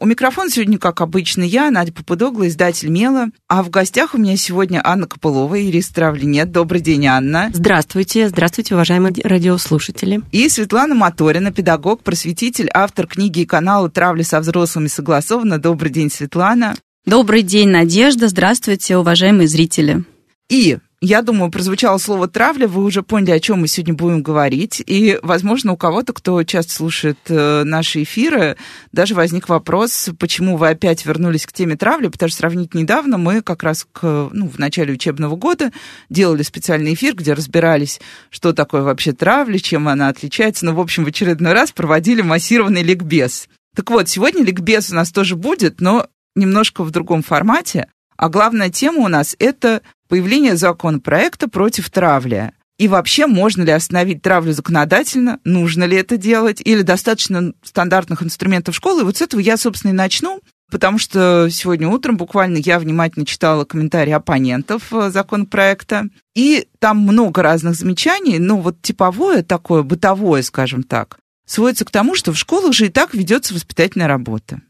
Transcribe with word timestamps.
У 0.00 0.06
микрофона 0.06 0.48
сегодня, 0.48 0.78
как 0.78 1.00
обычно, 1.00 1.42
я, 1.42 1.72
Надя 1.72 1.92
Попудогла, 1.92 2.46
издатель 2.46 2.88
«Мела». 2.88 3.30
А 3.48 3.64
в 3.64 3.70
гостях 3.70 4.14
у 4.14 4.18
меня 4.18 4.36
сегодня 4.36 4.80
Анна 4.84 5.08
Копылова 5.08 5.56
и 5.56 5.68
Ирис 5.68 5.88
Травленет. 5.88 6.52
Добрый 6.52 6.80
день, 6.80 7.06
Анна. 7.06 7.50
Здравствуйте. 7.52 8.28
Здравствуйте, 8.28 8.74
уважаемые 8.74 9.12
радиослушатели. 9.24 10.22
И 10.30 10.48
Светлана 10.48 10.94
Моторина, 10.94 11.50
педагог, 11.50 12.04
просветитель, 12.04 12.70
автор 12.72 13.08
книги 13.08 13.40
и 13.40 13.46
канала 13.46 13.90
«Травля 13.90 14.22
со 14.22 14.38
взрослыми 14.38 14.86
согласовано». 14.86 15.58
Добрый 15.58 15.90
день, 15.90 16.12
Светлана. 16.12 16.76
Добрый 17.04 17.42
день, 17.42 17.70
Надежда. 17.70 18.28
Здравствуйте, 18.28 18.98
уважаемые 18.98 19.48
зрители. 19.48 20.04
И 20.48 20.78
я 21.00 21.22
думаю, 21.22 21.50
прозвучало 21.52 21.98
слово 21.98 22.26
«травля», 22.26 22.66
вы 22.66 22.82
уже 22.82 23.02
поняли, 23.02 23.30
о 23.30 23.40
чем 23.40 23.60
мы 23.60 23.68
сегодня 23.68 23.94
будем 23.94 24.22
говорить. 24.22 24.82
И, 24.84 25.18
возможно, 25.22 25.72
у 25.72 25.76
кого-то, 25.76 26.12
кто 26.12 26.42
часто 26.42 26.72
слушает 26.72 27.18
э, 27.28 27.62
наши 27.62 28.02
эфиры, 28.02 28.56
даже 28.90 29.14
возник 29.14 29.48
вопрос, 29.48 30.10
почему 30.18 30.56
вы 30.56 30.70
опять 30.70 31.06
вернулись 31.06 31.46
к 31.46 31.52
теме 31.52 31.76
травли, 31.76 32.08
потому 32.08 32.30
что 32.30 32.38
сравнить 32.38 32.74
недавно 32.74 33.16
мы 33.16 33.42
как 33.42 33.62
раз 33.62 33.86
к, 33.92 34.28
ну, 34.32 34.48
в 34.48 34.58
начале 34.58 34.92
учебного 34.92 35.36
года 35.36 35.70
делали 36.10 36.42
специальный 36.42 36.94
эфир, 36.94 37.14
где 37.14 37.32
разбирались, 37.32 38.00
что 38.30 38.52
такое 38.52 38.82
вообще 38.82 39.12
травля, 39.12 39.58
чем 39.58 39.86
она 39.86 40.08
отличается. 40.08 40.66
Ну, 40.66 40.74
в 40.74 40.80
общем, 40.80 41.04
в 41.04 41.08
очередной 41.08 41.52
раз 41.52 41.70
проводили 41.70 42.22
массированный 42.22 42.82
ликбез. 42.82 43.48
Так 43.76 43.90
вот, 43.90 44.08
сегодня 44.08 44.42
ликбез 44.42 44.90
у 44.90 44.96
нас 44.96 45.12
тоже 45.12 45.36
будет, 45.36 45.80
но 45.80 46.08
немножко 46.34 46.82
в 46.82 46.90
другом 46.90 47.22
формате. 47.22 47.86
А 48.16 48.28
главная 48.28 48.68
тема 48.68 49.04
у 49.04 49.08
нас– 49.08 49.36
это 49.38 49.80
появление 50.08 50.56
законопроекта 50.56 51.48
против 51.48 51.90
травли. 51.90 52.52
И 52.78 52.86
вообще, 52.86 53.26
можно 53.26 53.62
ли 53.62 53.72
остановить 53.72 54.22
травлю 54.22 54.52
законодательно, 54.52 55.40
нужно 55.44 55.84
ли 55.84 55.96
это 55.96 56.16
делать, 56.16 56.60
или 56.64 56.82
достаточно 56.82 57.52
стандартных 57.64 58.22
инструментов 58.22 58.74
школы. 58.74 59.02
И 59.02 59.04
вот 59.04 59.16
с 59.16 59.22
этого 59.22 59.40
я, 59.40 59.56
собственно, 59.56 59.90
и 59.90 59.94
начну, 59.94 60.40
потому 60.70 60.98
что 60.98 61.48
сегодня 61.50 61.88
утром 61.88 62.16
буквально 62.16 62.58
я 62.58 62.78
внимательно 62.78 63.26
читала 63.26 63.64
комментарии 63.64 64.12
оппонентов 64.12 64.92
э, 64.92 65.10
законопроекта, 65.10 66.04
и 66.36 66.68
там 66.78 66.98
много 66.98 67.42
разных 67.42 67.74
замечаний, 67.74 68.38
но 68.38 68.58
вот 68.58 68.80
типовое 68.80 69.42
такое, 69.42 69.82
бытовое, 69.82 70.42
скажем 70.42 70.84
так, 70.84 71.18
сводится 71.46 71.84
к 71.84 71.90
тому, 71.90 72.14
что 72.14 72.32
в 72.32 72.38
школах 72.38 72.74
же 72.74 72.86
и 72.86 72.90
так 72.90 73.12
ведется 73.12 73.54
воспитательная 73.54 74.06
работа. 74.06 74.60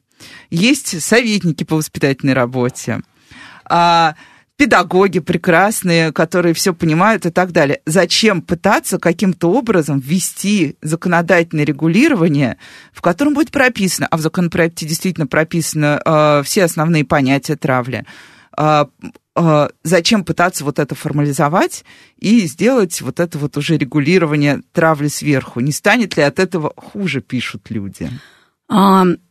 Есть 0.51 1.03
советники 1.03 1.65
по 1.65 1.77
воспитательной 1.77 2.33
работе. 2.33 3.03
Педагоги 4.59 5.21
прекрасные, 5.21 6.13
которые 6.13 6.53
все 6.53 6.75
понимают 6.75 7.25
и 7.27 7.31
так 7.31 7.53
далее. 7.53 7.81
Зачем 7.87 8.43
пытаться 8.43 8.99
каким-то 8.99 9.53
образом 9.53 10.01
ввести 10.01 10.77
законодательное 10.83 11.65
регулирование, 11.65 12.59
в 12.93 13.01
котором 13.01 13.35
будет 13.35 13.53
прописано, 13.53 14.09
а 14.11 14.17
в 14.17 14.21
законопроекте 14.21 14.85
действительно 14.85 15.29
прописано 15.29 16.03
э, 16.05 16.43
все 16.45 16.65
основные 16.65 17.05
понятия 17.05 17.55
травли, 17.55 18.05
э, 18.59 18.87
э, 19.37 19.69
зачем 19.85 20.25
пытаться 20.25 20.65
вот 20.65 20.81
это 20.81 20.97
формализовать 20.97 21.85
и 22.19 22.41
сделать 22.49 23.01
вот 23.01 23.21
это 23.21 23.39
вот 23.39 23.57
уже 23.57 23.77
регулирование 23.77 24.63
травли 24.73 25.07
сверху? 25.07 25.61
Не 25.61 25.71
станет 25.71 26.17
ли 26.17 26.25
от 26.25 26.41
этого 26.41 26.73
хуже, 26.77 27.21
пишут 27.21 27.71
люди? 27.71 28.11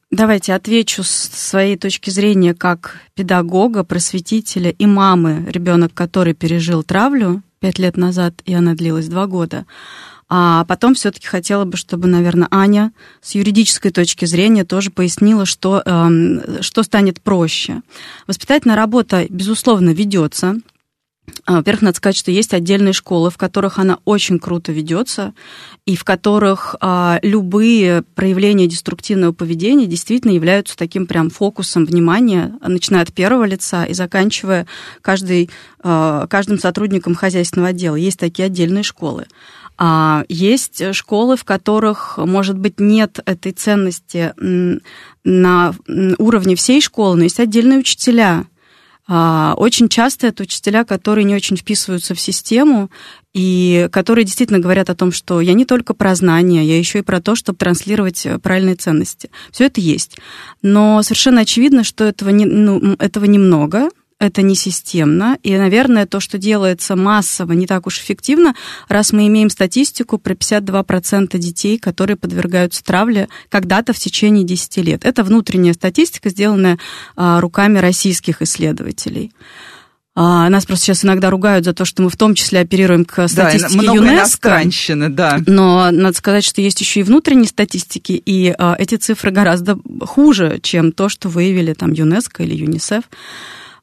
Давайте 0.09 0.53
отвечу 0.53 1.03
с 1.03 1.09
своей 1.09 1.75
точки 1.75 2.09
зрения 2.09 2.53
как 2.53 3.01
педагога, 3.13 3.84
просветителя 3.84 4.69
и 4.69 4.85
мамы, 4.85 5.45
ребенок, 5.50 5.94
который 5.94 6.34
пережил 6.34 6.81
травлю 6.84 7.44
пять 7.59 7.78
лет 7.78 7.97
назад, 7.97 8.35
и 8.45 8.53
она 8.53 8.73
длилась 8.73 9.09
два 9.09 9.28
года. 9.28 9.66
А 10.29 10.63
потом 10.66 10.94
все-таки 10.94 11.28
хотела 11.28 11.66
бы, 11.66 11.75
чтобы, 11.75 12.07
наверное, 12.07 12.47
Аня 12.51 12.94
с 13.22 13.35
юридической 13.35 13.91
точки 13.91 14.23
зрения 14.25 14.63
тоже 14.63 14.91
пояснила, 14.91 15.45
что, 15.45 15.81
э, 15.85 16.62
что 16.62 16.84
станет 16.84 17.22
проще. 17.22 17.81
Воспитательная 18.28 18.75
работа, 18.78 19.25
безусловно, 19.29 19.89
ведется. 19.89 20.56
А, 21.45 21.55
во-первых, 21.55 21.81
надо 21.81 21.97
сказать, 21.97 22.17
что 22.17 22.29
есть 22.29 22.53
отдельные 22.53 22.93
школы, 22.93 23.29
в 23.31 23.38
которых 23.38 23.79
она 23.79 23.99
очень 24.05 24.38
круто 24.38 24.71
ведется, 24.71 25.33
и 25.85 25.95
в 25.95 26.03
которых 26.03 26.75
а, 26.81 27.19
любые 27.21 28.03
проявления 28.15 28.67
деструктивного 28.67 29.31
поведения 29.31 29.85
действительно 29.85 30.31
являются 30.31 30.75
таким 30.77 31.07
прям 31.07 31.29
фокусом 31.29 31.85
внимания, 31.85 32.57
начиная 32.61 33.03
от 33.03 33.13
первого 33.13 33.45
лица 33.45 33.85
и 33.85 33.93
заканчивая 33.93 34.67
каждый, 35.01 35.49
а, 35.81 36.27
каждым 36.27 36.59
сотрудником 36.59 37.15
хозяйственного 37.15 37.69
отдела. 37.69 37.95
Есть 37.95 38.19
такие 38.19 38.47
отдельные 38.47 38.83
школы. 38.83 39.27
А 39.77 40.25
есть 40.27 40.94
школы, 40.94 41.38
в 41.38 41.44
которых, 41.44 42.17
может 42.17 42.57
быть, 42.57 42.79
нет 42.79 43.19
этой 43.25 43.51
ценности 43.51 44.33
на 45.23 45.75
уровне 46.17 46.55
всей 46.55 46.81
школы, 46.81 47.15
но 47.15 47.23
есть 47.23 47.39
отдельные 47.39 47.79
учителя, 47.79 48.47
очень 49.07 49.88
часто 49.90 50.28
это 50.28 50.44
учителя, 50.44 50.84
которые 50.84 51.23
не 51.23 51.35
очень 51.35 51.56
вписываются 51.56 52.13
в 52.13 52.19
систему 52.19 52.91
и 53.34 53.88
которые 53.91 54.25
действительно 54.25 54.59
говорят 54.59 54.90
о 54.90 54.95
том, 54.95 55.12
что 55.12 55.40
я 55.40 55.53
не 55.53 55.66
только 55.66 55.94
про 55.94 56.13
знания, 56.16 56.66
я 56.66 56.78
еще 56.78 57.00
и 57.00 57.03
про 57.03 57.22
то, 57.22 57.35
чтобы 57.35 57.57
транслировать 57.57 58.28
правильные 58.41 58.75
ценности. 58.75 59.29
Все 59.51 59.66
это 59.66 59.79
есть. 59.79 60.18
Но 60.62 61.01
совершенно 61.03 61.41
очевидно, 61.41 61.84
что 61.84 62.03
этого, 62.03 62.29
не, 62.29 62.45
ну, 62.45 62.95
этого 63.00 63.25
немного, 63.25 63.90
это 64.19 64.41
не 64.41 64.55
системно, 64.55 65.38
и, 65.44 65.55
наверное, 65.57 66.07
то, 66.07 66.19
что 66.19 66.38
делается 66.38 66.95
массово, 66.95 67.53
не 67.53 67.67
так 67.67 67.85
уж 67.85 68.00
эффективно, 68.00 68.55
раз 68.88 69.13
мы 69.13 69.28
имеем 69.28 69.50
статистику 69.50 70.17
про 70.17 70.33
52% 70.33 71.38
детей, 71.38 71.78
которые 71.78 72.17
подвергаются 72.17 72.83
травле 72.83 73.29
когда-то 73.50 73.94
в 73.94 74.00
течение 74.00 74.44
10 74.44 74.77
лет. 74.77 75.06
Это 75.06 75.23
внутренняя 75.23 75.73
статистика, 75.73 76.29
сделанная 76.29 76.79
а, 77.16 77.39
руками 77.41 77.77
российских 77.77 78.41
исследователей. 78.41 79.31
А, 80.19 80.50
нас 80.50 80.66
просто 80.66 80.85
сейчас 80.85 81.06
иногда 81.06 81.29
ругают 81.29 81.63
за 81.63 81.73
то, 81.73 81.85
что 81.85 82.01
мы 82.01 82.09
в 82.09 82.17
том 82.17 82.33
числе 82.33 82.61
оперируем 82.61 83.06
к 83.06 83.27
статистике 83.27 83.85
да, 83.85 83.94
ЮНЕСКО. 83.94 84.50
да. 85.09 85.39
Но 85.45 85.91
надо 85.91 86.17
сказать, 86.17 86.44
что 86.44 86.59
есть 86.59 86.81
еще 86.81 87.01
и 87.01 87.03
внутренние 87.03 87.47
статистики, 87.47 88.13
и 88.13 88.51
а, 88.57 88.75
эти 88.79 88.95
цифры 88.95 89.29
гораздо 89.29 89.77
хуже, 90.01 90.57
чем 90.63 90.91
то, 90.91 91.07
что 91.07 91.29
выявили 91.29 91.73
там 91.73 91.91
ЮНЕСКО 91.91 92.41
или 92.41 92.56
ЮНИСЕФ. 92.56 93.03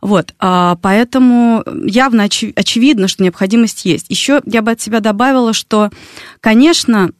Вот, 0.04 0.34
а, 0.38 0.76
поэтому 0.82 1.65
явно 1.87 2.25
оч, 2.25 2.44
очевидно, 2.54 3.09
что 3.09 3.22
необходимость 3.22 3.87
есть. 3.87 4.04
Еще 4.10 4.42
я 4.44 4.60
бы 4.60 4.72
от 4.72 4.81
себя 4.82 5.00
добавила, 5.00 5.54
что, 5.54 5.88
конечно, 6.42 7.10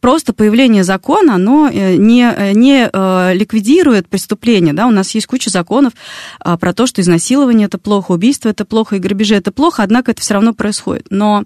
просто 0.00 0.32
появление 0.32 0.84
закона, 0.84 1.34
оно 1.34 1.68
э, 1.68 1.96
не, 1.96 2.22
э, 2.22 2.52
не 2.52 2.88
э, 2.92 3.34
ликвидирует 3.34 4.08
преступление. 4.08 4.72
Да? 4.72 4.86
У 4.86 4.90
нас 4.90 5.14
есть 5.14 5.26
куча 5.26 5.50
законов 5.50 5.92
а, 6.40 6.56
про 6.56 6.72
то, 6.72 6.86
что 6.86 7.00
изнасилование 7.00 7.66
это 7.66 7.78
плохо, 7.78 8.12
убийство 8.12 8.48
это 8.48 8.64
плохо, 8.64 8.96
и 8.96 8.98
грабежи 8.98 9.34
это 9.34 9.52
плохо, 9.52 9.82
однако 9.82 10.12
это 10.12 10.22
все 10.22 10.34
равно 10.34 10.54
происходит. 10.54 11.06
Но, 11.10 11.44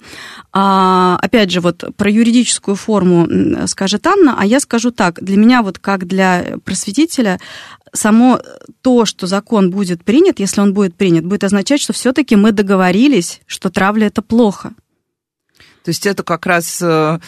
а, 0.52 1.18
опять 1.22 1.50
же, 1.50 1.60
вот 1.60 1.84
про 1.96 2.10
юридическую 2.10 2.76
форму 2.76 3.26
скажет 3.66 4.06
Анна, 4.06 4.36
а 4.38 4.44
я 4.44 4.60
скажу 4.60 4.90
так, 4.90 5.22
для 5.22 5.36
меня 5.36 5.62
вот 5.62 5.78
как 5.78 6.06
для 6.06 6.58
просветителя 6.64 7.40
само 7.92 8.40
то, 8.82 9.04
что 9.04 9.26
закон 9.26 9.70
будет 9.70 10.04
принят, 10.04 10.38
если 10.38 10.60
он 10.60 10.74
будет 10.74 10.94
принят, 10.94 11.24
будет 11.24 11.44
означать, 11.44 11.80
что 11.80 11.92
все-таки 11.92 12.36
мы 12.36 12.53
договорились, 12.53 13.41
что 13.47 13.70
травля 13.70 14.06
это 14.06 14.22
плохо. 14.22 14.72
То 15.84 15.91
есть 15.91 16.06
это 16.06 16.22
как 16.22 16.47
раз 16.47 16.80
э, 16.82 17.18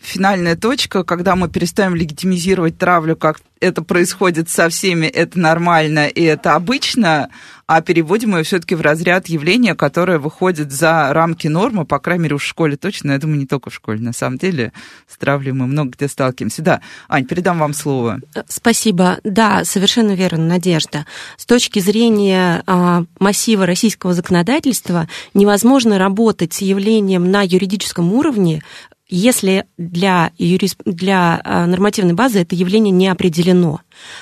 финальная 0.00 0.56
точка, 0.56 1.04
когда 1.04 1.36
мы 1.36 1.48
перестаем 1.48 1.94
легитимизировать 1.94 2.78
травлю, 2.78 3.16
как 3.16 3.40
это 3.60 3.82
происходит 3.82 4.48
со 4.48 4.68
всеми, 4.68 5.06
это 5.06 5.38
нормально 5.38 6.08
и 6.08 6.22
это 6.22 6.54
обычно, 6.54 7.30
а 7.66 7.80
переводим 7.80 8.36
ее 8.36 8.44
все-таки 8.44 8.74
в 8.74 8.80
разряд 8.80 9.28
явления, 9.28 9.74
которое 9.74 10.18
выходит 10.18 10.70
за 10.70 11.12
рамки 11.12 11.48
нормы, 11.48 11.84
по 11.84 11.98
крайней 11.98 12.24
мере, 12.24 12.36
в 12.38 12.42
школе 12.42 12.76
точно, 12.76 13.12
я 13.12 13.18
думаю, 13.18 13.38
не 13.38 13.46
только 13.46 13.70
в 13.70 13.74
школе, 13.74 14.00
на 14.00 14.12
самом 14.12 14.38
деле, 14.38 14.72
с 15.08 15.16
травлей 15.16 15.52
мы 15.52 15.66
много 15.66 15.90
где 15.90 16.08
сталкиваемся. 16.08 16.62
Да, 16.62 16.80
Ань, 17.08 17.24
передам 17.24 17.58
вам 17.58 17.74
слово. 17.74 18.20
Спасибо. 18.48 19.18
Да, 19.24 19.64
совершенно 19.64 20.14
верно, 20.14 20.46
Надежда. 20.46 21.06
С 21.36 21.46
точки 21.46 21.80
зрения 21.80 22.62
а, 22.66 23.04
массива 23.18 23.66
российского 23.66 24.14
законодательства 24.14 25.08
невозможно 25.34 25.98
работать 25.98 26.52
с 26.52 26.60
явлением 26.60 27.30
на 27.30 27.42
юридическом 27.42 28.12
уровне 28.12 28.62
если 29.08 29.66
для, 29.78 30.32
юрис... 30.36 30.76
для 30.84 31.40
а, 31.44 31.66
нормативной 31.66 32.14
базы 32.14 32.40
это 32.40 32.56
явление 32.56 32.90
не 32.90 33.08
определено. 33.08 33.80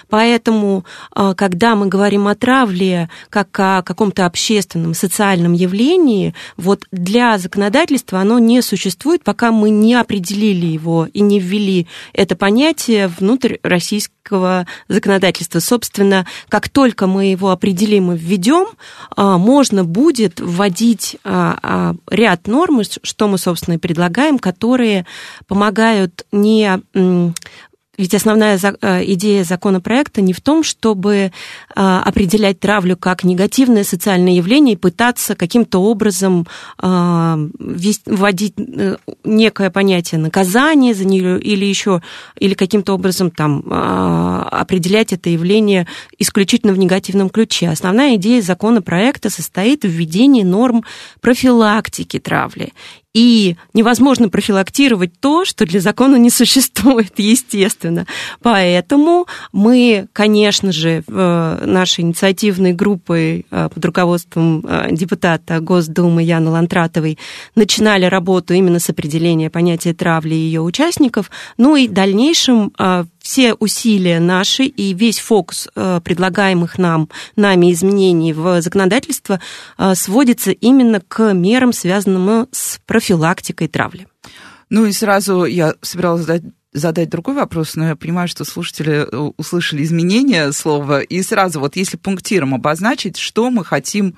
Поэтому, 0.09 0.85
а, 1.13 1.35
когда 1.35 1.75
мы 1.75 1.87
говорим 1.87 2.29
о 2.29 2.35
травле 2.35 3.09
как 3.31 3.59
о 3.59 3.83
каком-то 3.83 4.27
общественном, 4.27 4.95
социальном 4.95 5.53
явлении, 5.53 6.35
вот 6.57 6.85
для 6.93 7.39
законодательства 7.39 8.21
оно 8.21 8.39
не 8.39 8.63
существует, 8.63 9.25
пока 9.25 9.53
мы 9.53 9.71
не 9.71 9.95
определили 9.95 10.67
его 10.67 11.07
и 11.13 11.21
не 11.21 11.39
ввели 11.39 11.87
это 12.13 12.37
понятие 12.37 13.09
внутрь 13.09 13.57
российского 13.63 14.67
законодательства. 14.89 15.61
Собственно, 15.61 16.27
как 16.49 16.69
только 16.69 17.07
мы 17.07 17.27
его 17.27 17.51
определим 17.51 18.13
и 18.13 18.17
введем, 18.17 18.67
а, 19.17 19.39
можно 19.39 19.85
будет 19.85 20.41
вводить 20.41 21.17
а, 21.25 21.95
ряд 22.11 22.47
норм, 22.47 22.83
что 23.03 23.29
мы, 23.29 23.39
собственно, 23.39 23.75
и 23.75 23.79
предлагаем, 23.79 24.39
которые 24.39 25.07
помогают 25.47 26.27
не 26.33 26.81
ведь 27.97 28.15
основная 28.15 28.59
э, 28.59 29.05
идея 29.13 29.45
законопроекта 29.45 30.21
не 30.21 30.33
в 30.33 30.41
том, 30.41 30.63
чтобы 30.65 31.15
э, 31.17 31.31
определять 31.75 32.61
травлю 32.61 32.97
как 32.97 33.25
негативное 33.25 33.85
социальное 33.85 34.33
явление 34.33 34.75
и 34.75 34.79
пытаться 34.79 35.35
каким-то 35.35 35.79
образом 35.79 36.47
э, 36.83 37.49
вводить 38.07 38.55
некое 39.25 39.71
понятие 39.71 40.21
наказания 40.21 40.95
за 40.95 41.05
нее 41.05 41.41
или 41.41 41.65
еще, 41.65 42.03
или 42.39 42.55
каким-то 42.55 42.95
образом 42.95 43.31
там 43.31 43.65
определять 43.71 45.13
это 45.13 45.31
явление 45.31 45.87
исключительно 46.19 46.73
в 46.73 46.79
негативном 46.79 47.31
ключе. 47.31 47.69
Основная 47.69 48.17
идея 48.17 48.43
законопроекта 48.43 49.31
состоит 49.31 49.85
в 49.85 49.89
введении 49.89 50.43
норм 50.43 50.85
профилактики 51.21 52.19
травли 52.19 52.73
и 53.15 53.57
невозможно 53.73 54.29
профилактировать 54.29 55.13
то, 55.21 55.45
что 55.45 55.65
для 55.65 55.81
закона 55.81 56.17
не 56.17 56.31
существует, 56.35 57.13
естественно. 57.17 58.07
Поэтому 58.43 59.27
мы, 59.53 60.09
конечно 60.13 60.73
же, 60.73 61.05
э, 61.07 61.63
нашей 61.65 62.01
инициативной 62.01 62.73
группой 62.73 63.47
э, 63.51 63.69
под 63.73 63.85
руководством 63.85 64.65
э, 64.67 64.89
депутата 64.91 65.61
Госдумы 65.61 66.23
Яны 66.23 66.51
Лантратовой 66.51 67.19
начинали 67.55 68.05
работу 68.05 68.53
именно 68.53 68.81
с 68.81 68.91
определения 68.91 69.49
понятия 69.49 69.95
травли 69.95 70.35
и 70.35 70.39
ее 70.39 70.61
участников. 70.61 71.31
Ну 71.57 71.77
и 71.77 71.87
в 71.87 71.93
дальнейшем 71.93 72.73
все 73.25 73.55
усилия 73.55 74.21
наши 74.21 74.65
и 74.65 74.93
весь 74.93 75.19
фокус 75.19 75.67
э, 75.75 76.01
предлагаемых 76.05 76.77
нам, 76.79 77.09
нами 77.37 77.73
изменений 77.73 78.35
в 78.35 78.61
законодательство 78.61 79.41
э, 79.79 79.95
сводится 79.95 80.51
именно 80.51 81.01
к 81.01 81.33
мерам, 81.33 81.73
связанным 81.73 82.47
с 82.53 82.79
профилактикой 82.85 83.69
травли. 83.69 84.07
Ну 84.69 84.85
и 84.85 84.93
сразу 84.93 85.47
я 85.47 85.75
собиралась 85.81 86.27
задать 86.27 86.43
задать 86.75 87.09
другой 87.09 87.37
вопрос, 87.37 87.77
но 87.77 87.87
я 87.87 87.97
понимаю, 87.97 88.27
что 88.29 88.45
слушатели 88.45 89.07
э, 89.11 89.17
услышали 89.37 89.83
изменения 89.85 90.53
слова, 90.53 91.01
и 91.01 91.23
сразу 91.23 91.61
вот 91.61 91.77
если 91.77 91.97
пунктиром 91.97 92.53
обозначить, 92.53 93.17
что 93.17 93.49
мы 93.51 93.65
хотим 93.65 94.17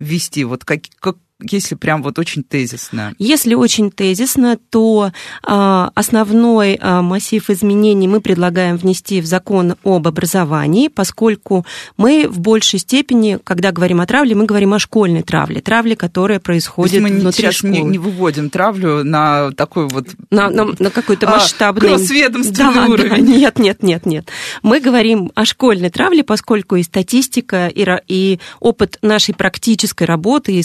ввести, 0.00 0.44
вот 0.44 0.64
как, 0.64 0.80
как, 0.98 1.16
если 1.40 1.76
прям 1.76 2.02
вот 2.02 2.18
очень 2.18 2.42
тезисно? 2.42 3.14
Если 3.18 3.54
очень 3.54 3.92
тезисно, 3.92 4.58
то 4.70 5.12
а, 5.42 5.90
основной 5.94 6.78
а, 6.80 7.00
массив 7.02 7.48
изменений 7.48 8.08
мы 8.08 8.20
предлагаем 8.20 8.76
внести 8.76 9.20
в 9.20 9.26
закон 9.26 9.76
об 9.84 10.08
образовании, 10.08 10.88
поскольку 10.88 11.64
мы 11.96 12.26
в 12.28 12.40
большей 12.40 12.80
степени, 12.80 13.38
когда 13.44 13.70
говорим 13.70 14.00
о 14.00 14.06
травле, 14.06 14.34
мы 14.34 14.46
говорим 14.46 14.74
о 14.74 14.80
школьной 14.80 15.22
травле, 15.22 15.60
травле, 15.60 15.94
которая 15.94 16.40
происходит 16.40 17.02
мы 17.02 17.10
внутри 17.10 17.44
сейчас 17.44 17.54
школы. 17.56 17.72
Не, 17.72 17.82
не 17.82 17.98
выводим 17.98 18.50
травлю 18.50 19.04
на 19.04 19.52
такой 19.52 19.86
вот... 19.86 20.08
На, 20.30 20.50
на, 20.50 20.64
на 20.78 20.90
какой-то 20.90 21.28
масштабный... 21.28 21.90
А, 21.90 21.94
кроссведомственный 21.94 22.74
да, 22.74 22.86
уровень. 22.86 23.10
Да, 23.10 23.18
нет, 23.18 23.58
нет, 23.58 23.82
нет, 23.82 24.06
нет. 24.06 24.28
Мы 24.62 24.80
говорим 24.80 25.30
о 25.36 25.44
школьной 25.44 25.90
травле, 25.90 26.24
поскольку 26.24 26.74
и 26.76 26.82
статистика, 26.82 27.68
и, 27.68 27.86
и 28.08 28.40
опыт 28.58 28.98
нашей 29.02 29.34
практической 29.34 30.04
работы, 30.04 30.52
и 30.52 30.62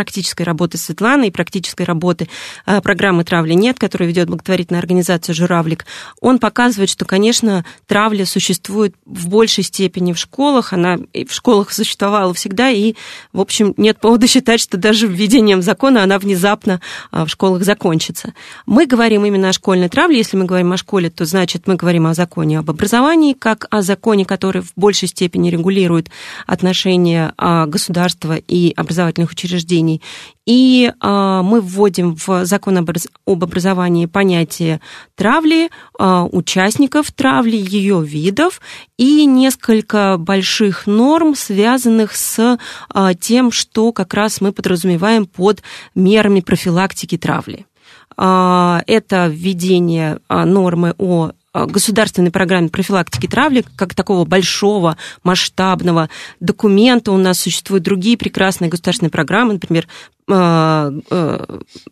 практической 0.00 0.44
работы 0.44 0.78
Светланы 0.78 1.28
и 1.28 1.30
практической 1.30 1.82
работы 1.82 2.26
а, 2.64 2.80
программы 2.80 3.22
«Травли 3.22 3.52
нет», 3.52 3.78
которую 3.78 4.08
ведет 4.08 4.28
благотворительная 4.28 4.80
организация 4.80 5.34
«Журавлик», 5.34 5.84
он 6.22 6.38
показывает, 6.38 6.88
что, 6.88 7.04
конечно, 7.04 7.66
травля 7.86 8.24
существует 8.24 8.94
в 9.04 9.28
большей 9.28 9.62
степени 9.62 10.14
в 10.14 10.18
школах, 10.18 10.72
она 10.72 10.96
в 11.12 11.32
школах 11.32 11.70
существовала 11.70 12.32
всегда, 12.32 12.70
и, 12.70 12.94
в 13.34 13.40
общем, 13.42 13.74
нет 13.76 14.00
повода 14.00 14.26
считать, 14.26 14.60
что 14.60 14.78
даже 14.78 15.06
введением 15.06 15.60
закона 15.60 16.02
она 16.02 16.18
внезапно 16.18 16.80
а, 17.10 17.26
в 17.26 17.28
школах 17.28 17.62
закончится. 17.62 18.32
Мы 18.64 18.86
говорим 18.86 19.26
именно 19.26 19.50
о 19.50 19.52
школьной 19.52 19.90
травле. 19.90 20.16
Если 20.16 20.38
мы 20.38 20.46
говорим 20.46 20.72
о 20.72 20.78
школе, 20.78 21.10
то 21.10 21.26
значит 21.26 21.66
мы 21.66 21.76
говорим 21.76 22.06
о 22.06 22.14
законе 22.14 22.58
об 22.60 22.70
образовании, 22.70 23.34
как 23.34 23.66
о 23.70 23.82
законе, 23.82 24.24
который 24.24 24.62
в 24.62 24.72
большей 24.76 25.08
степени 25.08 25.50
регулирует 25.50 26.08
отношения 26.46 27.34
а, 27.36 27.66
государства 27.66 28.36
и 28.36 28.72
образовательных 28.74 29.30
учреждений. 29.30 29.89
И 30.46 30.90
э, 30.90 31.40
мы 31.44 31.60
вводим 31.60 32.16
в 32.16 32.44
закон 32.44 32.78
об 32.78 33.44
образовании 33.44 34.06
понятие 34.06 34.80
травли, 35.14 35.70
э, 35.98 36.28
участников 36.32 37.12
травли, 37.12 37.56
ее 37.56 38.02
видов 38.04 38.60
и 38.96 39.26
несколько 39.26 40.16
больших 40.18 40.86
норм, 40.86 41.34
связанных 41.34 42.16
с 42.16 42.58
э, 42.94 43.10
тем, 43.20 43.52
что 43.52 43.92
как 43.92 44.14
раз 44.14 44.40
мы 44.40 44.52
подразумеваем 44.52 45.26
под 45.26 45.62
мерами 45.94 46.40
профилактики 46.40 47.16
травли. 47.16 47.66
Это 48.16 49.28
введение 49.32 50.18
нормы 50.28 50.94
о 50.98 51.30
государственной 51.52 52.30
программе 52.30 52.68
профилактики 52.68 53.26
травли, 53.26 53.64
как 53.76 53.94
такого 53.94 54.24
большого, 54.24 54.96
масштабного 55.24 56.08
документа. 56.38 57.12
У 57.12 57.16
нас 57.16 57.40
существуют 57.40 57.84
другие 57.84 58.16
прекрасные 58.16 58.70
государственные 58.70 59.10
программы, 59.10 59.54
например, 59.54 59.86
Э, 59.86 59.86
э, 59.86 60.19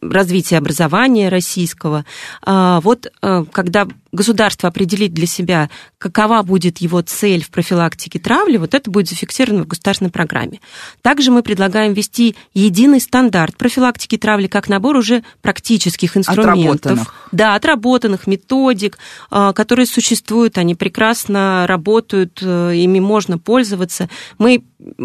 развития 0.00 0.58
образования 0.58 1.29
российского. 1.29 2.05
А, 2.43 2.81
вот 2.81 3.11
э, 3.23 3.44
когда 3.52 3.87
государство 4.12 4.69
определит 4.69 5.12
для 5.12 5.26
себя, 5.26 5.69
какова 5.99 6.43
будет 6.43 6.79
его 6.79 7.02
цель 7.02 7.44
в 7.44 7.50
профилактике 7.50 8.19
травли, 8.19 8.56
вот 8.56 8.75
это 8.75 8.90
будет 8.90 9.08
зафиксировано 9.08 9.64
в 9.64 9.67
государственной 9.67 10.11
программе. 10.11 10.61
Также 11.02 11.31
мы 11.31 11.43
предлагаем 11.43 11.93
ввести 11.93 12.37
единый 12.55 13.00
стандарт 13.00 13.56
профилактики 13.56 14.17
травли 14.17 14.46
как 14.46 14.69
набор 14.69 14.96
уже 14.96 15.25
практических 15.43 16.17
инструментов. 16.17 16.93
Отработанных. 16.93 17.14
Да, 17.32 17.55
отработанных 17.55 18.26
методик, 18.26 18.99
которые 19.31 19.87
существуют, 19.87 20.58
они 20.58 20.75
прекрасно 20.75 21.67
работают, 21.69 22.41
ими 22.43 23.00
можно 23.00 23.38
пользоваться. 23.38 24.08
Мы 24.38 24.64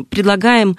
предлагаем 0.09 0.77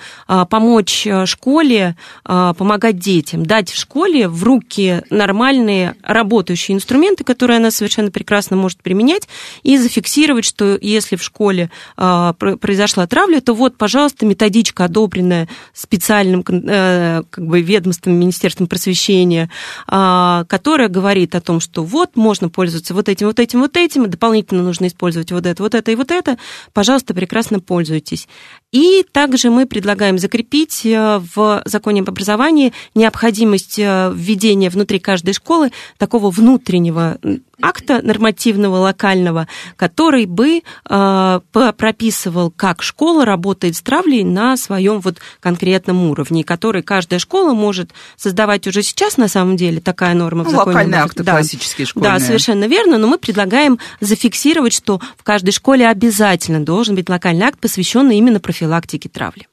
помочь 0.48 1.06
школе 1.26 1.96
а, 2.24 2.54
помогать 2.54 2.98
детям, 2.98 3.44
дать 3.44 3.70
в 3.70 3.78
школе 3.78 4.28
в 4.28 4.42
руки 4.44 5.02
нормальные 5.10 5.96
работающие 6.02 6.74
инструменты, 6.74 7.24
которые 7.24 7.58
она 7.58 7.70
совершенно 7.70 8.10
прекрасно 8.10 8.56
может 8.56 8.82
применять, 8.82 9.28
и 9.62 9.76
зафиксировать, 9.76 10.44
что 10.44 10.78
если 10.80 11.16
в 11.16 11.22
школе 11.22 11.70
а, 11.96 12.32
произошла 12.34 13.06
травля, 13.06 13.40
то 13.40 13.54
вот, 13.54 13.76
пожалуйста, 13.76 14.26
методичка, 14.26 14.84
одобренная 14.84 15.48
специальным 15.72 16.44
э, 16.48 17.22
как 17.28 17.46
бы, 17.46 17.60
ведомством, 17.60 18.14
Министерством 18.14 18.66
просвещения, 18.66 19.50
а, 19.86 20.44
которая 20.44 20.88
говорит 20.88 21.34
о 21.34 21.40
том, 21.40 21.60
что 21.60 21.84
вот, 21.84 22.16
можно 22.16 22.48
пользоваться 22.48 22.94
вот 22.94 23.08
этим, 23.08 23.26
вот 23.26 23.38
этим, 23.38 23.60
вот 23.60 23.76
этим, 23.76 24.08
дополнительно 24.08 24.62
нужно 24.62 24.86
использовать 24.86 25.32
вот 25.32 25.46
это, 25.46 25.62
вот 25.62 25.74
это 25.74 25.90
и 25.90 25.94
вот 25.94 26.10
это, 26.10 26.38
пожалуйста, 26.72 27.14
прекрасно 27.14 27.60
пользуйтесь. 27.60 28.28
И 28.74 29.06
также 29.12 29.50
мы 29.50 29.66
предлагаем 29.66 30.18
закрепить 30.18 30.84
э, 30.84 31.20
в 31.36 31.62
законе 31.64 32.00
об 32.00 32.08
образовании 32.08 32.72
необходимость 32.96 33.78
э, 33.78 34.12
введения 34.12 34.68
внутри 34.68 34.98
каждой 34.98 35.32
школы 35.32 35.70
такого 35.96 36.28
внутреннего 36.28 37.18
акта 37.60 38.00
нормативного 38.02 38.76
локального, 38.76 39.48
который 39.76 40.26
бы 40.26 40.62
э, 40.88 41.40
прописывал, 41.52 42.50
как 42.50 42.82
школа 42.82 43.24
работает 43.24 43.76
с 43.76 43.82
травлей 43.82 44.24
на 44.24 44.56
своем 44.56 45.00
вот 45.00 45.18
конкретном 45.40 46.10
уровне, 46.10 46.44
который 46.44 46.82
каждая 46.82 47.18
школа 47.18 47.54
может 47.54 47.92
создавать 48.16 48.66
уже 48.66 48.82
сейчас 48.82 49.16
на 49.16 49.28
самом 49.28 49.56
деле 49.56 49.80
такая 49.80 50.14
норма 50.14 50.44
ну, 50.44 50.50
в 50.50 50.52
законе. 50.52 50.76
Локальные 50.76 51.00
акты 51.00 51.22
да. 51.22 51.32
классические 51.32 51.86
школьные. 51.86 52.12
Да, 52.12 52.20
совершенно 52.20 52.64
верно, 52.64 52.98
но 52.98 53.06
мы 53.06 53.18
предлагаем 53.18 53.78
зафиксировать, 54.00 54.72
что 54.72 55.00
в 55.16 55.22
каждой 55.22 55.52
школе 55.52 55.88
обязательно 55.88 56.64
должен 56.64 56.94
быть 56.94 57.08
локальный 57.08 57.46
акт, 57.46 57.58
посвященный 57.58 58.18
именно 58.18 58.40
профилактике 58.40 59.08
травли. 59.08 59.46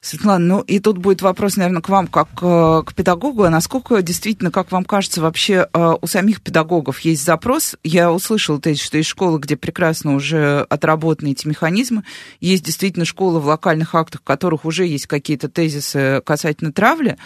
Светлана, 0.00 0.44
ну 0.44 0.60
и 0.62 0.78
тут 0.78 0.96
будет 0.96 1.20
вопрос, 1.20 1.56
наверное, 1.56 1.82
к 1.82 1.88
вам 1.90 2.06
как 2.06 2.28
э, 2.40 2.82
к 2.86 2.94
педагогу. 2.94 3.42
А 3.42 3.50
насколько 3.50 4.00
действительно, 4.00 4.50
как 4.50 4.72
вам 4.72 4.84
кажется, 4.84 5.20
вообще 5.20 5.68
э, 5.72 5.94
у 6.00 6.06
самих 6.06 6.40
педагогов 6.40 7.00
есть 7.00 7.22
запрос? 7.24 7.76
Я 7.84 8.10
услышала 8.10 8.58
тезис, 8.58 8.82
что 8.82 8.96
есть 8.96 9.10
школы, 9.10 9.38
где 9.38 9.56
прекрасно 9.56 10.14
уже 10.14 10.66
отработаны 10.70 11.32
эти 11.32 11.46
механизмы. 11.46 12.04
Есть 12.40 12.64
действительно 12.64 13.04
школы 13.04 13.40
в 13.40 13.46
локальных 13.46 13.94
актах, 13.94 14.22
в 14.22 14.24
которых 14.24 14.64
уже 14.64 14.86
есть 14.86 15.06
какие-то 15.06 15.50
тезисы 15.50 16.22
касательно 16.24 16.72
травли. 16.72 17.18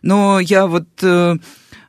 Но 0.00 0.40
я 0.40 0.66
вот 0.66 0.88
э, 1.02 1.36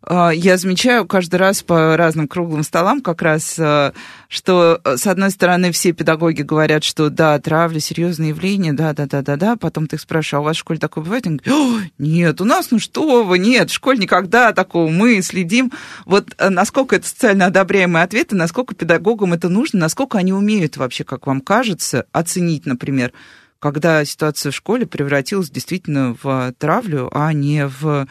я 0.10 0.58
замечаю 0.58 1.06
каждый 1.06 1.36
раз 1.36 1.64
по 1.64 1.96
разным 1.96 2.28
круглым 2.28 2.64
столам 2.64 3.02
как 3.02 3.22
раз, 3.22 3.56
а, 3.58 3.94
что, 4.28 4.82
э, 4.84 4.98
с 4.98 5.08
одной 5.08 5.32
стороны, 5.32 5.72
все 5.72 5.94
педагоги 5.94 6.42
говорят, 6.42 6.84
что 6.84 7.10
да, 7.10 7.40
травля, 7.40 7.80
серьезное 7.80 8.30
явление, 8.30 8.74
да, 8.74 8.94
да, 8.94 9.06
да, 9.06 9.22
да, 9.22 9.38
да. 9.38 9.56
Потом 9.56 9.88
ты 9.88 9.96
их 9.96 10.02
спрашиваешь, 10.02 10.34
а 10.34 10.40
у 10.42 10.44
вас 10.44 10.58
в 10.58 10.60
школе 10.60 10.80
такое 10.80 11.04
бывает? 11.04 11.26
Они 11.26 11.38
говорят, 11.38 11.92
нет, 11.98 12.42
у 12.42 12.46
нас, 12.46 12.72
ну 12.72 12.80
что 12.80 13.24
вы, 13.24 13.40
нет, 13.40 13.70
в 13.70 13.74
школе 13.74 14.00
никогда 14.00 14.52
такого, 14.52 14.90
мы 14.90 15.22
следим. 15.22 15.72
Вот 16.06 16.34
э, 16.38 16.50
насколько 16.50 16.98
это 16.98 17.08
социально 17.08 17.46
одобряемые 17.46 18.04
ответы, 18.04 18.36
насколько 18.36 18.76
педагогам 18.76 19.34
это 19.34 19.48
нужно, 19.48 19.80
насколько 19.80 20.18
они 20.18 20.34
умеют 20.34 20.76
вообще, 20.76 21.06
как 21.06 21.28
вам 21.28 21.40
кажется, 21.40 22.06
оценить, 22.12 22.66
например, 22.66 23.14
когда 23.60 24.04
ситуация 24.04 24.52
в 24.52 24.56
школе 24.56 24.86
превратилась 24.86 25.50
действительно 25.50 26.18
в 26.22 26.54
травлю, 26.58 27.10
а 27.14 27.32
не 27.32 27.68
в 27.68 28.08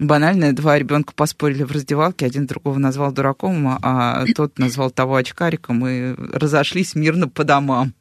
банальное, 0.00 0.52
два 0.52 0.78
ребенка 0.78 1.12
поспорили 1.14 1.62
в 1.62 1.70
раздевалке, 1.70 2.26
один 2.26 2.46
другого 2.46 2.78
назвал 2.78 3.12
дураком, 3.12 3.78
а 3.82 4.24
тот 4.34 4.58
назвал 4.58 4.90
того 4.90 5.16
очкариком, 5.16 5.86
и 5.86 6.14
разошлись 6.32 6.94
мирно 6.94 7.28
по 7.28 7.44
домам. 7.44 7.94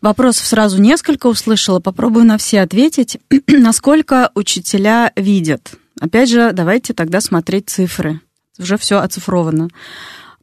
Вопросов 0.00 0.46
сразу 0.46 0.80
несколько 0.80 1.26
услышала, 1.26 1.80
попробую 1.80 2.24
на 2.24 2.38
все 2.38 2.60
ответить. 2.60 3.18
Насколько 3.46 4.30
учителя 4.34 5.12
видят? 5.16 5.74
Опять 6.00 6.30
же, 6.30 6.52
давайте 6.52 6.94
тогда 6.94 7.20
смотреть 7.20 7.68
цифры. 7.68 8.20
Уже 8.58 8.76
все 8.76 8.98
оцифровано. 8.98 9.68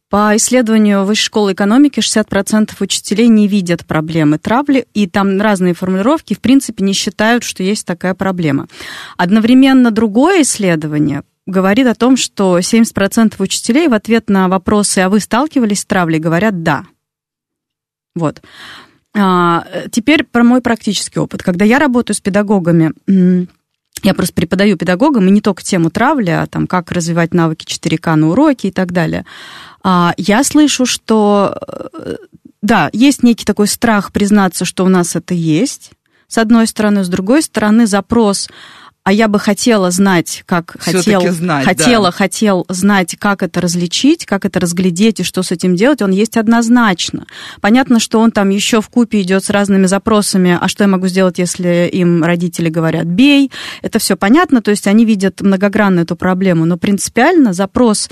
По 0.10 0.36
исследованию 0.36 1.04
Высшей 1.04 1.26
школы 1.26 1.54
экономики 1.54 2.00
60% 2.00 2.72
учителей 2.80 3.28
не 3.28 3.48
видят 3.48 3.86
проблемы 3.86 4.38
травли, 4.38 4.88
и 4.94 5.08
там 5.08 5.42
разные 5.42 5.74
формулировки, 5.74 6.36
в 6.36 6.42
принципе, 6.42 6.84
не 6.84 6.94
считают, 6.94 7.44
что 7.44 7.64
есть 7.64 7.88
такая 7.88 8.14
проблема. 8.14 8.68
Одновременно 9.18 9.90
другое 9.90 10.44
исследование 10.44 11.24
говорит 11.48 11.88
о 11.88 11.96
том, 11.96 12.18
что 12.18 12.60
70% 12.60 13.36
учителей 13.40 13.88
в 13.88 13.94
ответ 13.94 14.30
на 14.30 14.48
вопросы 14.48 15.00
«А 15.00 15.10
вы 15.10 15.20
сталкивались 15.20 15.82
с 15.82 15.86
травлей?» 15.86 16.20
говорят 16.20 16.64
«да». 16.64 16.86
Вот. 18.16 18.42
А, 19.18 19.66
теперь 19.92 20.24
про 20.24 20.44
мой 20.44 20.62
практический 20.62 21.20
опыт. 21.20 21.42
Когда 21.42 21.66
я 21.66 21.80
работаю 21.80 22.16
с 22.16 22.22
педагогами, 22.22 22.94
я 24.06 24.14
просто 24.14 24.34
преподаю 24.34 24.78
педагогам, 24.78 25.28
и 25.28 25.32
не 25.32 25.42
только 25.42 25.64
тему 25.64 25.90
травли, 25.90 26.30
а 26.30 26.46
там 26.46 26.68
как 26.68 26.92
развивать 26.92 27.34
навыки 27.34 27.66
4К 27.66 28.16
на 28.16 28.30
уроке 28.30 28.68
и 28.68 28.72
так 28.72 28.92
далее. 28.92 29.26
А, 29.84 30.14
я 30.18 30.44
слышу, 30.44 30.86
что 30.86 31.58
э, 31.94 32.16
да, 32.62 32.90
есть 32.94 33.24
некий 33.24 33.46
такой 33.46 33.68
страх 33.68 34.12
признаться, 34.12 34.64
что 34.64 34.86
у 34.86 34.90
нас 34.90 35.16
это 35.16 35.34
есть, 35.34 35.92
с 36.28 36.38
одной 36.38 36.68
стороны, 36.68 37.04
с 37.04 37.08
другой 37.08 37.42
стороны, 37.42 37.88
запрос 37.88 38.50
а 39.06 39.14
я 39.14 39.28
бы 39.28 39.38
хотела 39.38 39.92
знать, 39.92 40.42
как 40.48 40.78
хотел, 40.80 41.22
знать, 41.32 41.64
хотела, 41.64 42.06
да. 42.06 42.12
хотел 42.12 42.66
знать, 42.70 43.16
как 43.20 43.44
это 43.44 43.62
различить, 43.62 44.26
как 44.26 44.46
это 44.46 44.60
разглядеть 44.60 45.20
и 45.20 45.24
что 45.24 45.44
с 45.44 45.52
этим 45.52 45.76
делать, 45.76 46.02
он 46.02 46.10
есть 46.10 46.38
однозначно. 46.38 47.28
Понятно, 47.62 48.00
что 48.00 48.20
он 48.20 48.32
там 48.32 48.50
еще 48.50 48.82
в 48.82 48.90
купе 48.90 49.22
идет 49.22 49.46
с 49.46 49.52
разными 49.52 49.86
запросами, 49.86 50.58
а 50.60 50.68
что 50.68 50.86
я 50.86 50.88
могу 50.88 51.06
сделать, 51.06 51.38
если 51.38 51.88
им 51.94 52.24
родители 52.24 52.70
говорят 52.70 53.06
«бей», 53.06 53.52
это 53.84 54.00
все 54.00 54.16
понятно, 54.16 54.64
то 54.64 54.72
есть 54.72 54.88
они 54.88 55.06
видят 55.06 55.40
многогранно 55.40 56.00
эту 56.00 56.16
проблему, 56.16 56.66
но 56.66 56.78
принципиально 56.78 57.54
запрос 57.54 58.10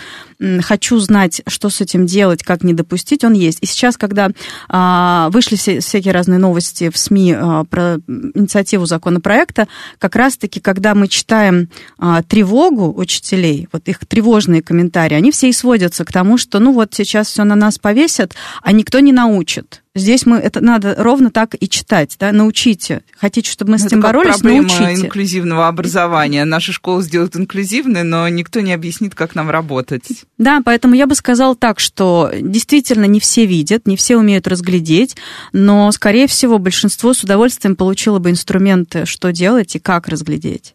«хочу 0.62 1.00
знать, 1.00 1.42
что 1.48 1.72
с 1.72 1.82
этим 1.82 2.06
делать, 2.06 2.44
как 2.44 2.64
не 2.64 2.76
допустить», 2.76 3.24
он 3.24 3.34
есть. 3.34 3.58
И 3.62 3.66
сейчас, 3.66 3.98
когда 3.98 4.30
а, 4.70 5.30
вышли 5.32 5.56
все, 5.56 5.80
всякие 5.80 6.14
разные 6.14 6.38
новости 6.38 6.92
в 6.92 6.98
СМИ 7.00 7.34
а, 7.36 7.64
про 7.64 7.98
инициативу 8.36 8.86
законопроекта, 8.86 9.68
как 9.98 10.16
раз-таки, 10.16 10.60
когда 10.60 10.83
когда 10.84 10.96
мы 10.96 11.08
читаем 11.08 11.70
а, 11.98 12.24
тревогу 12.24 12.94
учителей, 12.94 13.70
вот 13.72 13.88
их 13.88 14.00
тревожные 14.00 14.62
комментарии, 14.62 15.16
они 15.16 15.32
все 15.32 15.48
и 15.48 15.54
сводятся 15.54 16.04
к 16.04 16.12
тому, 16.12 16.38
что 16.38 16.60
ну 16.60 16.74
вот 16.74 16.94
сейчас 16.94 17.30
все 17.30 17.46
на 17.46 17.56
нас 17.56 17.80
повесят, 17.80 18.34
а 18.62 18.74
никто 18.74 19.00
не 19.00 19.14
научит. 19.14 19.83
Здесь 19.96 20.26
мы 20.26 20.38
это 20.38 20.60
надо 20.60 20.96
ровно 20.98 21.30
так 21.30 21.56
и 21.60 21.70
читать, 21.70 22.16
да, 22.20 22.32
научите. 22.32 23.04
Хотите, 23.16 23.52
чтобы 23.52 23.72
мы 23.72 23.78
с 23.78 23.82
ну, 23.82 23.88
этим 23.88 24.02
боролись, 24.02 24.40
проблема 24.40 24.68
научите. 24.68 25.06
инклюзивного 25.06 25.68
образования. 25.68 26.46
Наша 26.46 26.72
школа 26.72 27.04
сделает 27.04 27.36
инклюзивной, 27.36 28.02
но 28.02 28.28
никто 28.28 28.62
не 28.62 28.74
объяснит, 28.74 29.14
как 29.14 29.36
нам 29.36 29.52
работать. 29.52 30.26
Да, 30.40 30.62
поэтому 30.66 30.96
я 30.96 31.06
бы 31.06 31.14
сказала 31.14 31.56
так, 31.56 31.80
что 31.80 32.32
действительно 32.34 33.06
не 33.06 33.20
все 33.20 33.46
видят, 33.46 33.86
не 33.86 33.96
все 33.96 34.18
умеют 34.18 34.48
разглядеть, 34.48 35.16
но, 35.52 35.92
скорее 35.92 36.26
всего, 36.26 36.58
большинство 36.58 37.14
с 37.14 37.24
удовольствием 37.24 37.76
получило 37.76 38.18
бы 38.18 38.32
инструменты, 38.32 39.06
что 39.06 39.32
делать 39.32 39.76
и 39.76 39.80
как 39.80 40.08
разглядеть. 40.08 40.74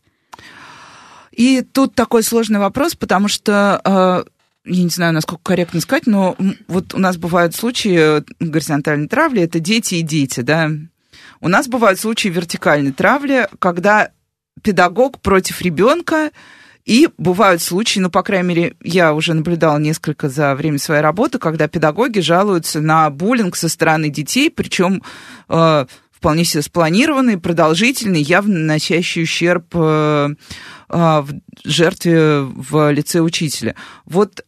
И 1.33 1.63
тут 1.63 1.95
такой 1.97 2.23
сложный 2.23 2.61
вопрос, 2.61 2.95
потому 2.95 3.27
что 3.27 3.81
э, 3.85 4.31
я 4.69 4.83
не 4.85 4.91
знаю, 4.91 5.15
насколько 5.15 5.43
корректно 5.43 5.81
сказать, 5.81 6.07
но 6.07 6.37
вот 6.69 6.95
у 6.95 6.99
нас 6.99 7.17
бывают 7.17 7.55
случаи 7.55 8.23
горизонтальной 8.39 9.09
травли, 9.09 9.43
это 9.43 9.61
дети 9.61 9.97
и 9.97 10.03
дети, 10.03 10.41
да. 10.41 10.71
У 11.41 11.49
нас 11.49 11.69
бывают 11.69 11.99
случаи 11.99 12.29
вертикальной 12.29 12.93
травли, 12.93 13.49
когда 13.59 14.11
педагог 14.63 15.21
против 15.21 15.63
ребенка, 15.63 16.31
и 16.85 17.09
бывают 17.19 17.61
случаи, 17.61 18.01
ну, 18.01 18.11
по 18.11 18.23
крайней 18.23 18.49
мере, 18.49 18.75
я 18.83 19.13
уже 19.13 19.35
наблюдала 19.35 19.79
несколько 19.79 20.29
за 20.29 20.55
время 20.55 20.79
своей 20.79 21.03
работы, 21.03 21.39
когда 21.39 21.69
педагоги 21.69 22.21
жалуются 22.21 22.81
на 22.81 23.11
буллинг 23.11 23.57
со 23.57 23.69
стороны 23.69 24.09
детей, 24.09 24.51
причем 24.51 25.03
э, 25.51 25.87
вполне 26.11 26.45
себе 26.45 26.63
спланированный, 26.63 27.39
продолжительный, 27.39 28.23
явно 28.23 28.59
наносящий 28.61 29.23
ущерб 29.23 29.67
э, 29.75 30.29
в 30.89 31.29
жертве 31.65 32.41
в 32.41 32.91
лице 32.91 33.21
учителя. 33.21 33.75
Вот 34.07 34.45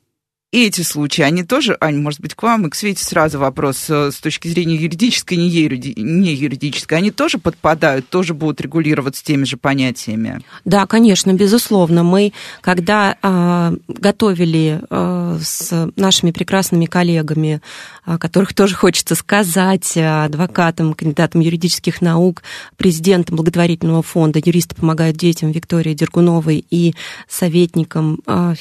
эти 0.52 0.80
случаи, 0.80 1.23
они 1.23 1.45
тоже, 1.45 1.76
Ань, 1.80 1.99
может 1.99 2.21
быть, 2.21 2.35
к 2.35 2.42
вам 2.42 2.66
и 2.66 2.71
к 2.71 2.75
Свете 2.75 3.04
сразу 3.04 3.38
вопрос 3.38 3.88
э, 3.88 4.11
с 4.11 4.16
точки 4.16 4.49
зрения 4.49 4.75
юридической, 4.75 5.35
не, 5.35 5.49
юриди, 5.49 5.95
не 5.97 6.35
юридической, 6.35 6.99
они 6.99 7.12
тоже 7.12 7.38
подпадают, 7.38 8.09
тоже 8.09 8.35
будут 8.35 8.61
регулироваться 8.61 9.25
теми 9.25 9.45
же 9.45 9.57
понятиями? 9.57 10.40
Да, 10.64 10.87
конечно, 10.87 11.33
безусловно. 11.33 12.02
Мы, 12.02 12.33
когда 12.62 13.16
э, 13.23 13.76
готовили 13.87 14.80
э, 14.90 15.38
с 15.40 15.92
нашими 15.95 16.33
прекрасными 16.33 16.87
коллегами, 16.87 17.62
э, 18.04 18.19
которых 18.19 18.52
тоже 18.52 18.75
хочется 18.75 19.14
сказать, 19.14 19.97
адвокатом, 19.97 20.95
кандидатом 20.95 21.42
юридических 21.42 22.02
наук, 22.02 22.42
президентом 22.76 23.37
благотворительного 23.37 24.02
фонда 24.02 24.40
«Юристы 24.45 24.75
помогают 24.75 25.16
детям» 25.16 25.52
Викторией 25.52 25.95
Дергуновой 25.95 26.64
и 26.71 26.97
советником 27.28 28.21
э, 28.26 28.54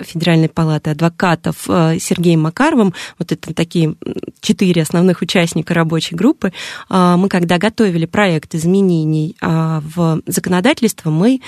Федеральной 0.00 0.48
палаты 0.48 0.90
адвокатов 0.90 1.35
Филатов, 1.36 1.64
э, 1.68 1.98
Сергеем 1.98 2.42
Макаровым, 2.42 2.94
вот 3.18 3.32
это 3.32 3.54
такие 3.54 3.94
четыре 4.40 4.82
основных 4.82 5.22
участника 5.22 5.74
рабочей 5.74 6.14
группы, 6.14 6.52
э, 6.88 7.14
мы 7.16 7.28
когда 7.28 7.58
готовили 7.58 8.06
проект 8.06 8.54
изменений 8.54 9.36
э, 9.40 9.80
в 9.82 10.22
законодательство, 10.26 11.10
мы 11.10 11.40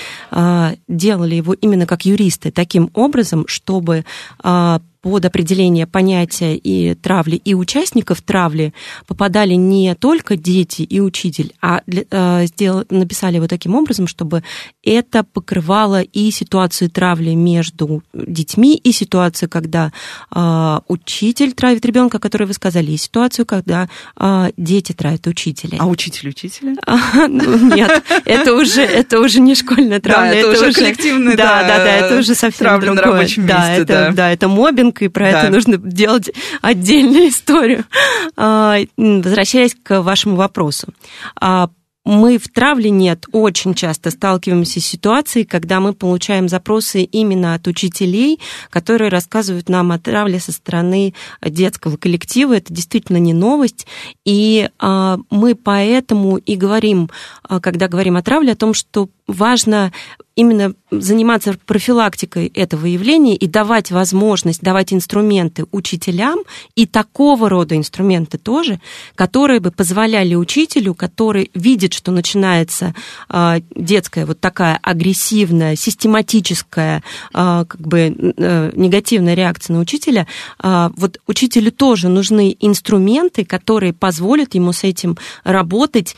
делали 0.89 1.35
его 1.35 1.55
именно 1.55 1.87
как 1.87 2.05
юристы, 2.05 2.51
таким 2.51 2.91
образом, 2.95 3.47
чтобы 3.47 4.05
под 5.01 5.25
определение 5.25 5.87
понятия 5.87 6.57
и 6.57 6.95
травли, 6.95 7.37
и 7.37 7.55
участников 7.55 8.21
травли 8.23 8.75
попадали 9.07 9.55
не 9.55 9.95
только 9.95 10.37
дети 10.37 10.83
и 10.83 11.01
учитель, 11.01 11.55
а 11.63 11.83
для, 11.87 12.05
э, 12.11 12.47
сделали, 12.47 12.87
написали 12.91 13.37
его 13.37 13.47
таким 13.47 13.75
образом, 13.75 14.07
чтобы 14.07 14.43
это 14.83 15.23
покрывало 15.23 16.03
и 16.03 16.31
ситуацию 16.31 16.91
травли 16.91 17.35
между 17.35 18.03
детьми, 18.13 18.77
и 18.77 18.93
ситуацию, 18.93 19.49
когда 19.49 19.93
э, 20.35 20.79
учитель 20.89 21.53
травит 21.53 21.85
ребенка, 21.85 22.19
который 22.19 22.47
вы 22.47 22.53
сказали, 22.53 22.91
и 22.91 22.97
ситуацию, 22.97 23.47
когда 23.47 23.89
э, 24.17 24.51
дети 24.57 24.93
травят 24.93 25.27
учителя. 25.27 25.79
А 25.81 25.87
учитель 25.87 26.31
учителя? 26.31 26.75
Ну, 27.29 27.75
нет, 27.75 28.03
это 28.25 28.55
уже 28.55 28.83
это 28.83 29.21
уже 29.21 29.41
не 29.41 29.55
школьная 29.55 30.01
травля, 30.01 30.35
это 30.35 30.51
уже 30.51 30.73
коллективная, 30.73 31.37
да, 31.37 31.63
да, 31.63 31.79
да, 31.79 31.93
это 31.93 32.19
уже 32.19 32.35
совсем 32.35 32.81
другое. 32.81 33.29
Да, 33.37 33.73
это 33.73 34.13
да, 34.15 34.33
это 34.33 34.49
мобинг 34.49 34.88
и 35.03 35.09
про 35.09 35.31
да. 35.31 35.43
это 35.43 35.53
нужно 35.53 35.79
делать 35.79 36.31
отдельную 36.61 37.29
историю. 37.29 37.85
А, 38.37 38.79
возвращаясь 38.97 39.75
к 39.75 40.03
вашему 40.03 40.37
вопросу. 40.37 40.89
А, 42.09 42.11
мы 42.11 42.39
в 42.39 42.49
травле 42.49 42.91
нет 42.91 43.27
очень 43.33 43.75
часто 43.75 44.11
сталкиваемся 44.11 44.81
с 44.81 44.85
ситуацией, 44.85 45.45
когда 45.45 45.81
мы 45.81 45.93
получаем 45.93 46.49
запросы 46.49 47.03
именно 47.03 47.55
от 47.55 47.67
учителей, 47.67 48.41
которые 48.71 49.11
рассказывают 49.11 49.69
нам 49.69 49.93
о 49.93 49.99
травле 49.99 50.41
со 50.41 50.53
стороны 50.53 51.15
детского 51.43 51.97
коллектива. 51.97 52.57
Это 52.57 52.73
действительно 52.73 53.19
не 53.19 53.35
новость. 53.35 53.87
И 54.25 54.69
а, 54.79 55.19
мы 55.31 55.55
поэтому 55.55 56.39
и 56.39 56.57
говорим, 56.57 57.11
когда 57.61 57.89
говорим 57.89 58.17
о 58.17 58.23
травле, 58.23 58.53
о 58.53 58.57
том, 58.57 58.75
что 58.75 59.09
важно 59.29 59.93
именно 60.35 60.73
заниматься 60.91 61.57
профилактикой 61.67 62.47
этого 62.47 62.87
явления 62.87 63.37
и 63.37 63.47
давать 63.47 63.91
возможность, 63.91 64.63
давать 64.63 64.93
инструменты 64.93 65.67
учителям 65.73 66.39
и 66.77 66.87
такого 66.87 67.49
рода 67.49 67.77
инструменты 67.77 68.39
тоже, 68.39 68.81
которые 69.17 69.59
бы 69.59 69.73
позволяли 69.73 70.37
учителю, 70.37 70.95
который 70.95 71.51
видит, 71.55 71.93
что 71.99 72.13
начинается 72.13 72.95
а, 73.29 73.59
детская 73.75 74.25
вот 74.25 74.41
такая 74.41 74.79
агрессивная, 74.81 75.77
систематическая, 75.77 77.03
а, 77.35 77.65
как 77.65 77.81
бы 77.81 78.35
а, 78.39 78.73
негативная 78.75 79.35
реакция 79.35 79.75
на 79.75 79.81
учителя, 79.81 80.27
а, 80.59 80.91
вот 80.97 81.19
учителю 81.27 81.73
тоже 81.73 82.09
нужны 82.09 82.57
инструменты, 82.61 83.45
которые 83.45 83.93
позволят 83.93 84.55
ему 84.55 84.73
с 84.73 84.85
этим 84.85 85.19
работать, 85.45 86.17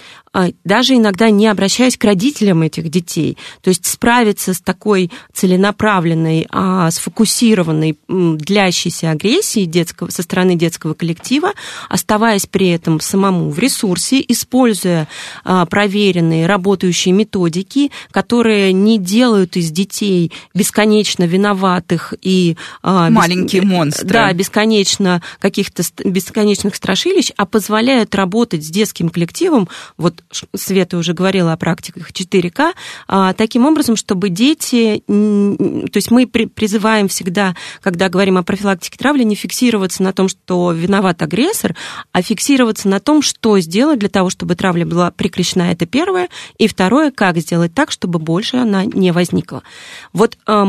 даже 0.65 0.95
иногда 0.95 1.31
не 1.31 1.49
обращаясь 1.49 1.97
к 1.97 2.05
родителям 2.05 2.63
этих 2.63 2.89
детей. 2.89 3.37
То 3.63 3.71
есть 3.71 3.87
справиться 3.87 4.55
с 4.55 4.61
такой 4.61 5.11
целенаправленной, 5.33 6.47
а, 6.51 6.91
сфокусированной, 6.91 7.99
длящейся 8.09 9.11
агрессией 9.11 9.67
детского, 9.67 10.11
со 10.11 10.23
стороны 10.23 10.55
детского 10.55 10.95
коллектива, 10.95 11.53
оставаясь 11.89 12.47
при 12.47 12.69
этом 12.69 13.01
самому 13.01 13.51
в 13.51 13.59
ресурсе, 13.59 14.25
используя 14.29 15.09
а, 15.43 15.67
проверенные 15.67 16.47
работающие 16.47 17.13
методики, 17.13 17.91
которые 18.13 18.73
не 18.73 18.99
делают 18.99 19.57
из 19.57 19.73
детей 19.73 20.31
бесконечно 20.55 21.25
виноватых 21.25 22.15
и... 22.23 22.57
А, 22.83 23.11
Маленькие 23.11 23.63
бес... 23.63 23.71
монстры. 23.71 24.09
Да, 24.09 24.33
бесконечно 24.33 25.23
каких-то 25.41 25.83
бесконечных 26.05 26.77
страшилищ, 26.77 27.33
а 27.37 27.47
позволяют 27.47 28.15
работать 28.15 28.65
с 28.65 28.71
детским 28.71 29.09
коллективом, 29.09 29.69
вот 29.97 30.21
Света 30.55 30.97
уже 30.97 31.13
говорила 31.13 31.53
о 31.53 31.57
практиках 31.57 32.13
4К, 32.13 32.73
а, 33.09 33.33
таким 33.33 33.67
образом, 33.67 33.97
чтобы 33.97 34.29
дети... 34.29 35.03
То 35.07 35.97
есть 35.97 36.11
мы 36.11 36.27
призываем 36.27 37.09
всегда, 37.09 37.57
когда 37.83 38.09
говорим 38.09 38.39
о 38.39 38.43
профилактике 38.43 38.97
травли, 38.97 39.25
не 39.25 39.35
фиксироваться 39.35 40.03
на 40.03 40.13
том, 40.13 40.29
что 40.29 40.73
виноват 40.73 41.23
агрессор, 41.23 41.75
а 42.13 42.23
фиксироваться 42.23 42.89
на 42.89 43.01
том, 43.01 43.23
что 43.23 43.59
сделать 43.59 43.99
для 43.99 44.09
того, 44.09 44.31
чтобы 44.31 44.55
травля 44.55 44.87
была 44.87 45.11
прекращена, 45.11 45.73
это 45.73 45.87
первое, 45.87 46.29
и 46.59 46.69
второе, 46.69 47.11
как 47.11 47.37
сделать 47.39 47.75
так, 47.75 47.91
чтобы 47.91 48.19
больше 48.19 48.57
она 48.57 48.85
не 48.85 49.11
возникла. 49.11 49.63
Вот 50.13 50.39
э, 50.47 50.65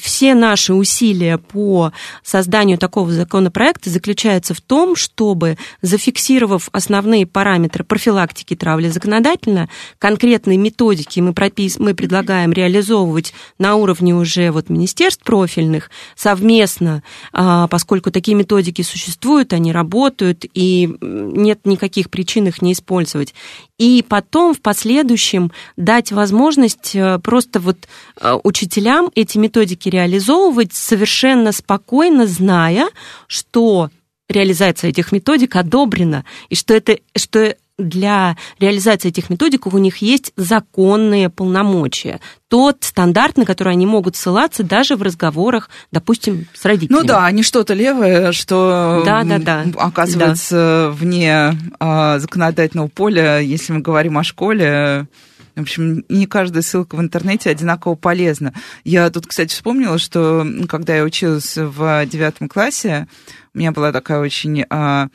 все 0.00 0.34
наши 0.34 0.72
усилия 0.72 1.38
по 1.38 1.92
созданию 2.22 2.78
такого 2.78 3.12
законопроекта 3.12 3.90
заключаются 3.90 4.54
в 4.54 4.60
том, 4.60 4.96
чтобы, 4.96 5.58
зафиксировав 5.82 6.68
основные 6.72 7.26
параметры 7.26 7.84
профилактики 7.84 8.56
травли 8.56 8.93
законодательно, 8.94 9.68
конкретные 9.98 10.56
методики 10.56 11.20
мы, 11.20 11.34
пропис... 11.34 11.78
мы 11.78 11.94
предлагаем 11.94 12.52
реализовывать 12.52 13.34
на 13.58 13.76
уровне 13.76 14.14
уже 14.14 14.50
вот 14.50 14.70
министерств 14.70 15.22
профильных 15.22 15.90
совместно, 16.16 17.02
э, 17.32 17.66
поскольку 17.70 18.10
такие 18.10 18.34
методики 18.34 18.82
существуют, 18.82 19.52
они 19.52 19.72
работают, 19.72 20.44
и 20.54 20.96
нет 21.00 21.60
никаких 21.64 22.08
причин 22.08 22.46
их 22.46 22.62
не 22.62 22.72
использовать. 22.72 23.34
И 23.78 24.04
потом 24.08 24.54
в 24.54 24.60
последующем 24.60 25.50
дать 25.76 26.12
возможность 26.12 26.94
э, 26.94 27.18
просто 27.18 27.60
вот 27.60 27.76
э, 28.20 28.38
учителям 28.44 29.10
эти 29.14 29.36
методики 29.36 29.88
реализовывать 29.88 30.72
совершенно 30.72 31.52
спокойно, 31.52 32.26
зная, 32.26 32.88
что 33.26 33.90
реализация 34.28 34.90
этих 34.90 35.12
методик 35.12 35.56
одобрена, 35.56 36.24
и 36.48 36.54
что 36.54 36.74
это, 36.74 36.98
что 37.16 37.56
для 37.78 38.36
реализации 38.60 39.08
этих 39.08 39.30
методик 39.30 39.66
у 39.66 39.78
них 39.78 39.98
есть 39.98 40.32
законные 40.36 41.28
полномочия. 41.28 42.20
Тот 42.48 42.84
стандарт, 42.84 43.36
на 43.36 43.44
который 43.44 43.72
они 43.72 43.84
могут 43.84 44.14
ссылаться 44.14 44.62
даже 44.62 44.94
в 44.94 45.02
разговорах, 45.02 45.70
допустим, 45.90 46.46
с 46.54 46.64
родителями. 46.64 47.00
Ну 47.00 47.06
да, 47.06 47.28
не 47.32 47.42
что-то 47.42 47.74
левое, 47.74 48.30
что 48.32 49.02
да, 49.04 49.24
да, 49.24 49.38
да. 49.38 49.64
оказывается 49.76 50.54
да. 50.54 50.90
вне 50.90 51.58
а, 51.80 52.18
законодательного 52.20 52.86
поля, 52.86 53.38
если 53.38 53.72
мы 53.72 53.80
говорим 53.80 54.18
о 54.18 54.24
школе. 54.24 55.08
В 55.56 55.60
общем, 55.60 56.04
не 56.08 56.26
каждая 56.26 56.62
ссылка 56.62 56.96
в 56.96 57.00
интернете 57.00 57.50
одинаково 57.50 57.94
полезна. 57.94 58.52
Я 58.84 59.08
тут, 59.10 59.26
кстати, 59.26 59.52
вспомнила, 59.52 59.98
что 59.98 60.46
когда 60.68 60.96
я 60.96 61.04
училась 61.04 61.56
в 61.56 62.06
девятом 62.06 62.48
классе, 62.48 63.06
у 63.52 63.58
меня 63.58 63.72
была 63.72 63.92
такая 63.92 64.20
очень 64.20 64.64
а, 64.70 65.08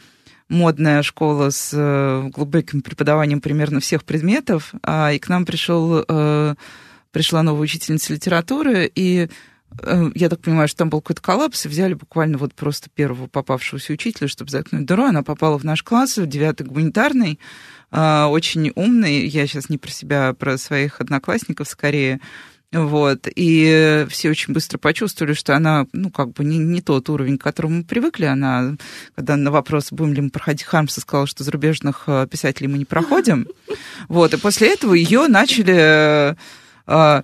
модная 0.49 1.03
школа 1.03 1.51
с 1.51 1.71
э, 1.73 2.29
глубоким 2.29 2.81
преподаванием 2.81 3.39
примерно 3.39 3.79
всех 3.79 4.03
предметов, 4.03 4.73
а, 4.83 5.11
и 5.11 5.19
к 5.19 5.29
нам 5.29 5.45
пришел, 5.45 6.03
э, 6.07 6.55
пришла 7.11 7.43
новая 7.43 7.61
учительница 7.61 8.13
литературы, 8.13 8.91
и 8.93 9.29
э, 9.83 10.11
я 10.15 10.29
так 10.29 10.41
понимаю, 10.41 10.67
что 10.67 10.79
там 10.79 10.89
был 10.89 11.01
какой-то 11.01 11.21
коллапс, 11.21 11.65
и 11.65 11.69
взяли 11.69 11.93
буквально 11.93 12.39
вот 12.39 12.55
просто 12.55 12.89
первого 12.89 13.27
попавшегося 13.27 13.93
учителя, 13.93 14.27
чтобы 14.27 14.49
заткнуть 14.49 14.85
дыру. 14.85 15.03
Она 15.03 15.21
попала 15.21 15.57
в 15.59 15.63
наш 15.63 15.83
класс, 15.83 16.17
в 16.17 16.25
девятый 16.25 16.65
гуманитарный, 16.65 17.39
очень 17.91 18.71
умный. 18.75 19.27
Я 19.27 19.47
сейчас 19.47 19.69
не 19.69 19.77
про 19.77 19.89
себя, 19.89 20.29
а 20.29 20.33
про 20.33 20.57
своих 20.57 20.99
одноклассников 21.01 21.67
скорее. 21.67 22.19
Вот, 22.71 23.27
и 23.35 24.05
все 24.09 24.29
очень 24.29 24.53
быстро 24.53 24.77
почувствовали, 24.77 25.33
что 25.33 25.55
она, 25.55 25.87
ну, 25.91 26.11
как 26.11 26.33
бы 26.33 26.43
не, 26.43 26.59
не 26.59 26.81
тот 26.81 27.09
уровень, 27.09 27.39
к 27.39 27.41
которому 27.41 27.77
мы 27.77 27.83
привыкли. 27.83 28.25
Она, 28.25 28.75
когда 29.15 29.37
на 29.37 29.49
вопрос, 29.49 29.91
будем 29.91 30.13
ли 30.13 30.21
мы 30.21 30.29
проходить 30.29 30.63
Хармса, 30.63 31.01
сказала, 31.01 31.25
что 31.25 31.43
зарубежных 31.43 32.03
э, 32.05 32.27
писателей 32.29 32.67
мы 32.67 32.77
не 32.77 32.85
проходим. 32.85 33.47
Вот, 34.07 34.33
и 34.33 34.37
после 34.37 34.73
этого 34.73 34.93
ее 34.93 35.27
начали 35.27 36.35
э, 36.87 37.23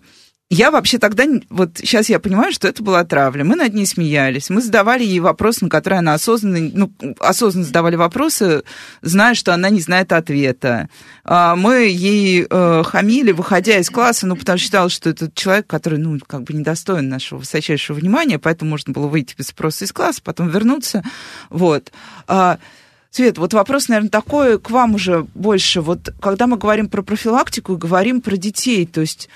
я 0.51 0.69
вообще 0.69 0.99
тогда, 0.99 1.25
вот 1.49 1.77
сейчас 1.77 2.07
я 2.07 2.19
понимаю, 2.19 2.53
что 2.53 2.67
это 2.67 2.83
была 2.83 3.03
травля. 3.03 3.43
Мы 3.43 3.55
над 3.55 3.73
ней 3.73 3.87
смеялись, 3.87 4.51
мы 4.51 4.61
задавали 4.61 5.03
ей 5.03 5.19
вопросы, 5.19 5.63
на 5.63 5.71
которые 5.71 5.99
она 5.99 6.13
осознанно, 6.13 6.69
ну, 6.71 6.91
осознанно 7.19 7.65
задавали 7.65 7.95
вопросы, 7.95 8.63
зная, 9.01 9.33
что 9.33 9.55
она 9.55 9.71
не 9.71 9.81
знает 9.81 10.13
ответа. 10.13 10.87
А 11.23 11.55
мы 11.55 11.87
ей 11.87 12.45
э, 12.47 12.83
хамили, 12.85 13.31
выходя 13.31 13.79
из 13.79 13.89
класса, 13.89 14.27
ну, 14.27 14.35
потому 14.35 14.59
что 14.59 14.65
считала, 14.65 14.89
что 14.89 15.09
это 15.09 15.31
человек, 15.33 15.65
который, 15.65 15.97
ну, 15.97 16.19
как 16.27 16.43
бы 16.43 16.53
недостоин 16.53 17.09
нашего 17.09 17.39
высочайшего 17.39 17.97
внимания, 17.97 18.37
поэтому 18.37 18.69
можно 18.69 18.93
было 18.93 19.07
выйти 19.07 19.33
без 19.35 19.47
спроса 19.47 19.85
из 19.85 19.91
класса, 19.91 20.21
потом 20.23 20.49
вернуться. 20.49 21.03
Вот. 21.49 21.91
А, 22.27 22.59
Свет, 23.09 23.39
вот 23.39 23.53
вопрос, 23.53 23.87
наверное, 23.87 24.09
такой 24.09 24.59
к 24.59 24.69
вам 24.69 24.95
уже 24.95 25.25
больше. 25.33 25.81
Вот 25.81 26.13
когда 26.21 26.45
мы 26.47 26.57
говорим 26.57 26.87
про 26.87 27.01
профилактику 27.01 27.73
и 27.73 27.77
говорим 27.77 28.21
про 28.21 28.35
детей, 28.35 28.85
то 28.85 29.01
есть 29.01 29.29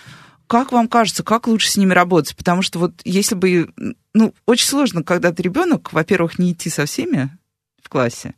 как 0.49 0.71
вам 0.71 0.87
кажется, 0.87 1.23
как 1.23 1.47
лучше 1.47 1.69
с 1.69 1.77
ними 1.77 1.93
работать? 1.93 2.35
Потому 2.35 2.63
что 2.63 2.79
вот 2.79 2.93
если 3.05 3.35
бы... 3.35 3.71
Ну, 4.15 4.33
очень 4.47 4.67
сложно, 4.67 5.03
когда 5.03 5.31
ты 5.31 5.43
ребенок, 5.43 5.93
во-первых, 5.93 6.39
не 6.39 6.53
идти 6.53 6.71
со 6.71 6.87
всеми 6.87 7.29
в 7.83 7.87
классе, 7.87 8.33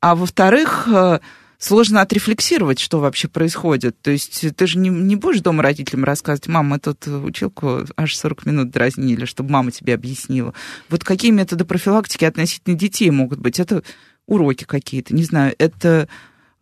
а 0.00 0.16
во-вторых, 0.16 0.88
э, 0.88 1.20
сложно 1.56 2.00
отрефлексировать, 2.00 2.80
что 2.80 2.98
вообще 2.98 3.28
происходит. 3.28 4.02
То 4.02 4.10
есть 4.10 4.56
ты 4.56 4.66
же 4.66 4.78
не, 4.78 4.88
не 4.88 5.14
будешь 5.14 5.40
дома 5.40 5.62
родителям 5.62 6.02
рассказывать, 6.02 6.48
мама, 6.48 6.70
мы 6.70 6.78
тут 6.80 7.06
училку 7.06 7.84
аж 7.96 8.16
40 8.16 8.44
минут 8.44 8.70
дразнили, 8.70 9.24
чтобы 9.24 9.52
мама 9.52 9.70
тебе 9.70 9.94
объяснила. 9.94 10.54
Вот 10.88 11.04
какие 11.04 11.30
методы 11.30 11.64
профилактики 11.64 12.24
относительно 12.24 12.76
детей 12.76 13.10
могут 13.10 13.38
быть? 13.38 13.60
Это 13.60 13.84
уроки 14.26 14.64
какие-то, 14.64 15.14
не 15.14 15.22
знаю, 15.22 15.54
это 15.58 16.08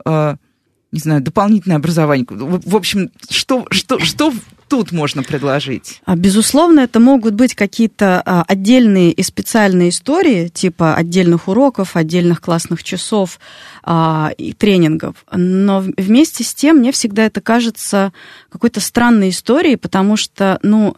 э, 0.04 0.36
не 0.92 1.00
знаю, 1.00 1.22
дополнительное 1.22 1.78
образование. 1.78 2.26
В 2.28 2.76
общем, 2.76 3.10
что, 3.28 3.66
что, 3.70 3.98
что 3.98 4.32
тут 4.68 4.92
можно 4.92 5.22
предложить? 5.22 6.00
А, 6.05 6.16
безусловно, 6.16 6.81
это 6.81 7.00
могут 7.00 7.35
быть 7.35 7.55
какие-то 7.55 8.22
а, 8.24 8.44
отдельные 8.46 9.12
и 9.12 9.22
специальные 9.22 9.90
истории, 9.90 10.48
типа 10.48 10.94
отдельных 10.94 11.48
уроков, 11.48 11.96
отдельных 11.96 12.40
классных 12.40 12.83
часов 12.83 13.38
а, 13.83 14.33
и 14.37 14.52
тренингов. 14.52 15.24
Но 15.33 15.85
вместе 15.96 16.44
с 16.44 16.55
тем 16.55 16.79
мне 16.79 16.92
всегда 16.92 17.24
это 17.26 17.40
кажется 17.40 18.12
какой-то 18.50 18.81
странной 18.81 19.31
историей, 19.31 19.76
потому 19.76 20.16
что, 20.16 20.59
ну, 20.62 20.96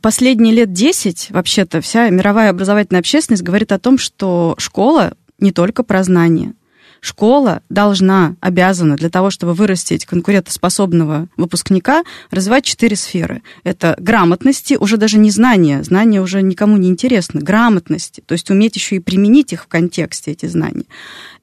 последние 0.00 0.54
лет 0.54 0.72
10 0.72 1.30
вообще-то 1.30 1.80
вся 1.80 2.08
мировая 2.10 2.50
образовательная 2.50 3.00
общественность 3.00 3.42
говорит 3.42 3.72
о 3.72 3.78
том, 3.78 3.98
что 3.98 4.54
школа 4.58 5.14
не 5.38 5.52
только 5.52 5.82
про 5.82 6.02
знания, 6.02 6.54
школа 7.00 7.62
должна, 7.68 8.36
обязана 8.40 8.96
для 8.96 9.10
того, 9.10 9.30
чтобы 9.30 9.54
вырастить 9.54 10.06
конкурентоспособного 10.06 11.28
выпускника, 11.36 12.04
развивать 12.30 12.64
четыре 12.64 12.96
сферы. 12.96 13.42
Это 13.64 13.94
грамотности, 13.98 14.74
уже 14.74 14.96
даже 14.96 15.18
не 15.18 15.30
знания, 15.30 15.82
знания 15.82 16.20
уже 16.20 16.42
никому 16.42 16.76
не 16.76 16.88
интересны, 16.88 17.40
грамотности, 17.40 18.22
то 18.26 18.32
есть 18.32 18.50
уметь 18.50 18.76
еще 18.76 18.96
и 18.96 19.00
применить 19.00 19.52
их 19.52 19.64
в 19.64 19.66
контексте, 19.66 20.32
эти 20.32 20.46
знания. 20.46 20.84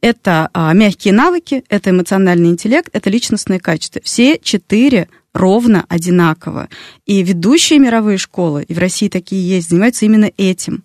Это 0.02 0.50
а, 0.54 0.74
мягкие 0.74 1.14
навыки, 1.14 1.64
это 1.70 1.90
эмоциональный 1.90 2.50
интеллект, 2.50 2.90
это 2.94 3.10
личностные 3.10 3.60
качества. 3.60 4.02
Все 4.04 4.40
четыре 4.42 5.08
ровно 5.36 5.86
одинаково. 5.90 6.70
И 7.06 7.22
ведущие 7.22 7.78
мировые 7.78 8.18
школы, 8.18 8.64
и 8.64 8.74
в 8.74 8.80
России 8.80 9.10
такие 9.10 9.48
есть, 9.48 9.70
занимаются 9.70 10.06
именно 10.06 10.32
этим. 10.38 10.84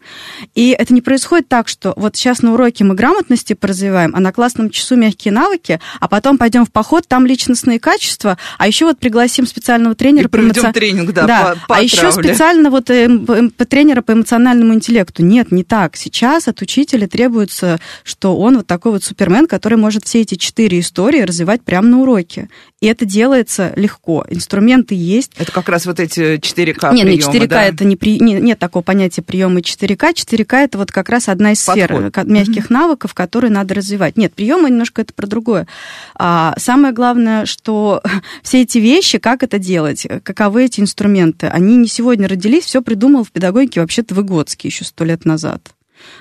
И 0.56 0.70
это 0.70 0.92
не 0.92 1.00
происходит 1.00 1.48
так, 1.48 1.68
что 1.68 1.94
вот 1.96 2.16
сейчас 2.16 2.42
на 2.42 2.52
уроке 2.52 2.82
мы 2.82 2.96
грамотности 2.96 3.52
поразвиваем, 3.54 4.14
а 4.14 4.20
на 4.20 4.32
классном 4.32 4.68
часу 4.70 4.96
мягкие 4.96 5.32
навыки, 5.32 5.80
а 6.00 6.08
потом 6.08 6.36
пойдем 6.36 6.66
в 6.66 6.72
поход, 6.72 7.06
там 7.06 7.26
личностные 7.26 7.78
качества, 7.78 8.36
а 8.58 8.66
еще 8.66 8.86
вот 8.86 8.98
пригласим 8.98 9.46
специального 9.46 9.94
тренера. 9.94 10.24
И 10.24 10.28
проведем 10.28 10.64
по 10.64 10.72
тренинг, 10.72 11.12
да, 11.12 11.26
да. 11.26 11.54
По, 11.68 11.68
по 11.68 11.76
а 11.76 11.80
еще 11.80 12.10
специально 12.10 12.70
вот 12.70 12.90
э, 12.90 13.08
по 13.56 13.64
тренера 13.64 14.02
по 14.02 14.12
эмоциональному 14.12 14.74
интеллекту. 14.74 15.24
Нет, 15.24 15.52
не 15.52 15.62
так. 15.62 15.96
Сейчас 15.96 16.48
от 16.48 16.60
учителя 16.60 17.06
требуется, 17.06 17.78
что 18.02 18.36
он 18.36 18.56
вот 18.56 18.66
такой 18.66 18.90
вот 18.90 19.04
супермен, 19.04 19.46
который 19.46 19.78
может 19.78 20.06
все 20.06 20.22
эти 20.22 20.34
четыре 20.34 20.80
истории 20.80 21.20
развивать 21.20 21.62
прямо 21.62 21.86
на 21.86 22.00
уроке. 22.00 22.48
И 22.80 22.86
это 22.86 23.04
делается 23.04 23.72
легко. 23.76 24.24
Инструменты 24.40 24.94
есть. 24.94 25.32
Это 25.36 25.52
как 25.52 25.68
раз 25.68 25.84
вот 25.84 26.00
эти 26.00 26.38
4К 26.38 26.94
Нет, 26.94 27.06
приемы, 27.06 27.10
не 27.10 27.18
4К 27.18 27.46
да? 27.46 27.64
это 27.64 27.84
не, 27.84 27.96
при... 27.96 28.18
не 28.18 28.34
нет 28.34 28.58
такого 28.58 28.82
понятия 28.82 29.20
приема 29.20 29.60
4К. 29.60 30.14
4К 30.14 30.56
это 30.56 30.78
вот 30.78 30.90
как 30.90 31.10
раз 31.10 31.28
одна 31.28 31.52
из 31.52 31.62
Подход. 31.62 31.84
сфер 31.84 32.24
мягких 32.24 32.70
mm-hmm. 32.70 32.72
навыков, 32.72 33.12
которые 33.12 33.50
надо 33.50 33.74
развивать. 33.74 34.16
Нет, 34.16 34.32
приемы 34.32 34.70
немножко 34.70 35.02
это 35.02 35.12
про 35.12 35.26
другое. 35.26 35.66
А, 36.14 36.54
самое 36.56 36.94
главное, 36.94 37.44
что 37.44 38.02
все 38.42 38.62
эти 38.62 38.78
вещи, 38.78 39.18
как 39.18 39.42
это 39.42 39.58
делать, 39.58 40.06
каковы 40.24 40.64
эти 40.64 40.80
инструменты, 40.80 41.46
они 41.46 41.76
не 41.76 41.86
сегодня 41.86 42.26
родились, 42.26 42.64
все 42.64 42.80
придумал 42.82 43.24
в 43.24 43.30
педагогике 43.30 43.80
вообще-то 43.80 44.14
Выгодский 44.14 44.70
еще 44.70 44.84
сто 44.84 45.04
лет 45.04 45.24
назад 45.26 45.70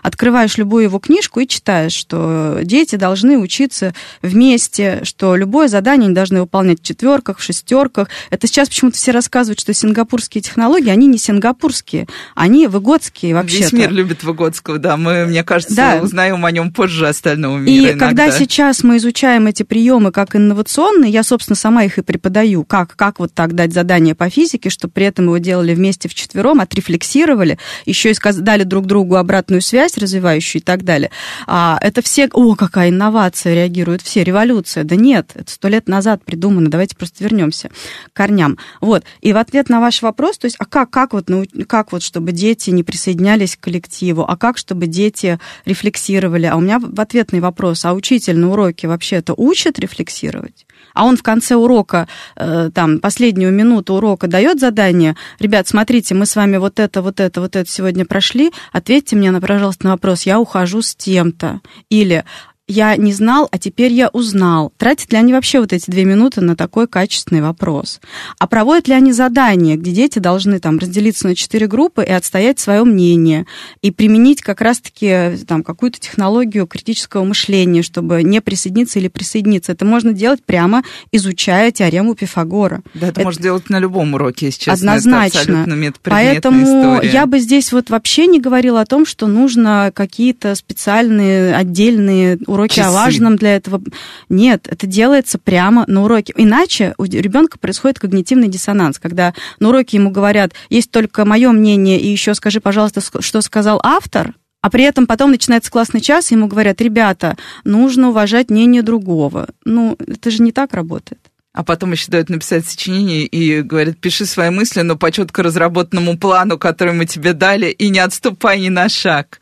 открываешь 0.02 0.58
любую 0.58 0.84
его 0.84 1.00
книжку 1.00 1.39
и 1.39 1.48
читаешь, 1.48 1.94
что 1.94 2.60
дети 2.63 2.96
должны 2.96 3.38
учиться 3.38 3.94
вместе, 4.22 5.02
что 5.04 5.36
любое 5.36 5.68
задание 5.68 6.08
они 6.08 6.15
должны 6.15 6.42
выполнять 6.42 6.80
в 6.80 6.84
четверках, 6.84 7.39
в 7.39 7.44
шестерках. 7.44 8.10
Это 8.30 8.48
сейчас 8.48 8.70
почему-то 8.70 8.98
все 8.98 9.12
рассказывают, 9.12 9.60
что 9.60 9.74
сингапурские 9.74 10.42
технологии, 10.42 10.89
они 10.89 11.08
не 11.08 11.18
сингапурские, 11.18 12.08
они 12.36 12.68
выгодские 12.68 13.36
вообще. 13.36 13.60
Весь 13.60 13.72
мир 13.72 13.92
любит 13.92 14.24
Выгодского, 14.24 14.80
да. 14.80 14.98
Мы, 14.98 15.26
мне 15.26 15.44
кажется, 15.44 15.76
да. 15.76 16.00
узнаем 16.02 16.46
о 16.46 16.52
нем 16.52 16.72
позже 16.72 17.08
остального 17.08 17.58
мира. 17.58 17.88
И 17.88 17.92
иногда. 17.92 18.08
когда 18.08 18.32
сейчас 18.32 18.84
мы 18.84 18.98
изучаем 18.98 19.48
эти 19.48 19.63
приемы 19.63 20.12
как 20.12 20.36
инновационные, 20.36 21.12
я, 21.12 21.24
собственно, 21.24 21.56
сама 21.56 21.84
их 21.84 21.98
и 21.98 22.02
преподаю, 22.02 22.63
как, 22.63 22.96
как 22.96 23.20
вот 23.20 23.34
так 23.34 23.54
дать 23.54 23.74
задание 23.74 24.15
по 24.15 24.30
физике, 24.30 24.70
чтобы 24.70 24.94
при 24.94 25.06
этом 25.06 25.26
его 25.26 25.38
делали 25.38 25.74
вместе 25.74 26.10
в 26.10 26.13
четвером, 26.13 26.60
отрефлексировали, 26.62 27.58
еще 27.86 28.12
и 28.12 28.15
дали 28.39 28.63
друг 28.63 28.86
другу 28.86 29.15
обратную 29.15 29.62
связь 29.70 29.98
развивающую 29.98 30.62
и 30.62 30.66
так 30.66 30.84
далее. 30.84 31.12
А 31.48 31.78
это 31.82 32.02
все, 32.02 32.28
о, 32.34 32.56
какая 32.56 32.90
инновация, 32.90 33.54
реагируют 33.54 34.02
все, 34.02 34.24
революция. 34.24 34.84
Да 34.84 34.96
нет, 34.96 35.32
это 35.36 35.52
сто 35.52 35.68
лет 35.68 35.88
назад 35.88 36.24
придумано, 36.26 36.70
давайте 36.70 36.96
просто 36.96 37.24
вернемся 37.24 37.70
к 38.12 38.18
корням. 38.18 38.58
Вот, 38.82 39.04
и 39.22 39.32
в 39.32 39.38
ответ 39.38 39.70
на 39.70 39.80
ваш 39.80 40.02
вопрос, 40.02 40.38
то 40.38 40.46
есть, 40.46 40.58
а 40.60 40.66
как, 40.66 40.90
как, 40.90 41.14
вот, 41.14 41.30
ну, 41.30 41.46
как 41.68 41.92
вот, 41.92 42.02
чтобы 42.04 42.32
дети 42.32 42.72
не 42.72 42.84
присоединялись 42.84 43.56
к 43.56 43.62
коллективу, 43.62 44.26
а 44.28 44.36
как, 44.38 44.58
чтобы 44.58 44.88
дети 44.88 45.40
рефлексировали? 45.66 46.48
А 46.48 46.56
у 46.56 46.62
меня 46.62 46.80
в 46.80 47.00
ответный 47.00 47.40
вопрос, 47.40 47.86
а 47.86 47.94
учитель 47.94 48.38
на 48.38 48.52
уроке 48.52 48.88
вообще-то 48.88 49.34
учит 49.38 49.80
рефлексировать? 49.80 50.66
А 51.00 51.06
он 51.06 51.16
в 51.16 51.24
конце 51.24 51.56
урока, 51.56 52.10
э, 52.36 52.72
там, 52.74 53.00
последнюю 53.00 53.54
минуту 53.54 53.94
урока 53.94 54.28
дает 54.28 54.60
задание, 54.60 55.16
ребят, 55.40 55.66
смотрите, 55.66 56.14
мы 56.14 56.26
с 56.26 56.36
вами 56.36 56.58
вот 56.58 56.78
это, 56.78 57.02
вот 57.02 57.22
это, 57.22 57.40
вот 57.40 57.56
это 57.56 57.70
сегодня 57.70 58.06
прошли, 58.06 58.52
ответьте 58.74 59.16
мне, 59.16 59.32
пожалуйста, 59.32 59.86
на 59.86 59.92
вопрос, 59.92 60.24
я 60.24 60.42
ухожу 60.42 60.82
с 60.82 60.94
тем-то. 60.96 61.62
Или 61.90 62.26
я 62.70 62.96
не 62.96 63.12
знал, 63.12 63.50
а 63.52 63.58
теперь 63.58 63.92
я 63.92 64.10
узнал. 64.10 64.72
Тратят 64.78 65.12
ли 65.12 65.18
они 65.18 65.34
вообще 65.34 65.60
вот 65.60 65.74
эти 65.74 65.90
две 65.90 66.06
минуты 66.06 66.42
на 66.42 66.56
такой 66.56 66.88
качественный 66.88 67.42
вопрос? 67.42 68.00
А 68.38 68.46
проводят 68.48 68.88
ли 68.88 68.94
они 68.94 69.12
задания, 69.12 69.76
где 69.76 69.92
дети 69.92 70.20
должны 70.20 70.60
там 70.60 70.78
разделиться 70.78 71.28
на 71.28 71.36
четыре 71.36 71.66
группы 71.66 72.04
и 72.04 72.12
отстоять 72.12 72.60
свое 72.60 72.84
мнение, 72.84 73.48
и 73.82 73.90
применить 73.90 74.42
как 74.42 74.62
раз-таки 74.62 75.38
там 75.48 75.64
какую-то 75.64 76.00
технологию 76.00 76.68
критического 76.68 77.24
мышления, 77.24 77.82
чтобы 77.82 78.22
не 78.22 78.40
присоединиться 78.40 79.00
или 79.00 79.08
присоединиться? 79.08 79.72
Это 79.72 79.84
можно 79.84 80.14
делать 80.14 80.44
прямо 80.44 80.84
изучая 81.12 81.72
теорему 81.72 82.14
Пифагора. 82.14 82.84
Да, 82.94 83.08
это, 83.08 83.22
это 83.22 83.24
можно 83.24 83.42
делать 83.42 83.70
на 83.72 83.80
любом 83.80 84.14
уроке, 84.14 84.46
если 84.46 84.66
честно. 84.66 84.94
Однозначно. 84.94 85.66
Это 85.68 86.00
Поэтому 86.04 86.64
история. 86.64 87.10
я 87.12 87.26
бы 87.26 87.40
здесь 87.40 87.72
вот 87.72 87.90
вообще 87.90 88.28
не 88.28 88.40
говорила 88.40 88.82
о 88.82 88.86
том, 88.86 89.08
что 89.08 89.26
нужно 89.26 89.92
какие-то 89.96 90.54
специальные 90.54 91.56
отдельные 91.56 92.38
уроки 92.46 92.59
уроки 92.60 92.76
Часы. 92.76 92.88
о 92.88 92.91
важном 92.91 93.36
для 93.36 93.56
этого. 93.56 93.82
Нет, 94.30 94.67
это 94.69 94.88
делается 94.88 95.38
прямо 95.38 95.86
на 95.88 96.04
уроке. 96.04 96.34
Иначе 96.38 96.93
у 96.98 97.04
ребенка 97.04 97.58
происходит 97.58 98.00
когнитивный 98.00 98.48
диссонанс, 98.48 99.00
когда 99.00 99.34
на 99.60 99.69
уроке 99.69 99.98
ему 99.98 100.12
говорят, 100.12 100.54
есть 100.69 100.91
только 100.91 101.26
мое 101.26 101.52
мнение, 101.52 102.00
и 102.00 102.08
еще 102.08 102.34
скажи, 102.34 102.62
пожалуйста, 102.62 103.02
что 103.22 103.41
сказал 103.41 103.80
автор, 103.84 104.34
а 104.62 104.69
при 104.69 104.84
этом 104.84 105.08
потом 105.08 105.32
начинается 105.32 105.72
классный 105.72 106.02
час, 106.02 106.32
и 106.32 106.36
ему 106.36 106.48
говорят, 106.48 106.82
ребята, 106.82 107.38
нужно 107.63 108.10
уважать 108.10 108.50
мнение 108.50 108.82
другого. 108.82 109.48
Ну, 109.63 109.98
это 110.06 110.32
же 110.32 110.43
не 110.43 110.52
так 110.52 110.74
работает. 110.74 111.19
А 111.52 111.63
потом 111.63 111.91
еще 111.93 112.12
дают 112.12 112.30
написать 112.30 112.65
сочинение 112.65 113.26
и 113.26 113.62
говорят, 113.62 113.98
пиши 113.98 114.26
свои 114.26 114.50
мысли, 114.50 114.82
но 114.82 114.95
по 114.95 115.12
четко 115.12 115.43
разработанному 115.43 116.17
плану, 116.17 116.58
который 116.58 116.93
мы 116.93 117.06
тебе 117.06 117.34
дали, 117.34 117.67
и 117.67 117.89
не 117.89 118.00
отступай 118.00 118.60
ни 118.60 118.69
на 118.69 118.88
шаг. 118.88 119.39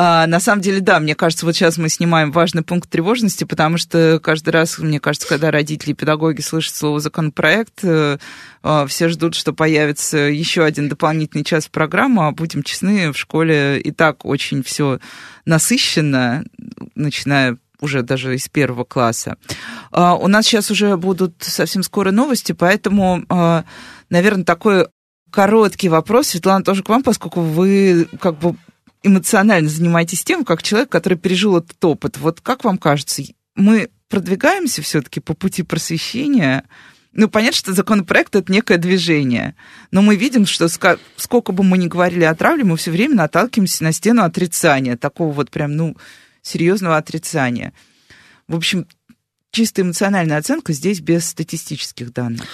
А, 0.00 0.28
на 0.28 0.38
самом 0.38 0.62
деле, 0.62 0.78
да, 0.78 1.00
мне 1.00 1.16
кажется, 1.16 1.44
вот 1.44 1.56
сейчас 1.56 1.76
мы 1.76 1.88
снимаем 1.88 2.30
важный 2.30 2.62
пункт 2.62 2.88
тревожности, 2.88 3.42
потому 3.42 3.78
что 3.78 4.20
каждый 4.22 4.50
раз, 4.50 4.78
мне 4.78 5.00
кажется, 5.00 5.26
когда 5.26 5.50
родители 5.50 5.90
и 5.90 5.94
педагоги 5.94 6.40
слышат 6.40 6.76
слово 6.76 7.00
законопроект, 7.00 7.80
э, 7.82 8.18
а, 8.62 8.86
все 8.86 9.08
ждут, 9.08 9.34
что 9.34 9.52
появится 9.52 10.18
еще 10.18 10.62
один 10.62 10.88
дополнительный 10.88 11.42
час 11.42 11.66
в 11.66 11.72
программу, 11.72 12.22
а 12.22 12.30
будем 12.30 12.62
честны, 12.62 13.12
в 13.12 13.18
школе 13.18 13.80
и 13.80 13.90
так 13.90 14.24
очень 14.24 14.62
все 14.62 15.00
насыщенно, 15.46 16.44
начиная 16.94 17.58
уже 17.80 18.02
даже 18.02 18.36
из 18.36 18.48
первого 18.48 18.84
класса. 18.84 19.36
А, 19.90 20.14
у 20.14 20.28
нас 20.28 20.46
сейчас 20.46 20.70
уже 20.70 20.96
будут 20.96 21.34
совсем 21.40 21.82
скоро 21.82 22.12
новости, 22.12 22.52
поэтому, 22.52 23.24
а, 23.28 23.64
наверное, 24.10 24.44
такой 24.44 24.86
короткий 25.32 25.88
вопрос, 25.88 26.28
Светлана, 26.28 26.62
тоже 26.62 26.84
к 26.84 26.88
вам, 26.88 27.02
поскольку 27.02 27.40
вы 27.40 28.06
как 28.20 28.38
бы 28.38 28.54
эмоционально 29.02 29.68
занимаетесь 29.68 30.24
тем, 30.24 30.44
как 30.44 30.62
человек, 30.62 30.88
который 30.88 31.18
пережил 31.18 31.56
этот 31.56 31.82
опыт. 31.84 32.18
Вот 32.18 32.40
как 32.40 32.64
вам 32.64 32.78
кажется, 32.78 33.22
мы 33.54 33.90
продвигаемся 34.08 34.82
все-таки 34.82 35.20
по 35.20 35.34
пути 35.34 35.62
просвещения? 35.62 36.64
Ну, 37.12 37.28
понятно, 37.28 37.56
что 37.56 37.72
законопроект 37.72 38.36
это 38.36 38.52
некое 38.52 38.78
движение, 38.78 39.54
но 39.90 40.02
мы 40.02 40.14
видим, 40.14 40.46
что 40.46 40.68
сколько 40.68 41.52
бы 41.52 41.64
мы 41.64 41.78
ни 41.78 41.88
говорили 41.88 42.24
о 42.24 42.34
травле, 42.34 42.64
мы 42.64 42.76
все 42.76 42.90
время 42.90 43.16
наталкиваемся 43.16 43.82
на 43.82 43.92
стену 43.92 44.22
отрицания, 44.22 44.96
такого 44.96 45.32
вот 45.32 45.50
прям, 45.50 45.74
ну, 45.74 45.96
серьезного 46.42 46.96
отрицания. 46.96 47.72
В 48.46 48.54
общем, 48.54 48.86
чисто 49.50 49.82
эмоциональная 49.82 50.38
оценка 50.38 50.72
здесь 50.72 51.00
без 51.00 51.26
статистических 51.26 52.12
данных 52.12 52.46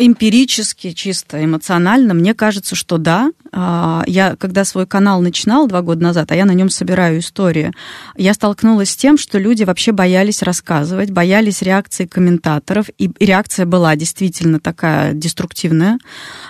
эмпирически, 0.00 0.92
чисто 0.92 1.44
эмоционально, 1.44 2.14
мне 2.14 2.34
кажется, 2.34 2.74
что 2.74 2.98
да. 2.98 3.32
А, 3.52 4.02
я, 4.06 4.36
когда 4.36 4.64
свой 4.64 4.86
канал 4.86 5.20
начинала 5.20 5.68
два 5.68 5.82
года 5.82 6.02
назад, 6.02 6.32
а 6.32 6.36
я 6.36 6.44
на 6.44 6.52
нем 6.52 6.70
собираю 6.70 7.20
истории, 7.20 7.72
я 8.16 8.34
столкнулась 8.34 8.90
с 8.90 8.96
тем, 8.96 9.18
что 9.18 9.38
люди 9.38 9.64
вообще 9.64 9.92
боялись 9.92 10.42
рассказывать, 10.42 11.10
боялись 11.10 11.62
реакции 11.62 12.06
комментаторов, 12.06 12.86
и 12.98 13.10
реакция 13.20 13.66
была 13.66 13.94
действительно 13.96 14.60
такая 14.60 15.12
деструктивная. 15.12 15.98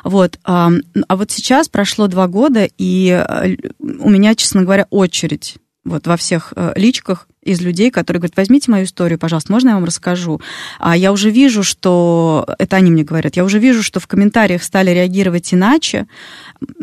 Вот. 0.04 0.38
А, 0.44 0.70
а 1.08 1.16
вот 1.16 1.30
сейчас 1.30 1.68
прошло 1.68 2.06
два 2.06 2.28
года, 2.28 2.68
и 2.78 3.08
э, 3.10 3.56
у 3.78 4.08
меня, 4.08 4.34
честно 4.34 4.62
говоря, 4.62 4.86
очередь 4.90 5.56
вот 5.84 6.06
во 6.06 6.16
всех 6.16 6.52
э, 6.56 6.72
личках 6.76 7.26
из 7.42 7.62
людей, 7.62 7.90
которые 7.90 8.20
говорят, 8.20 8.36
возьмите 8.36 8.70
мою 8.70 8.84
историю, 8.84 9.18
пожалуйста, 9.18 9.50
можно 9.50 9.70
я 9.70 9.74
вам 9.76 9.84
расскажу? 9.84 10.40
А 10.78 10.94
я 10.94 11.10
уже 11.10 11.30
вижу, 11.30 11.62
что, 11.62 12.46
это 12.58 12.76
они 12.76 12.90
мне 12.90 13.02
говорят, 13.02 13.36
я 13.36 13.44
уже 13.44 13.58
вижу, 13.58 13.82
что 13.82 13.98
в 13.98 14.06
комментариях 14.06 14.62
стали 14.62 14.90
реагировать 14.90 15.54
иначе. 15.54 16.06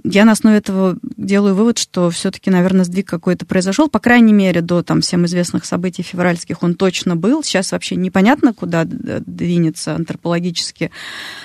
Я 0.04 0.26
на 0.26 0.32
основе 0.32 0.58
этого 0.58 0.98
делаю 1.02 1.54
вывод, 1.54 1.78
что 1.78 2.10
все-таки, 2.10 2.50
наверное, 2.50 2.86
сдвиг 2.86 3.08
какой-то 3.08 3.46
произошел. 3.46 3.88
По 3.88 4.00
крайней 4.00 4.34
мере, 4.34 4.62
до 4.62 4.82
там 4.82 5.02
всем 5.02 5.26
известных 5.28 5.66
событий 5.66 6.02
февральских 6.02 6.64
он 6.64 6.74
точно 6.74 7.16
был. 7.16 7.44
Сейчас 7.44 7.72
вообще 7.72 7.96
непонятно, 7.96 8.54
куда 8.54 8.84
двинется 8.86 9.94
антропологически 9.94 10.90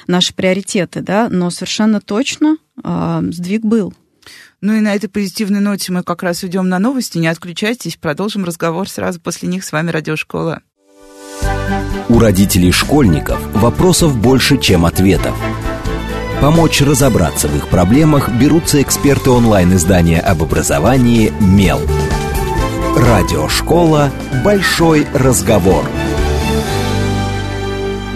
наши 0.06 0.32
приоритеты, 0.32 1.02
да, 1.02 1.28
но 1.30 1.50
совершенно 1.50 2.00
точно 2.00 2.56
э, 2.82 3.22
сдвиг 3.30 3.62
был. 3.62 3.92
Ну 4.62 4.74
и 4.74 4.80
на 4.80 4.94
этой 4.94 5.08
позитивной 5.08 5.58
ноте 5.58 5.90
мы 5.90 6.04
как 6.04 6.22
раз 6.22 6.44
идем 6.44 6.68
на 6.68 6.78
новости. 6.78 7.18
Не 7.18 7.26
отключайтесь, 7.26 7.96
продолжим 7.96 8.44
разговор 8.44 8.88
сразу 8.88 9.20
после 9.20 9.48
них. 9.48 9.64
С 9.64 9.72
вами 9.72 9.90
Радиошкола. 9.90 10.62
У 12.08 12.18
родителей 12.20 12.70
школьников 12.70 13.40
вопросов 13.54 14.16
больше, 14.16 14.58
чем 14.58 14.86
ответов. 14.86 15.36
Помочь 16.40 16.80
разобраться 16.80 17.48
в 17.48 17.56
их 17.56 17.68
проблемах 17.68 18.30
берутся 18.30 18.80
эксперты 18.80 19.30
онлайн-издания 19.30 20.20
об 20.20 20.42
образовании 20.42 21.32
«Мел». 21.40 21.80
Радиошкола 22.96 24.12
«Большой 24.44 25.08
разговор». 25.12 25.84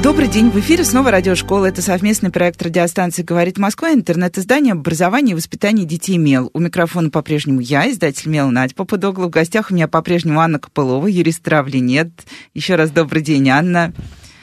Добрый 0.03 0.29
день, 0.29 0.51
в 0.51 0.59
эфире 0.61 0.85
снова 0.85 1.11
радиошкола. 1.11 1.67
Это 1.67 1.83
совместный 1.83 2.31
проект 2.31 2.63
радиостанции 2.63 3.23
«Говорит 3.23 3.59
Москва», 3.59 3.93
интернет-издание 3.93 4.73
образования 4.73 5.33
и 5.33 5.35
воспитания 5.35 5.85
детей 5.85 6.19
МЕЛ. 6.19 6.51
У 6.53 6.59
микрофона 6.61 7.11
по-прежнему 7.11 7.61
я, 7.61 7.91
издатель 7.91 8.29
МЕЛ 8.29 8.51
Надя 8.51 8.75
Попудогла. 8.75 9.27
В 9.27 9.31
гостях 9.31 9.71
у 9.71 9.75
меня 9.75 9.89
по-прежнему 9.89 10.41
Анна 10.41 10.59
Копылова, 10.59 11.07
юрист 11.07 11.43
травли 11.43 11.79
нет. 11.79 12.11
Еще 12.55 12.77
раз 12.77 12.91
добрый 12.91 13.23
день, 13.23 13.49
Анна. 13.49 13.95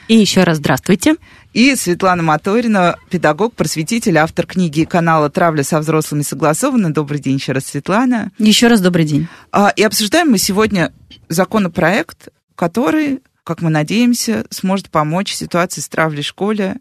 И 0.08 0.16
еще 0.16 0.44
раз 0.44 0.58
здравствуйте. 0.58 1.14
И 1.54 1.74
Светлана 1.76 2.22
Моторина, 2.22 2.96
педагог, 3.08 3.54
просветитель, 3.54 4.18
автор 4.18 4.46
книги 4.46 4.84
канала 4.84 5.30
«Травля 5.30 5.62
со 5.62 5.78
взрослыми 5.78 6.22
согласована». 6.22 6.92
Добрый 6.92 7.20
день 7.20 7.36
еще 7.36 7.52
раз, 7.52 7.66
Светлана. 7.66 8.32
Еще 8.38 8.66
раз 8.66 8.80
добрый 8.80 9.06
день. 9.06 9.28
А, 9.50 9.72
и 9.74 9.82
обсуждаем 9.82 10.30
мы 10.30 10.38
сегодня 10.38 10.92
законопроект, 11.28 12.28
который 12.54 13.20
как 13.44 13.60
мы 13.60 13.70
надеемся, 13.70 14.46
сможет 14.50 14.90
помочь 14.90 15.32
ситуации 15.32 15.80
с 15.80 15.88
травлей 15.88 16.22
в 16.22 16.26
школе, 16.26 16.76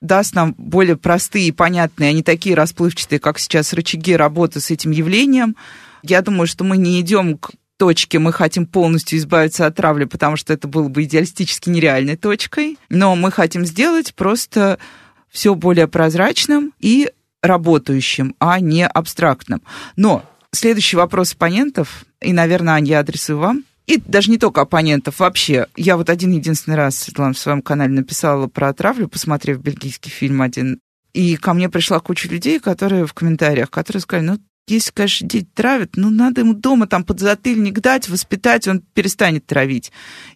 даст 0.00 0.34
нам 0.34 0.54
более 0.56 0.96
простые 0.96 1.48
и 1.48 1.52
понятные, 1.52 2.10
а 2.10 2.12
не 2.12 2.22
такие 2.22 2.54
расплывчатые, 2.54 3.20
как 3.20 3.38
сейчас, 3.38 3.72
рычаги 3.72 4.16
работы 4.16 4.60
с 4.60 4.70
этим 4.70 4.90
явлением. 4.90 5.56
Я 6.02 6.22
думаю, 6.22 6.46
что 6.46 6.64
мы 6.64 6.78
не 6.78 7.00
идем 7.00 7.36
к 7.36 7.50
точке, 7.76 8.18
мы 8.18 8.32
хотим 8.32 8.66
полностью 8.66 9.18
избавиться 9.18 9.66
от 9.66 9.76
травли, 9.76 10.04
потому 10.04 10.36
что 10.36 10.52
это 10.52 10.68
было 10.68 10.88
бы 10.88 11.04
идеалистически 11.04 11.68
нереальной 11.68 12.16
точкой, 12.16 12.78
но 12.88 13.14
мы 13.14 13.30
хотим 13.30 13.64
сделать 13.64 14.14
просто 14.14 14.78
все 15.30 15.54
более 15.54 15.88
прозрачным 15.88 16.72
и 16.78 17.10
работающим, 17.42 18.34
а 18.38 18.60
не 18.60 18.86
абстрактным. 18.86 19.62
Но 19.96 20.24
следующий 20.52 20.96
вопрос 20.96 21.32
оппонентов, 21.32 22.04
и, 22.20 22.32
наверное, 22.32 22.82
я 22.82 23.00
адресую 23.00 23.38
вам. 23.38 23.64
И 23.90 24.00
даже 24.06 24.30
не 24.30 24.38
только 24.38 24.60
оппонентов, 24.60 25.18
вообще. 25.18 25.66
Я 25.74 25.96
вот 25.96 26.10
один 26.10 26.30
единственный 26.30 26.76
раз, 26.76 26.96
Светлана, 26.96 27.34
в 27.34 27.38
своем 27.38 27.60
канале 27.60 27.92
написала 27.92 28.46
про 28.46 28.72
травлю, 28.72 29.08
посмотрев 29.08 29.58
бельгийский 29.58 30.12
фильм 30.12 30.42
один. 30.42 30.78
И 31.12 31.34
ко 31.34 31.54
мне 31.54 31.68
пришла 31.68 31.98
куча 31.98 32.28
людей, 32.28 32.60
которые 32.60 33.04
в 33.04 33.14
комментариях, 33.14 33.68
которые 33.68 34.00
сказали, 34.00 34.26
ну, 34.26 34.38
если, 34.68 34.92
конечно, 34.92 35.26
дети 35.26 35.48
травят, 35.52 35.96
ну, 35.96 36.08
надо 36.08 36.42
ему 36.42 36.54
дома 36.54 36.86
там 36.86 37.02
подзатыльник 37.02 37.80
дать, 37.80 38.08
воспитать, 38.08 38.68
он 38.68 38.80
перестанет 38.94 39.46
травить. 39.46 39.90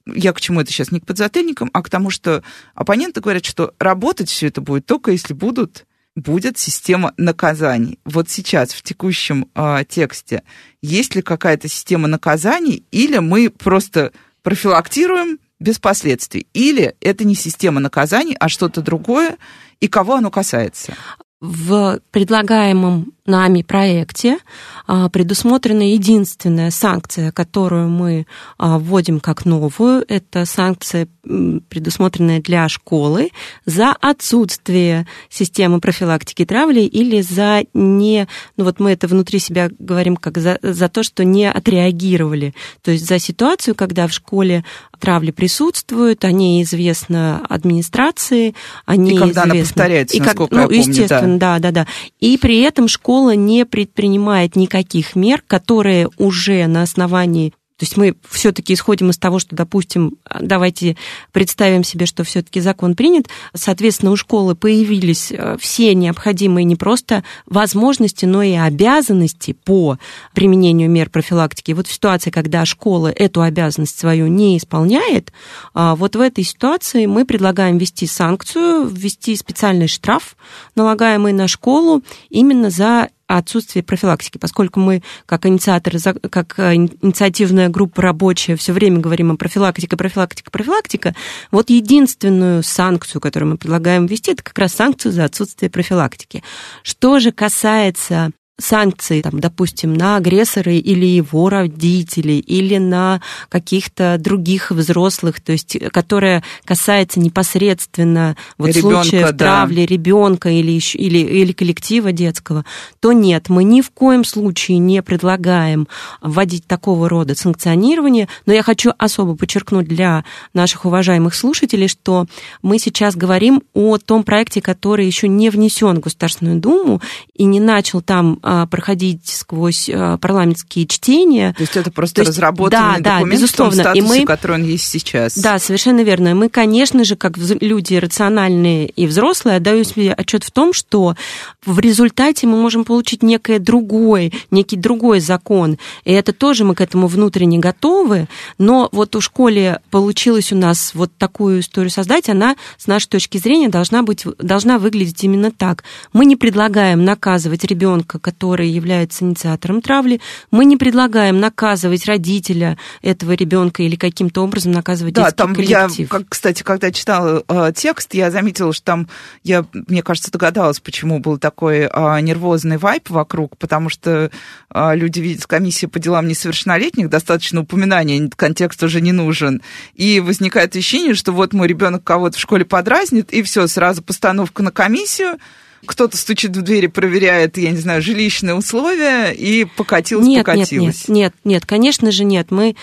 Я 0.04 0.32
к 0.32 0.40
чему 0.40 0.60
это 0.60 0.72
сейчас? 0.72 0.90
Не 0.90 0.98
к 0.98 1.06
подзатыльникам, 1.06 1.70
а 1.72 1.82
к 1.84 1.88
тому, 1.88 2.10
что 2.10 2.42
оппоненты 2.74 3.20
говорят, 3.20 3.44
что 3.44 3.72
работать 3.78 4.30
все 4.30 4.48
это 4.48 4.62
будет 4.62 4.86
только 4.86 5.12
если 5.12 5.32
будут 5.32 5.86
будет 6.16 6.58
система 6.58 7.12
наказаний. 7.16 7.98
Вот 8.04 8.30
сейчас 8.30 8.72
в 8.72 8.82
текущем 8.82 9.48
э, 9.54 9.84
тексте 9.88 10.42
есть 10.82 11.14
ли 11.14 11.22
какая-то 11.22 11.68
система 11.68 12.08
наказаний, 12.08 12.84
или 12.90 13.18
мы 13.18 13.50
просто 13.50 14.12
профилактируем 14.42 15.38
без 15.58 15.78
последствий, 15.78 16.46
или 16.52 16.94
это 17.00 17.24
не 17.24 17.34
система 17.34 17.80
наказаний, 17.80 18.36
а 18.38 18.48
что-то 18.48 18.82
другое, 18.82 19.38
и 19.80 19.88
кого 19.88 20.16
оно 20.16 20.30
касается? 20.30 20.94
В 21.40 22.00
предлагаемом 22.10 23.13
нами 23.26 23.62
проекте 23.62 24.38
а, 24.86 25.08
предусмотрена 25.08 25.92
единственная 25.92 26.70
санкция, 26.70 27.32
которую 27.32 27.88
мы 27.88 28.26
а, 28.58 28.78
вводим 28.78 29.18
как 29.18 29.46
новую. 29.46 30.04
Это 30.08 30.44
санкция, 30.44 31.08
предусмотренная 31.22 32.40
для 32.40 32.68
школы 32.68 33.30
за 33.64 33.92
отсутствие 33.92 35.06
системы 35.30 35.80
профилактики 35.80 36.44
травли 36.44 36.80
или 36.80 37.22
за 37.22 37.64
не... 37.72 38.28
Ну 38.56 38.64
вот 38.64 38.78
мы 38.78 38.90
это 38.90 39.08
внутри 39.08 39.38
себя 39.38 39.70
говорим 39.78 40.16
как 40.16 40.36
за, 40.36 40.58
за 40.60 40.88
то, 40.88 41.02
что 41.02 41.24
не 41.24 41.50
отреагировали. 41.50 42.54
То 42.82 42.90
есть 42.90 43.06
за 43.06 43.18
ситуацию, 43.18 43.74
когда 43.74 44.06
в 44.06 44.12
школе 44.12 44.64
травли 45.00 45.30
присутствуют, 45.30 46.24
они 46.24 46.62
известны 46.62 47.36
администрации, 47.48 48.54
они 48.84 49.14
И 49.14 49.18
когда 49.18 49.42
известны... 49.42 49.50
она 49.50 49.60
повторяется, 49.60 50.16
и 50.16 50.20
как, 50.20 50.26
насколько 50.26 50.54
ну, 50.54 50.60
я 50.60 50.66
помню, 50.66 50.80
естественно, 50.80 51.38
да. 51.38 51.58
да, 51.58 51.70
да, 51.70 51.84
да. 51.84 51.86
И 52.20 52.36
при 52.36 52.60
этом 52.60 52.88
школа 52.88 53.13
школа 53.14 53.36
не 53.36 53.64
предпринимает 53.64 54.56
никаких 54.56 55.14
мер, 55.14 55.40
которые 55.46 56.08
уже 56.18 56.66
на 56.66 56.82
основании 56.82 57.52
то 57.76 57.82
есть 57.82 57.96
мы 57.96 58.14
все-таки 58.30 58.72
исходим 58.74 59.10
из 59.10 59.18
того, 59.18 59.40
что, 59.40 59.56
допустим, 59.56 60.16
давайте 60.40 60.96
представим 61.32 61.82
себе, 61.82 62.06
что 62.06 62.22
все-таки 62.22 62.60
закон 62.60 62.94
принят, 62.94 63.26
соответственно, 63.52 64.12
у 64.12 64.16
школы 64.16 64.54
появились 64.54 65.32
э, 65.32 65.56
все 65.58 65.92
необходимые 65.94 66.64
не 66.64 66.76
просто 66.76 67.24
возможности, 67.46 68.26
но 68.26 68.44
и 68.44 68.52
обязанности 68.52 69.54
по 69.64 69.98
применению 70.34 70.88
мер 70.88 71.10
профилактики. 71.10 71.72
вот 71.72 71.88
в 71.88 71.92
ситуации, 71.92 72.30
когда 72.30 72.64
школа 72.64 73.08
эту 73.08 73.42
обязанность 73.42 73.98
свою 73.98 74.28
не 74.28 74.56
исполняет, 74.56 75.32
а, 75.74 75.96
вот 75.96 76.14
в 76.14 76.20
этой 76.20 76.44
ситуации 76.44 77.06
мы 77.06 77.24
предлагаем 77.24 77.78
ввести 77.78 78.06
санкцию, 78.06 78.86
ввести 78.86 79.34
специальный 79.34 79.88
штраф, 79.88 80.36
налагаемый 80.76 81.32
на 81.32 81.48
школу 81.48 82.02
именно 82.30 82.70
за 82.70 83.08
отсутствие 83.26 83.82
профилактики, 83.82 84.38
поскольку 84.38 84.80
мы, 84.80 85.02
как 85.26 85.46
инициаторы, 85.46 85.98
как 86.30 86.58
э, 86.58 86.74
инициативная 86.74 87.68
группа 87.68 88.02
рабочая, 88.02 88.56
все 88.56 88.72
время 88.72 89.00
говорим 89.00 89.32
о 89.32 89.36
профилактике, 89.36 89.96
профилактика, 89.96 90.50
профилактика, 90.50 91.14
вот 91.50 91.70
единственную 91.70 92.62
санкцию, 92.62 93.20
которую 93.20 93.52
мы 93.52 93.56
предлагаем 93.56 94.06
ввести, 94.06 94.32
это 94.32 94.42
как 94.42 94.58
раз 94.58 94.74
санкцию 94.74 95.12
за 95.12 95.24
отсутствие 95.24 95.70
профилактики. 95.70 96.42
Что 96.82 97.18
же 97.18 97.32
касается 97.32 98.32
санкции, 98.58 99.20
там, 99.20 99.40
допустим, 99.40 99.94
на 99.94 100.16
агрессора 100.16 100.72
или 100.72 101.06
его 101.06 101.48
родителей, 101.48 102.38
или 102.38 102.78
на 102.78 103.20
каких-то 103.48 104.16
других 104.18 104.70
взрослых, 104.70 105.40
то 105.40 105.50
есть, 105.52 105.76
которая 105.90 106.44
касается 106.64 107.18
непосредственно 107.18 108.36
вот 108.56 108.68
ребенка, 108.68 109.02
случаев 109.02 109.30
да. 109.32 109.32
травли 109.32 109.80
ребенка 109.80 110.50
или, 110.50 110.78
или, 110.94 111.18
или 111.18 111.52
коллектива 111.52 112.12
детского, 112.12 112.64
то 113.00 113.12
нет, 113.12 113.48
мы 113.48 113.64
ни 113.64 113.80
в 113.80 113.90
коем 113.90 114.24
случае 114.24 114.78
не 114.78 115.02
предлагаем 115.02 115.88
вводить 116.22 116.66
такого 116.66 117.08
рода 117.08 117.34
санкционирование, 117.34 118.28
но 118.46 118.52
я 118.52 118.62
хочу 118.62 118.92
особо 118.98 119.34
подчеркнуть 119.34 119.88
для 119.88 120.24
наших 120.52 120.84
уважаемых 120.84 121.34
слушателей, 121.34 121.88
что 121.88 122.26
мы 122.62 122.78
сейчас 122.78 123.16
говорим 123.16 123.62
о 123.74 123.98
том 123.98 124.22
проекте, 124.22 124.62
который 124.62 125.06
еще 125.06 125.26
не 125.26 125.50
внесен 125.50 125.96
в 125.96 126.00
Государственную 126.00 126.60
Думу 126.60 127.02
и 127.34 127.44
не 127.44 127.58
начал 127.58 128.00
там 128.00 128.38
проходить 128.66 129.26
сквозь 129.26 129.88
а, 129.92 130.18
парламентские 130.18 130.86
чтения. 130.86 131.54
То 131.54 131.62
есть 131.62 131.76
это 131.76 131.90
просто 131.90 132.20
есть, 132.20 132.30
разработанный 132.30 133.00
да, 133.00 133.16
документ 133.16 133.30
да, 133.30 133.36
безусловно. 133.36 133.72
в 133.72 133.76
том 133.76 133.84
статусе, 133.84 134.16
и 134.16 134.20
мы, 134.20 134.26
который 134.26 134.56
он 134.56 134.64
есть 134.64 134.86
сейчас. 134.86 135.36
Да, 135.38 135.58
совершенно 135.58 136.02
верно. 136.02 136.34
Мы, 136.34 136.48
конечно 136.48 137.04
же, 137.04 137.16
как 137.16 137.38
люди 137.38 137.94
рациональные 137.94 138.88
и 138.88 139.06
взрослые, 139.06 139.56
отдаю 139.56 139.84
себе 139.84 140.12
отчет 140.12 140.44
в 140.44 140.50
том, 140.50 140.72
что 140.72 141.16
в 141.64 141.78
результате 141.78 142.46
мы 142.46 142.60
можем 142.60 142.84
получить 142.84 143.22
некое 143.22 143.58
другой, 143.58 144.32
некий 144.50 144.76
другой 144.76 145.20
закон. 145.20 145.78
И 146.04 146.12
это 146.12 146.32
тоже 146.32 146.64
мы 146.64 146.74
к 146.74 146.80
этому 146.80 147.06
внутренне 147.06 147.58
готовы. 147.58 148.28
Но 148.58 148.88
вот 148.92 149.16
у 149.16 149.20
школе 149.20 149.80
получилось 149.90 150.52
у 150.52 150.56
нас 150.56 150.92
вот 150.94 151.10
такую 151.16 151.60
историю 151.60 151.90
создать, 151.90 152.28
она 152.28 152.56
с 152.76 152.86
нашей 152.86 153.08
точки 153.08 153.38
зрения 153.38 153.68
должна 153.68 154.02
быть, 154.02 154.24
должна 154.38 154.78
выглядеть 154.78 155.24
именно 155.24 155.50
так. 155.50 155.84
Мы 156.12 156.26
не 156.26 156.36
предлагаем 156.36 157.04
наказывать 157.04 157.64
ребенка, 157.64 158.18
который 158.34 158.68
является 158.68 159.24
инициатором 159.24 159.80
травли. 159.80 160.20
Мы 160.50 160.64
не 160.64 160.76
предлагаем 160.76 161.38
наказывать 161.38 162.06
родителя 162.06 162.76
этого 163.00 163.32
ребенка 163.32 163.82
или 163.82 163.96
каким-то 163.96 164.42
образом 164.42 164.72
наказывать 164.72 165.14
да, 165.14 165.22
детский 165.22 165.36
там 165.36 165.54
коллектив. 165.54 165.98
Я, 166.00 166.06
как, 166.06 166.28
кстати, 166.28 166.62
когда 166.62 166.90
читала 166.90 167.44
э, 167.48 167.72
текст, 167.74 168.12
я 168.14 168.30
заметила, 168.30 168.72
что 168.72 168.84
там, 168.84 169.08
я, 169.44 169.64
мне 169.72 170.02
кажется, 170.02 170.32
догадалась, 170.32 170.80
почему 170.80 171.20
был 171.20 171.38
такой 171.38 171.88
э, 171.90 172.20
нервозный 172.20 172.76
вайп 172.76 173.08
вокруг, 173.08 173.56
потому 173.56 173.88
что 173.88 174.30
э, 174.70 174.96
люди 174.96 175.20
видят 175.20 175.46
комиссию 175.46 175.90
по 175.90 176.00
делам 176.00 176.26
несовершеннолетних, 176.26 177.08
достаточно 177.08 177.60
упоминания, 177.60 178.28
контекст 178.34 178.82
уже 178.82 179.00
не 179.00 179.12
нужен. 179.12 179.62
И 179.94 180.20
возникает 180.20 180.74
ощущение, 180.74 181.14
что 181.14 181.32
вот 181.32 181.52
мой 181.52 181.68
ребенок 181.68 182.02
кого-то 182.02 182.36
в 182.36 182.40
школе 182.40 182.64
подразнит, 182.64 183.32
и 183.32 183.42
все, 183.42 183.66
сразу 183.68 184.02
постановка 184.02 184.62
на 184.62 184.72
комиссию, 184.72 185.38
кто-то 185.86 186.16
стучит 186.16 186.56
в 186.56 186.62
двери, 186.62 186.86
проверяет, 186.86 187.58
я 187.58 187.70
не 187.70 187.78
знаю, 187.78 188.02
жилищные 188.02 188.54
условия, 188.54 189.30
и 189.32 189.64
покатилось, 189.64 190.26
нет, 190.26 190.44
покатилось. 190.44 191.08
Нет, 191.08 191.08
нет, 191.08 191.08
нет, 191.08 191.34
нет, 191.44 191.66
конечно 191.66 192.10
же 192.10 192.24
нет. 192.24 192.50
Мы 192.50 192.76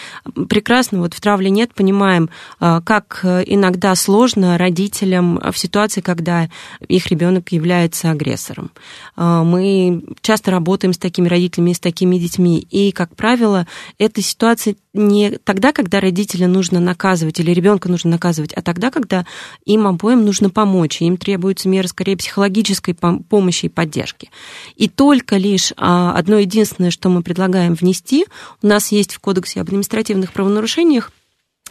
прекрасно 0.50 1.00
вот 1.00 1.14
в 1.14 1.22
травле 1.22 1.50
нет 1.50 1.74
понимаем, 1.74 2.30
а, 2.60 2.82
как 2.82 3.22
иногда 3.24 3.96
сложно 3.96 4.58
родителям 4.58 5.40
в 5.52 5.58
ситуации, 5.58 6.02
когда 6.02 6.50
их 6.88 7.08
ребенок 7.08 7.52
является 7.52 8.12
агрессором. 8.12 8.72
А, 9.16 9.44
мы 9.44 10.04
часто 10.22 10.52
работаем 10.52 10.94
с 10.94 10.98
такими 10.98 11.28
родителями, 11.28 11.74
с 11.74 11.80
такими 11.80 12.18
детьми, 12.18 12.60
и, 12.60 12.92
как 12.92 13.16
правило, 13.16 13.68
эта 13.98 14.22
ситуация 14.22 14.76
не 14.94 15.32
тогда, 15.44 15.72
когда 15.72 16.02
родителя 16.02 16.48
нужно 16.48 16.80
наказывать 16.80 17.40
или 17.40 17.52
ребенка 17.52 17.90
нужно 17.90 18.12
наказывать, 18.12 18.54
а 18.54 18.62
тогда, 18.62 18.92
когда 18.92 19.26
им 19.66 19.88
обоим 19.88 20.26
нужно 20.26 20.50
помочь, 20.50 21.02
им 21.02 21.18
требуется 21.18 21.70
мера 21.70 21.88
скорее 21.88 22.18
психологической 22.18 22.91
психологической 22.94 23.24
помощи 23.30 23.66
и 23.66 23.70
поддержки. 23.70 24.30
И 24.76 24.88
только 24.88 25.38
лишь 25.38 25.74
а, 25.78 26.14
одно 26.16 26.38
единственное, 26.38 26.92
что 26.92 27.10
мы 27.10 27.22
предлагаем 27.24 27.74
внести, 27.74 28.26
у 28.62 28.68
нас 28.68 28.92
есть 28.92 29.14
в 29.14 29.20
Кодексе 29.20 29.62
об 29.62 29.68
административных 29.68 30.34
правонарушениях 30.34 31.12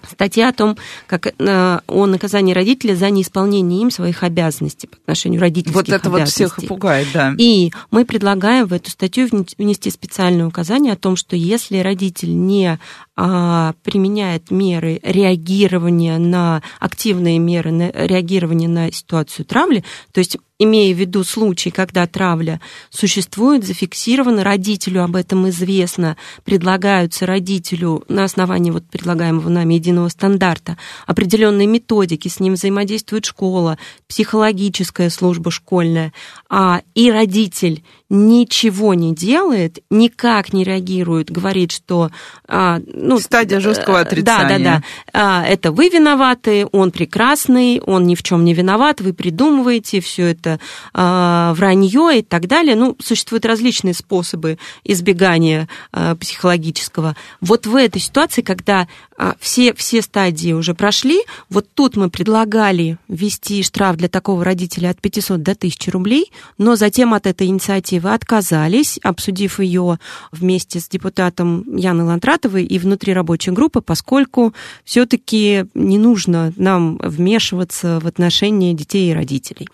статья 0.09 0.49
о 0.49 0.53
том, 0.53 0.77
как 1.07 1.27
э, 1.27 1.79
о 1.87 2.07
наказании 2.07 2.55
родителя 2.55 2.95
за 2.95 3.11
неисполнение 3.11 3.83
им 3.83 3.91
своих 3.91 4.23
обязанностей 4.23 4.87
по 4.87 4.97
отношению 4.97 5.41
родительских 5.41 5.75
Вот 5.75 5.89
это 5.89 6.11
вот 6.11 6.29
всех 6.29 6.59
и 6.59 6.67
пугает, 6.67 7.09
да. 7.13 7.35
И 7.37 7.73
мы 7.91 8.05
предлагаем 8.05 8.67
в 8.67 8.73
эту 8.73 8.91
статью 8.91 9.29
внести 9.59 9.91
специальное 9.91 10.47
указание 10.47 10.93
о 10.93 10.97
том, 10.97 11.17
что 11.17 11.37
если 11.37 11.79
родитель 11.79 12.35
не 12.35 12.79
а, 13.17 13.75
применяет 13.83 14.51
меры 14.51 15.01
реагирования 15.03 16.19
на 16.19 16.63
активные 16.79 17.39
меры 17.39 17.71
на 17.71 17.91
реагирования 17.91 18.69
на 18.69 18.91
ситуацию 18.93 19.45
травли, 19.45 19.85
то 20.13 20.19
есть 20.21 20.39
имея 20.61 20.95
в 20.95 20.99
виду 20.99 21.25
случай, 21.25 21.71
когда 21.71 22.07
травля 22.07 22.61
существует, 22.91 23.65
зафиксировано, 23.65 24.45
родителю 24.45 25.03
об 25.03 25.17
этом 25.17 25.49
известно, 25.49 26.19
предлагаются 26.45 27.25
родителю 27.27 28.05
на 28.09 28.25
основании 28.25 28.71
вот 28.71 28.85
предлагаемого 28.85 29.49
нами 29.49 29.75
единого 29.75 30.09
стандарта 30.09 30.77
определенные 31.07 31.67
методики, 31.67 32.29
с 32.29 32.41
ним 32.41 32.55
взаимодействует 32.55 33.25
школа, 33.25 33.79
психологическая 34.07 35.09
служба 35.09 35.51
школьная, 35.51 36.13
а 36.51 36.83
и 36.95 37.11
родитель 37.11 37.83
ничего 38.11 38.93
не 38.95 39.15
делает, 39.15 39.79
никак 39.89 40.53
не 40.53 40.65
реагирует, 40.65 41.31
говорит, 41.31 41.71
что... 41.71 42.11
А, 42.49 42.81
ну, 42.93 43.21
Стадия 43.21 43.61
жесткого 43.61 44.01
отрицания. 44.01 44.59
Да, 44.59 44.59
да, 44.59 44.65
да. 44.65 44.83
А, 45.13 45.47
это 45.47 45.71
вы 45.71 45.89
виноваты, 45.89 46.67
он 46.73 46.91
прекрасный, 46.91 47.81
он 47.81 48.09
ни 48.09 48.17
в 48.17 48.25
чем 48.25 48.45
не 48.45 48.53
виноват, 48.53 49.01
вы 49.01 49.13
придумываете 49.13 50.01
все 50.01 50.27
это 50.27 50.59
а, 50.93 51.55
вранье 51.55 52.19
и 52.19 52.23
так 52.23 52.49
далее. 52.49 52.75
Ну, 52.75 52.97
существуют 53.01 53.47
различные 53.47 53.95
способы 53.95 54.59
избегания 54.83 55.69
а, 55.93 56.17
психологического. 56.17 57.15
Вот 57.41 57.67
в 57.67 57.77
этой 57.77 58.01
ситуации, 58.01 58.43
когда 58.43 58.89
а, 59.17 59.37
все, 59.39 59.73
все 59.75 60.03
стадии 60.03 60.53
уже 60.53 60.75
прошли, 60.75 61.21
вот 61.49 61.69
тут 61.75 61.95
мы 61.95 62.11
предлагали 62.11 62.99
ввести 63.07 63.63
штраф 63.63 63.97
для 63.97 64.09
такого 64.09 64.45
родителя 64.45 64.91
от 64.91 65.01
500 65.01 65.41
до 65.43 65.53
1000 65.53 65.91
рублей, 65.93 66.33
но 66.59 66.75
затем 66.75 67.15
от 67.15 67.27
этой 67.27 67.47
инициативы 67.47 68.00
инициативы 68.01 68.15
отказались, 68.15 68.99
обсудив 69.03 69.61
ее 69.61 69.99
вместе 70.33 70.81
с 70.81 70.89
депутатом 70.89 71.77
Яной 71.77 72.07
Лантратовой 72.07 72.65
и 72.65 72.79
внутри 72.79 73.13
рабочей 73.13 73.51
группы, 73.51 73.81
поскольку 73.81 74.55
все-таки 74.85 75.67
не 75.75 75.99
нужно 75.99 76.53
нам 76.57 76.99
вмешиваться 76.99 78.01
в 78.01 78.07
отношения 78.07 78.75
детей 78.75 79.11
и 79.11 79.15
родителей, 79.15 79.69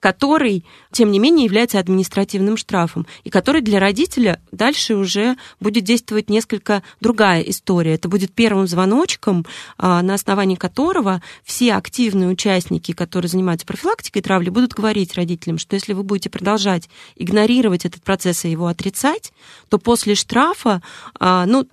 который, 0.00 0.64
тем 0.92 1.10
не 1.10 1.18
менее, 1.18 1.44
является 1.44 1.78
административным 1.78 2.56
штрафом, 2.56 3.06
и 3.24 3.30
который 3.30 3.62
для 3.62 3.80
родителя 3.80 4.40
дальше 4.52 4.94
уже 4.94 5.36
будет 5.60 5.84
действовать 5.84 6.30
несколько 6.30 6.82
другая 7.00 7.42
история. 7.42 7.94
Это 7.94 8.08
будет 8.08 8.32
первым 8.32 8.66
звоночком, 8.66 9.46
а, 9.78 10.02
на 10.02 10.14
основании 10.14 10.56
которого 10.56 11.22
все 11.44 11.74
активные 11.74 12.28
участники, 12.28 12.92
которые 12.92 13.28
занимаются 13.28 13.66
профилактикой 13.66 14.22
травли, 14.22 14.50
будут 14.50 14.72
говорить 14.72 15.14
родителям, 15.14 15.58
что 15.58 15.74
если 15.74 15.92
вы 15.92 16.02
будете 16.02 16.30
продолжать 16.30 16.88
игнорировать 17.16 17.69
игнорировать 17.70 17.84
этот 17.84 18.02
процесс 18.02 18.44
и 18.44 18.50
его 18.50 18.66
отрицать, 18.66 19.32
то 19.68 19.78
после 19.78 20.14
штрафа 20.14 20.82
а, 21.18 21.46
ну, 21.46 21.66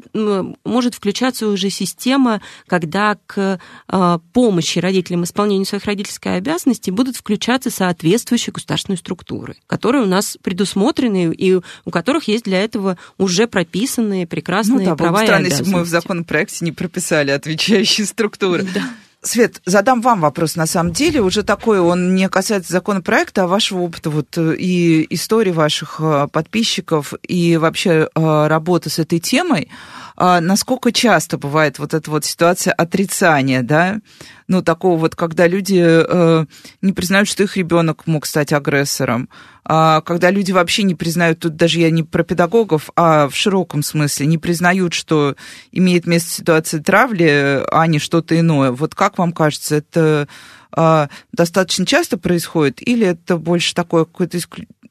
может 0.64 0.96
включаться 0.96 1.48
уже 1.48 1.70
система, 1.70 2.42
когда 2.68 3.18
к 3.26 3.60
а, 3.88 4.20
помощи 4.34 4.80
родителям 4.80 5.24
исполнению 5.24 5.66
своих 5.66 5.86
родительских 5.86 6.32
обязанностей 6.32 6.92
будут 6.92 7.16
включаться 7.16 7.70
соответствующие 7.70 8.54
государственные 8.54 8.98
структуры, 8.98 9.56
которые 9.68 10.04
у 10.04 10.08
нас 10.08 10.38
предусмотрены 10.42 11.34
и 11.34 11.56
у 11.56 11.92
которых 11.92 12.28
есть 12.28 12.46
для 12.46 12.64
этого 12.64 12.98
уже 13.18 13.48
прописанные 13.48 14.28
прекрасные 14.28 14.80
ну, 14.80 14.86
да, 14.86 14.96
права 14.96 15.24
и 15.24 15.28
обязанности. 15.28 15.60
если 15.60 15.72
бы 15.72 15.78
мы 15.80 15.84
в 15.84 15.88
законопроекте 15.88 16.66
не 16.66 16.72
прописали 16.72 17.32
отвечающие 17.32 18.06
структуры. 18.06 18.64
Да. 18.64 18.84
Свет, 19.24 19.62
задам 19.66 20.02
вам 20.02 20.22
вопрос, 20.22 20.56
на 20.56 20.68
самом 20.68 20.94
деле, 20.94 21.22
уже 21.22 21.42
такой, 21.42 21.80
он 21.80 22.14
не 22.14 22.30
касается 22.30 22.72
законопроекта, 22.72 23.44
а 23.44 23.48
вашего 23.48 23.80
опыта 23.80 24.12
вот, 24.12 24.38
э, 24.38 24.56
и 24.56 25.08
истории 25.14 25.52
ваших 25.52 25.96
э, 26.00 26.28
подписчиков, 26.32 27.14
и 27.24 27.58
вообще 27.58 28.10
э, 28.14 28.48
работы 28.48 28.92
с 28.92 29.00
этой 29.00 29.20
темой. 29.20 29.70
А 30.18 30.42
насколько 30.42 30.92
часто 30.92 31.38
бывает 31.38 31.78
вот 31.78 31.94
эта 31.94 32.10
вот 32.10 32.26
ситуация 32.26 32.74
отрицания, 32.74 33.62
да, 33.62 34.00
ну, 34.48 34.64
такого 34.64 34.98
вот, 34.98 35.16
когда 35.16 35.46
люди 35.46 35.80
э, 35.80 36.46
не 36.82 36.94
признают, 36.94 37.30
что 37.30 37.44
их 37.44 37.56
ребенок 37.56 38.08
мог 38.08 38.26
стать 38.26 38.52
агрессором, 38.52 39.30
а 39.64 40.02
когда 40.02 40.32
люди 40.32 40.52
вообще 40.52 40.82
не 40.84 40.96
признают, 40.96 41.40
тут 41.40 41.56
даже 41.56 41.80
я 41.80 41.92
не 41.92 42.02
про 42.02 42.24
педагогов, 42.24 42.90
а 42.96 43.30
в 43.30 43.36
широком 43.36 43.84
смысле, 43.84 44.26
не 44.26 44.40
признают, 44.40 44.94
что 44.94 45.36
имеет 45.72 46.08
место 46.08 46.32
ситуация 46.32 46.82
травли, 46.82 47.64
а 47.72 47.86
не 47.86 48.00
что-то 48.00 48.40
иное. 48.40 48.72
Вот 48.72 48.96
как 48.96 49.20
вам 49.20 49.32
кажется, 49.34 49.76
это 49.76 50.28
э, 50.76 51.08
достаточно 51.32 51.86
часто 51.86 52.18
происходит, 52.18 52.82
или 52.82 53.06
это 53.06 53.38
больше 53.38 53.76
такое 53.76 54.06
какое-то 54.06 54.40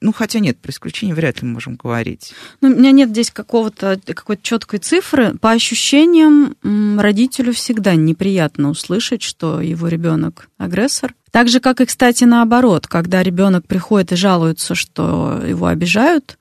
ну, 0.00 0.12
хотя 0.12 0.38
нет, 0.38 0.58
про 0.58 0.70
исключение 0.70 1.14
вряд 1.14 1.42
ли 1.42 1.48
мы 1.48 1.54
можем 1.54 1.76
говорить. 1.76 2.32
Ну, 2.60 2.68
у 2.68 2.72
меня 2.72 2.90
нет 2.90 3.10
здесь 3.10 3.30
какого-то 3.30 4.00
какой-то 4.04 4.42
четкой 4.42 4.78
цифры. 4.78 5.34
По 5.38 5.52
ощущениям, 5.52 6.56
родителю 6.98 7.52
всегда 7.52 7.94
неприятно 7.94 8.70
услышать, 8.70 9.22
что 9.22 9.60
его 9.60 9.88
ребенок 9.88 10.48
агрессор. 10.58 11.14
Так 11.30 11.48
же, 11.48 11.60
как 11.60 11.80
и, 11.80 11.86
кстати, 11.86 12.24
наоборот, 12.24 12.86
когда 12.86 13.22
ребенок 13.22 13.66
приходит 13.66 14.12
и 14.12 14.16
жалуется, 14.16 14.74
что 14.74 15.42
его 15.46 15.66
обижают, 15.66 16.38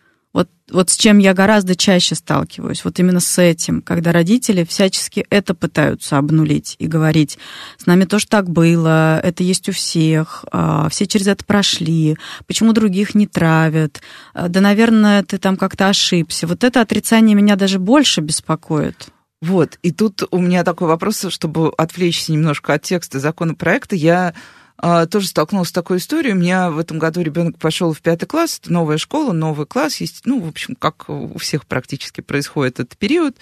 вот, 0.71 0.89
с 0.89 0.97
чем 0.97 1.19
я 1.19 1.33
гораздо 1.33 1.75
чаще 1.75 2.15
сталкиваюсь, 2.15 2.83
вот 2.83 2.99
именно 2.99 3.19
с 3.19 3.37
этим, 3.39 3.81
когда 3.81 4.11
родители 4.11 4.63
всячески 4.63 5.25
это 5.29 5.53
пытаются 5.53 6.17
обнулить 6.17 6.75
и 6.79 6.87
говорить, 6.87 7.37
с 7.77 7.85
нами 7.85 8.05
тоже 8.05 8.25
так 8.27 8.49
было, 8.49 9.19
это 9.19 9.43
есть 9.43 9.69
у 9.69 9.71
всех, 9.71 10.43
а, 10.51 10.89
все 10.89 11.05
через 11.05 11.27
это 11.27 11.45
прошли, 11.45 12.17
почему 12.47 12.73
других 12.73 13.13
не 13.13 13.27
травят, 13.27 14.01
а, 14.33 14.47
да, 14.47 14.59
наверное, 14.59 15.23
ты 15.23 15.37
там 15.37 15.55
как-то 15.55 15.89
ошибся. 15.89 16.47
Вот 16.47 16.63
это 16.63 16.81
отрицание 16.81 17.35
меня 17.35 17.55
даже 17.55 17.77
больше 17.77 18.21
беспокоит. 18.21 19.09
Вот, 19.41 19.77
и 19.83 19.91
тут 19.91 20.23
у 20.31 20.39
меня 20.39 20.63
такой 20.63 20.87
вопрос, 20.87 21.27
чтобы 21.29 21.71
отвлечься 21.77 22.31
немножко 22.31 22.73
от 22.73 22.81
текста 22.81 23.19
законопроекта. 23.19 23.95
Я 23.95 24.33
тоже 24.81 25.27
столкнулась 25.27 25.69
с 25.69 25.71
такой 25.71 25.97
историей. 25.97 26.33
У 26.33 26.37
меня 26.37 26.69
в 26.69 26.77
этом 26.77 26.99
году 26.99 27.21
ребенок 27.21 27.57
пошел 27.57 27.93
в 27.93 28.01
пятый 28.01 28.25
класс, 28.25 28.59
это 28.61 28.73
новая 28.73 28.97
школа, 28.97 29.31
новый 29.31 29.65
класс, 29.65 29.97
есть, 29.97 30.21
ну, 30.25 30.41
в 30.41 30.47
общем, 30.47 30.75
как 30.75 31.09
у 31.09 31.37
всех 31.37 31.65
практически 31.65 32.21
происходит 32.21 32.79
этот 32.79 32.97
период. 32.97 33.37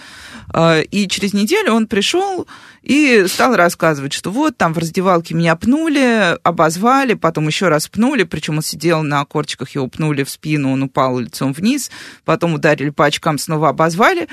А, 0.49 0.79
и 0.79 1.07
через 1.07 1.33
неделю 1.33 1.73
он 1.73 1.87
пришел 1.87 2.47
и 2.83 3.25
стал 3.27 3.55
рассказывать, 3.55 4.13
что 4.13 4.31
вот 4.31 4.57
там 4.57 4.73
в 4.73 4.77
раздевалке 4.77 5.33
меня 5.33 5.55
пнули, 5.55 6.37
обозвали, 6.43 7.15
потом 7.15 7.47
еще 7.47 7.67
раз 7.67 7.87
пнули, 7.87 8.23
причем 8.23 8.57
он 8.57 8.61
сидел 8.61 9.01
на 9.01 9.25
корчиках, 9.25 9.71
его 9.71 9.87
пнули 9.87 10.23
в 10.23 10.29
спину, 10.29 10.71
он 10.71 10.83
упал 10.83 11.17
лицом 11.17 11.51
вниз, 11.53 11.89
потом 12.25 12.53
ударили 12.53 12.89
по 12.89 13.05
очкам, 13.05 13.37
снова 13.39 13.69
обозвали. 13.69 14.27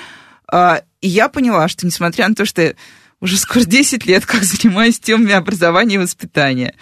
А, 0.52 0.82
и 1.00 1.08
я 1.08 1.28
поняла, 1.28 1.68
что 1.68 1.86
несмотря 1.86 2.28
на 2.28 2.34
то, 2.34 2.44
что 2.44 2.74
уже 3.20 3.36
скоро 3.36 3.64
10 3.64 4.06
лет, 4.06 4.26
как 4.26 4.42
занимаюсь 4.44 4.98
темами 4.98 5.32
образования 5.32 5.96
и 5.96 5.98
воспитания. 5.98 6.74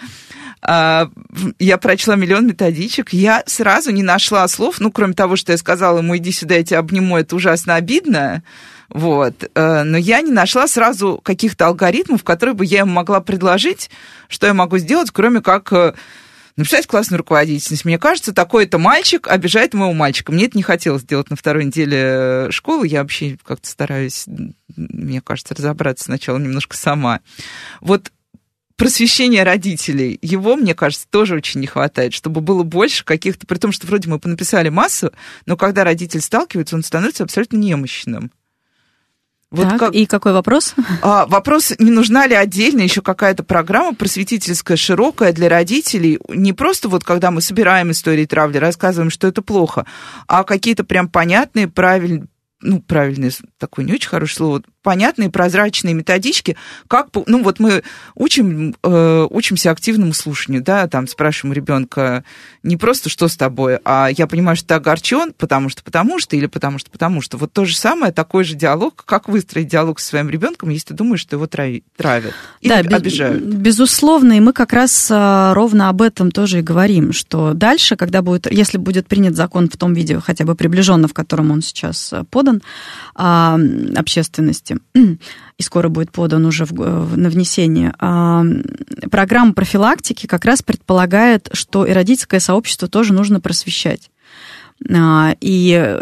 А, 0.61 1.09
я 1.57 1.77
прочла 1.77 2.15
миллион 2.15 2.47
методичек, 2.47 3.13
я 3.13 3.43
сразу 3.45 3.91
не 3.91 4.03
нашла 4.03 4.47
слов, 4.47 4.79
ну, 4.79 4.91
кроме 4.91 5.13
того, 5.13 5.35
что 5.35 5.53
я 5.53 5.57
сказала 5.57 5.99
ему, 5.99 6.17
иди 6.17 6.31
сюда, 6.31 6.55
я 6.55 6.63
тебя 6.63 6.79
обниму, 6.79 7.17
это 7.17 7.35
ужасно 7.35 7.75
обидно, 7.75 8.43
вот. 8.89 9.49
Э, 9.55 9.83
но 9.83 9.97
я 9.97 10.21
не 10.21 10.31
нашла 10.31 10.67
сразу 10.67 11.21
каких-то 11.23 11.67
алгоритмов, 11.67 12.23
которые 12.23 12.55
бы 12.55 12.65
я 12.65 12.79
ему 12.79 12.91
могла 12.91 13.21
предложить, 13.21 13.89
что 14.27 14.47
я 14.47 14.53
могу 14.53 14.79
сделать, 14.79 15.11
кроме 15.11 15.41
как 15.41 15.71
э, 15.71 15.93
написать 16.59 16.87
классную 16.87 17.19
руководительность. 17.19 17.85
Мне 17.85 17.97
кажется, 17.97 18.33
такой-то 18.33 18.77
мальчик 18.77 19.27
обижает 19.27 19.73
моего 19.73 19.93
мальчика. 19.93 20.31
Мне 20.31 20.45
это 20.45 20.57
не 20.57 20.63
хотелось 20.63 21.03
сделать 21.03 21.29
на 21.29 21.35
второй 21.35 21.65
неделе 21.65 21.97
э, 21.99 22.47
школы. 22.51 22.87
Я 22.87 23.01
вообще 23.01 23.37
как-то 23.43 23.67
стараюсь, 23.67 24.25
мне 24.75 25.21
кажется, 25.21 25.55
разобраться 25.55 26.05
сначала 26.05 26.37
немножко 26.37 26.75
сама. 26.75 27.21
Вот 27.79 28.11
просвещение 28.75 29.43
родителей, 29.43 30.19
его, 30.21 30.55
мне 30.55 30.73
кажется, 30.75 31.07
тоже 31.09 31.35
очень 31.35 31.61
не 31.61 31.67
хватает, 31.67 32.13
чтобы 32.13 32.41
было 32.41 32.63
больше 32.63 33.03
каких-то, 33.03 33.47
при 33.47 33.57
том, 33.57 33.71
что 33.71 33.87
вроде 33.87 34.09
мы 34.09 34.19
понаписали 34.19 34.69
массу, 34.69 35.11
но 35.45 35.57
когда 35.57 35.83
родитель 35.83 36.21
сталкивается, 36.21 36.75
он 36.75 36.83
становится 36.83 37.23
абсолютно 37.23 37.57
немощным. 37.57 38.31
Вот 39.51 39.67
так, 39.67 39.79
как... 39.79 39.93
и 39.95 40.05
какой 40.05 40.33
вопрос? 40.33 40.75
А, 41.01 41.25
вопрос, 41.25 41.73
не 41.79 41.91
нужна 41.91 42.27
ли 42.27 42.35
отдельно 42.35 42.81
еще 42.81 43.01
какая-то 43.01 43.43
программа 43.43 43.95
просветительская, 43.95 44.77
широкая 44.77 45.33
для 45.33 45.49
родителей, 45.49 46.19
не 46.29 46.53
просто 46.53 46.89
вот 46.89 47.03
когда 47.03 47.31
мы 47.31 47.41
собираем 47.41 47.91
истории 47.91 48.25
травли, 48.25 48.57
рассказываем, 48.57 49.09
что 49.09 49.27
это 49.27 49.41
плохо, 49.41 49.85
а 50.27 50.43
какие-то 50.43 50.83
прям 50.83 51.07
понятные, 51.07 51.67
правильные, 51.67 52.27
ну, 52.61 52.81
правильное, 52.81 53.31
такое 53.57 53.85
не 53.85 53.93
очень 53.93 54.09
хорошее 54.09 54.35
слово, 54.37 54.61
понятные, 54.81 55.29
прозрачные 55.29 55.93
методички, 55.93 56.55
как, 56.87 57.09
ну 57.25 57.43
вот 57.43 57.59
мы 57.59 57.83
учим, 58.15 58.75
э, 58.83 59.27
учимся 59.29 59.71
активному 59.71 60.13
слушанию, 60.13 60.61
да, 60.61 60.87
там 60.87 61.07
спрашиваем 61.07 61.53
ребенка 61.53 62.23
не 62.63 62.77
просто, 62.77 63.09
что 63.09 63.27
с 63.27 63.37
тобой, 63.37 63.79
а 63.83 64.09
я 64.09 64.27
понимаю, 64.27 64.55
что 64.55 64.67
ты 64.69 64.73
огорчен, 64.75 65.33
потому 65.37 65.69
что, 65.69 65.83
потому 65.83 66.19
что, 66.19 66.35
или 66.35 66.45
потому 66.45 66.79
что, 66.79 66.89
потому 66.89 67.21
что. 67.21 67.37
Вот 67.37 67.53
то 67.53 67.65
же 67.65 67.75
самое, 67.75 68.11
такой 68.11 68.43
же 68.43 68.55
диалог, 68.55 69.03
как 69.05 69.29
выстроить 69.29 69.67
диалог 69.67 69.99
со 69.99 70.07
своим 70.07 70.29
ребенком, 70.29 70.69
если 70.69 70.89
ты 70.89 70.93
думаешь, 70.93 71.21
что 71.21 71.35
его 71.35 71.47
травят, 71.47 71.83
или 72.61 72.69
да, 72.69 72.97
обижают. 72.97 73.43
Безусловно, 73.43 74.33
и 74.33 74.39
мы 74.39 74.53
как 74.53 74.73
раз 74.73 75.09
а, 75.11 75.53
ровно 75.53 75.89
об 75.89 76.01
этом 76.01 76.31
тоже 76.31 76.59
и 76.59 76.61
говорим, 76.61 77.13
что 77.13 77.53
дальше, 77.53 77.95
когда 77.95 78.21
будет, 78.21 78.51
если 78.51 78.77
будет 78.77 79.07
принят 79.07 79.35
закон 79.35 79.69
в 79.69 79.77
том 79.77 79.93
виде, 79.93 80.19
хотя 80.19 80.45
бы 80.45 80.55
приближенно, 80.55 81.07
в 81.07 81.13
котором 81.13 81.51
он 81.51 81.61
сейчас 81.61 82.11
а, 82.13 82.23
подан 82.25 82.61
а, 83.15 83.57
общественности, 84.69 84.77
и 85.57 85.63
скоро 85.63 85.89
будет 85.89 86.11
подан 86.11 86.45
уже 86.45 86.65
в, 86.65 87.17
на 87.17 87.29
внесение, 87.29 87.93
программа 89.09 89.53
профилактики 89.53 90.27
как 90.27 90.45
раз 90.45 90.61
предполагает, 90.61 91.49
что 91.53 91.85
и 91.85 91.91
родительское 91.91 92.39
сообщество 92.39 92.87
тоже 92.87 93.13
нужно 93.13 93.39
просвещать. 93.39 94.09
И 95.41 95.97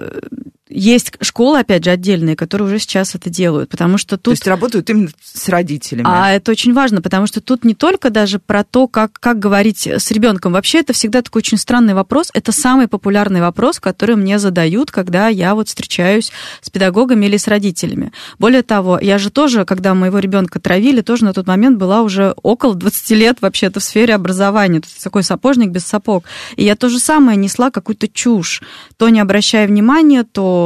есть 0.69 1.13
школы, 1.21 1.59
опять 1.59 1.83
же, 1.83 1.91
отдельные, 1.91 2.35
которые 2.35 2.67
уже 2.67 2.79
сейчас 2.79 3.15
это 3.15 3.29
делают, 3.29 3.69
потому 3.69 3.97
что 3.97 4.17
тут... 4.17 4.23
То 4.23 4.31
есть 4.31 4.47
работают 4.47 4.89
именно 4.89 5.09
с 5.23 5.47
родителями. 5.49 6.05
А 6.09 6.31
это 6.31 6.51
очень 6.51 6.73
важно, 6.73 7.01
потому 7.01 7.27
что 7.27 7.41
тут 7.41 7.63
не 7.63 7.73
только 7.73 8.09
даже 8.09 8.39
про 8.39 8.63
то, 8.63 8.87
как, 8.87 9.13
как 9.13 9.39
говорить 9.39 9.87
с 9.87 10.11
ребенком. 10.11 10.53
Вообще 10.53 10.79
это 10.79 10.93
всегда 10.93 11.21
такой 11.21 11.39
очень 11.39 11.57
странный 11.57 11.93
вопрос. 11.93 12.29
Это 12.33 12.51
самый 12.51 12.87
популярный 12.87 13.41
вопрос, 13.41 13.79
который 13.79 14.15
мне 14.15 14.39
задают, 14.39 14.91
когда 14.91 15.27
я 15.29 15.55
вот 15.55 15.69
встречаюсь 15.69 16.31
с 16.61 16.69
педагогами 16.69 17.25
или 17.25 17.37
с 17.37 17.47
родителями. 17.47 18.11
Более 18.39 18.63
того, 18.63 18.99
я 18.99 19.17
же 19.17 19.29
тоже, 19.29 19.65
когда 19.65 19.93
моего 19.93 20.19
ребенка 20.19 20.59
травили, 20.59 21.01
тоже 21.01 21.23
на 21.25 21.33
тот 21.33 21.47
момент 21.47 21.77
была 21.77 22.01
уже 22.01 22.33
около 22.43 22.75
20 22.75 23.09
лет 23.11 23.37
вообще-то 23.41 23.79
в 23.79 23.83
сфере 23.83 24.15
образования. 24.15 24.81
Тут 24.81 24.91
такой 25.01 25.23
сапожник 25.23 25.69
без 25.69 25.85
сапог. 25.85 26.25
И 26.55 26.63
я 26.63 26.75
то 26.75 26.89
же 26.89 26.99
самое 26.99 27.37
несла 27.37 27.71
какую-то 27.71 28.07
чушь. 28.07 28.61
То 28.97 29.09
не 29.09 29.19
обращая 29.19 29.67
внимания, 29.67 30.23
то 30.23 30.56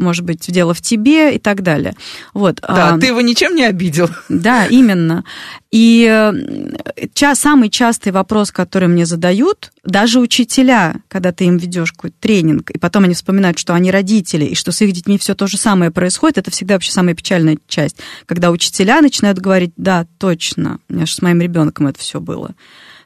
может 0.00 0.24
быть, 0.24 0.50
дело 0.50 0.74
в 0.74 0.80
тебе 0.80 1.36
и 1.36 1.38
так 1.38 1.62
далее. 1.62 1.94
Вот. 2.32 2.60
Да, 2.60 2.94
а, 2.94 2.98
ты 2.98 3.06
его 3.06 3.20
ничем 3.20 3.54
не 3.54 3.64
обидел. 3.64 4.08
Да, 4.28 4.66
именно. 4.66 5.24
И 5.70 6.06
э, 6.08 7.08
ча, 7.14 7.34
самый 7.34 7.68
частый 7.68 8.12
вопрос, 8.12 8.52
который 8.52 8.88
мне 8.88 9.06
задают, 9.06 9.72
даже 9.84 10.20
учителя, 10.20 10.96
когда 11.08 11.32
ты 11.32 11.44
им 11.46 11.56
ведешь 11.56 11.92
какой-то 11.92 12.16
тренинг, 12.20 12.70
и 12.70 12.78
потом 12.78 13.04
они 13.04 13.14
вспоминают, 13.14 13.58
что 13.58 13.74
они 13.74 13.90
родители, 13.90 14.44
и 14.44 14.54
что 14.54 14.70
с 14.72 14.80
их 14.82 14.92
детьми 14.92 15.18
все 15.18 15.34
то 15.34 15.46
же 15.46 15.56
самое 15.56 15.90
происходит, 15.90 16.38
это 16.38 16.50
всегда 16.50 16.74
вообще 16.74 16.92
самая 16.92 17.14
печальная 17.14 17.58
часть. 17.66 17.96
Когда 18.26 18.50
учителя 18.50 19.00
начинают 19.00 19.38
говорить, 19.38 19.72
да, 19.76 20.06
точно, 20.18 20.78
у 20.88 20.94
меня 20.94 21.06
же 21.06 21.12
с 21.12 21.22
моим 21.22 21.40
ребенком 21.40 21.86
это 21.88 21.98
все 21.98 22.20
было 22.20 22.54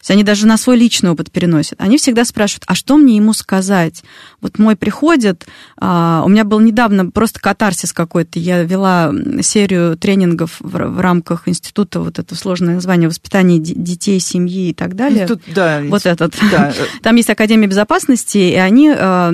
есть 0.01 0.11
они 0.11 0.25
даже 0.25 0.47
на 0.47 0.57
свой 0.57 0.77
личный 0.77 1.11
опыт 1.11 1.31
переносят. 1.31 1.81
Они 1.81 1.99
всегда 1.99 2.25
спрашивают, 2.25 2.65
а 2.67 2.75
что 2.75 2.97
мне 2.97 3.17
ему 3.17 3.33
сказать? 3.33 4.03
Вот 4.41 4.59
мой 4.59 4.77
приходит, 4.77 5.47
а, 5.77 6.23
у 6.25 6.29
меня 6.29 6.45
был 6.45 6.61
недавно 6.61 7.11
просто 7.11 7.41
катарсис 7.41 7.93
какой-то. 7.93 8.39
Я 8.39 8.63
вела 8.63 9.13
серию 9.43 9.97
тренингов 9.97 10.57
в, 10.61 10.71
в 10.71 11.01
рамках 11.01 11.49
института, 11.49 12.01
вот 12.01 12.19
это 12.19 12.35
сложное 12.35 12.75
название, 12.77 13.09
воспитания 13.09 13.59
детей, 13.59 14.21
семьи 14.21 14.71
и 14.71 14.75
так 14.75 14.95
далее. 14.95 15.27
Тут, 15.27 15.43
да, 15.47 15.83
вот 15.85 16.07
этот. 16.07 16.35
Да. 16.51 16.73
Там 17.03 17.17
есть 17.17 17.31
Академия 17.31 17.67
безопасности, 17.67 18.39
и 18.39 18.55
они 18.55 18.91
а, 18.91 19.33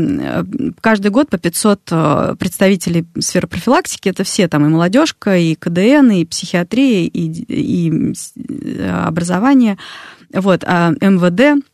каждый 0.80 1.10
год 1.10 1.28
по 1.30 1.38
500 1.38 1.80
а, 1.90 2.34
представителей 2.36 3.06
сферы 3.18 3.46
профилактики, 3.46 4.08
это 4.08 4.24
все 4.24 4.48
там 4.48 4.64
и 4.66 4.68
молодежка, 4.68 5.36
и 5.36 5.54
КДН, 5.54 6.10
и 6.10 6.24
психиатрия, 6.24 7.06
и, 7.06 7.28
и 7.48 8.12
образование, 8.90 9.78
вот, 10.34 10.64
а 10.64 10.90
МВД, 11.00 11.64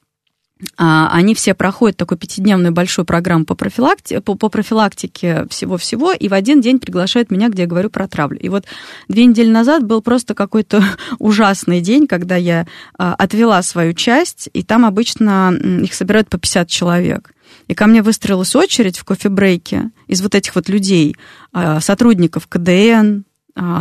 а, 0.77 1.09
они 1.13 1.35
все 1.35 1.55
проходят 1.55 1.97
такую 1.97 2.19
пятидневную 2.19 2.73
большую 2.73 3.05
программу 3.05 3.45
по, 3.45 3.55
профилакти... 3.55 4.19
по, 4.19 4.35
по 4.35 4.49
профилактике 4.49 5.47
всего-всего, 5.49 6.13
и 6.13 6.29
в 6.29 6.35
один 6.35 6.61
день 6.61 6.79
приглашают 6.79 7.31
меня, 7.31 7.49
где 7.49 7.63
я 7.63 7.69
говорю 7.69 7.91
про 7.91 8.09
травлю. 8.09 8.39
И 8.39 8.49
вот 8.49 8.67
две 9.09 9.25
недели 9.25 9.51
назад 9.51 9.85
был 9.85 10.03
просто 10.03 10.35
какой-то 10.35 10.83
ужасный 11.19 11.81
день, 11.81 12.07
когда 12.07 12.37
я 12.37 12.67
а, 12.99 13.15
отвела 13.15 13.63
свою 13.63 13.95
часть, 13.95 14.49
и 14.53 14.63
там 14.63 14.85
обычно 14.85 15.53
их 15.83 15.95
собирают 15.95 16.29
по 16.29 16.39
50 16.39 16.69
человек. 16.69 17.33
И 17.67 17.75
ко 17.75 17.87
мне 17.87 18.03
выстроилась 18.03 18.55
очередь 18.55 18.99
в 18.99 19.05
кофе-брейке 19.05 19.91
из 20.07 20.23
вот 20.23 20.35
этих 20.35 20.55
вот 20.55 20.69
людей, 20.69 21.17
а, 21.53 21.81
сотрудников 21.81 22.47
КДН, 22.47 23.23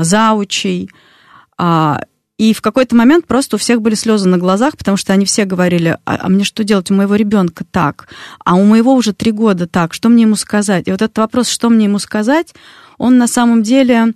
заучей, 0.02 0.90
и 2.40 2.54
в 2.54 2.62
какой-то 2.62 2.96
момент 2.96 3.28
просто 3.28 3.58
у 3.58 3.60
всех 3.60 3.82
были 3.82 3.96
слезы 3.96 4.30
на 4.30 4.38
глазах, 4.38 4.78
потому 4.78 4.96
что 4.96 5.12
они 5.12 5.26
все 5.26 5.44
говорили, 5.44 5.98
а, 6.06 6.20
а 6.22 6.30
мне 6.30 6.46
что 6.46 6.64
делать, 6.64 6.90
у 6.90 6.94
моего 6.94 7.16
ребенка 7.16 7.66
так, 7.70 8.08
а 8.46 8.56
у 8.56 8.64
моего 8.64 8.94
уже 8.94 9.12
три 9.12 9.32
года 9.32 9.68
так, 9.68 9.94
что 9.94 10.08
мне 10.08 10.24
ему 10.24 10.38
сказать? 10.38 10.88
И 10.88 10.92
вот 10.92 11.02
этот 11.02 11.18
вопрос, 11.18 11.50
что 11.50 11.70
мне 11.70 11.86
ему 11.86 12.00
сказать, 12.00 12.56
он 12.98 13.18
на 13.18 13.28
самом 13.28 13.62
деле 13.62 14.14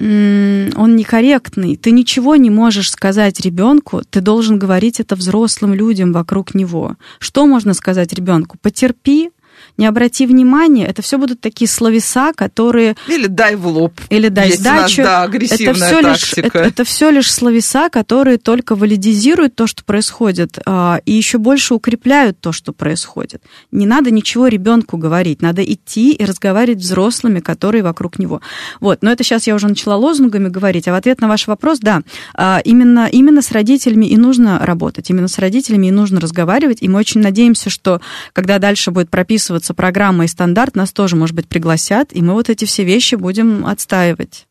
он 0.00 0.94
некорректный. 0.94 1.74
Ты 1.74 1.90
ничего 1.90 2.36
не 2.36 2.50
можешь 2.50 2.92
сказать 2.92 3.40
ребенку, 3.40 4.02
ты 4.08 4.20
должен 4.20 4.56
говорить 4.56 5.00
это 5.00 5.16
взрослым 5.16 5.74
людям 5.74 6.12
вокруг 6.12 6.54
него. 6.54 6.94
Что 7.18 7.44
можно 7.48 7.74
сказать 7.74 8.12
ребенку? 8.12 8.56
Потерпи, 8.62 9.30
не 9.78 9.86
обрати 9.86 10.26
внимания, 10.26 10.86
это 10.86 11.02
все 11.02 11.18
будут 11.18 11.40
такие 11.40 11.68
словеса, 11.68 12.32
которые... 12.34 12.96
Или 13.06 13.26
дай 13.26 13.54
в 13.54 13.66
лоб. 13.66 13.92
Или 14.10 14.28
дай 14.28 14.48
Есть 14.48 14.60
сдачу. 14.60 15.02
Нас, 15.02 15.10
да, 15.10 15.22
агрессивная 15.22 15.72
это 15.72 15.86
все 15.86 16.00
лишь, 16.00 16.34
это, 16.34 16.58
это 16.58 16.84
все 16.84 17.10
лишь 17.10 17.32
словеса, 17.32 17.88
которые 17.88 18.38
только 18.38 18.74
валидизируют 18.74 19.54
то, 19.54 19.66
что 19.66 19.84
происходит, 19.84 20.58
а, 20.66 21.00
и 21.06 21.12
еще 21.12 21.38
больше 21.38 21.74
укрепляют 21.74 22.40
то, 22.40 22.52
что 22.52 22.72
происходит. 22.72 23.42
Не 23.70 23.86
надо 23.86 24.10
ничего 24.10 24.48
ребенку 24.48 24.96
говорить, 24.96 25.42
надо 25.42 25.62
идти 25.64 26.12
и 26.12 26.24
разговаривать 26.24 26.82
с 26.82 26.86
взрослыми, 26.86 27.38
которые 27.38 27.84
вокруг 27.84 28.18
него. 28.18 28.40
Вот, 28.80 29.02
но 29.02 29.12
это 29.12 29.22
сейчас 29.22 29.46
я 29.46 29.54
уже 29.54 29.68
начала 29.68 29.94
лозунгами 29.94 30.48
говорить, 30.48 30.88
а 30.88 30.92
в 30.92 30.96
ответ 30.96 31.20
на 31.20 31.28
ваш 31.28 31.46
вопрос, 31.46 31.78
да, 31.78 32.02
а, 32.34 32.60
именно, 32.64 33.08
именно 33.10 33.42
с 33.42 33.52
родителями 33.52 34.06
и 34.06 34.16
нужно 34.16 34.58
работать, 34.58 35.08
именно 35.10 35.28
с 35.28 35.38
родителями 35.38 35.86
и 35.86 35.92
нужно 35.92 36.20
разговаривать, 36.20 36.78
и 36.80 36.88
мы 36.88 36.98
очень 36.98 37.20
надеемся, 37.20 37.70
что 37.70 38.00
когда 38.32 38.58
дальше 38.58 38.90
будет 38.90 39.08
прописываться 39.08 39.67
становится 39.68 39.74
программа 39.74 40.24
и 40.24 40.28
стандарт, 40.28 40.76
нас 40.76 40.92
тоже, 40.92 41.16
может 41.16 41.36
быть, 41.36 41.48
пригласят, 41.48 42.12
и 42.12 42.22
мы 42.22 42.32
вот 42.32 42.48
эти 42.48 42.64
все 42.64 42.84
вещи 42.84 43.16
будем 43.16 43.66
отстаивать. 43.66 44.46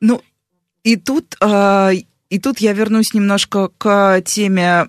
Ну, 0.00 0.22
и 0.84 0.96
тут, 0.96 1.36
а, 1.40 1.90
и 2.30 2.38
тут 2.38 2.60
я 2.60 2.72
вернусь 2.72 3.14
немножко 3.14 3.68
к 3.78 4.22
теме 4.24 4.86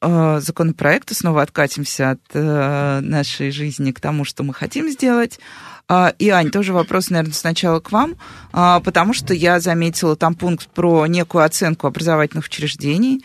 а, 0.00 0.40
законопроекта, 0.40 1.14
снова 1.14 1.42
откатимся 1.42 2.10
от 2.10 2.20
э, 2.34 3.00
нашей 3.00 3.50
жизни 3.50 3.92
к 3.92 4.00
тому, 4.00 4.24
что 4.24 4.42
мы 4.42 4.52
хотим 4.52 4.90
сделать. 4.90 5.40
А, 5.88 6.12
и, 6.18 6.28
Ань, 6.28 6.50
тоже 6.50 6.72
вопрос, 6.72 7.10
наверное, 7.10 7.32
сначала 7.32 7.80
к 7.80 7.92
вам, 7.92 8.14
потому 8.52 9.14
что 9.14 9.32
я 9.34 9.60
заметила 9.60 10.16
там 10.16 10.34
пункт 10.34 10.68
про 10.74 11.06
некую 11.06 11.44
оценку 11.44 11.86
образовательных 11.86 12.46
учреждений 12.46 13.24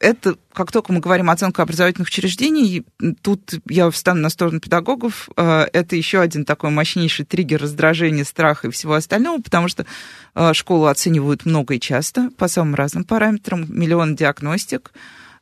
это, 0.00 0.36
как 0.52 0.70
только 0.70 0.92
мы 0.92 1.00
говорим 1.00 1.28
о 1.28 1.32
оценке 1.32 1.60
образовательных 1.60 2.08
учреждений, 2.08 2.84
тут 3.22 3.54
я 3.68 3.90
встану 3.90 4.20
на 4.20 4.30
сторону 4.30 4.60
педагогов, 4.60 5.28
э, 5.36 5.66
это 5.72 5.96
еще 5.96 6.20
один 6.20 6.44
такой 6.44 6.70
мощнейший 6.70 7.24
триггер 7.24 7.60
раздражения, 7.60 8.24
страха 8.24 8.68
и 8.68 8.70
всего 8.70 8.94
остального, 8.94 9.40
потому 9.42 9.68
что 9.68 9.86
э, 10.34 10.52
школу 10.54 10.86
оценивают 10.86 11.46
много 11.46 11.74
и 11.74 11.80
часто 11.80 12.30
по 12.36 12.46
самым 12.48 12.76
разным 12.76 13.04
параметрам, 13.04 13.66
миллион 13.68 14.14
диагностик. 14.14 14.92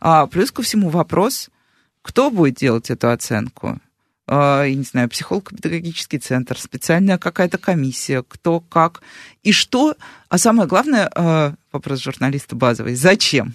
А 0.01 0.27
плюс 0.27 0.51
ко 0.51 0.63
всему 0.63 0.89
вопрос, 0.89 1.51
кто 2.03 2.31
будет 2.31 2.55
делать 2.55 2.91
эту 2.91 3.11
оценку? 3.11 3.79
Э, 4.27 4.65
я 4.67 4.75
не 4.75 4.85
знаю, 4.85 5.11
психолого-педагогический 5.11 6.19
центр, 6.19 6.59
специальная 6.59 7.19
какая-то 7.19 7.59
комиссия, 7.59 8.25
кто, 8.27 8.61
как 8.61 9.03
и 9.43 9.53
что. 9.53 9.97
А 10.31 10.39
самое 10.39 10.67
главное, 10.67 11.55
вопрос 11.73 12.01
журналиста 12.01 12.57
базовый, 12.57 12.95
зачем? 12.95 13.55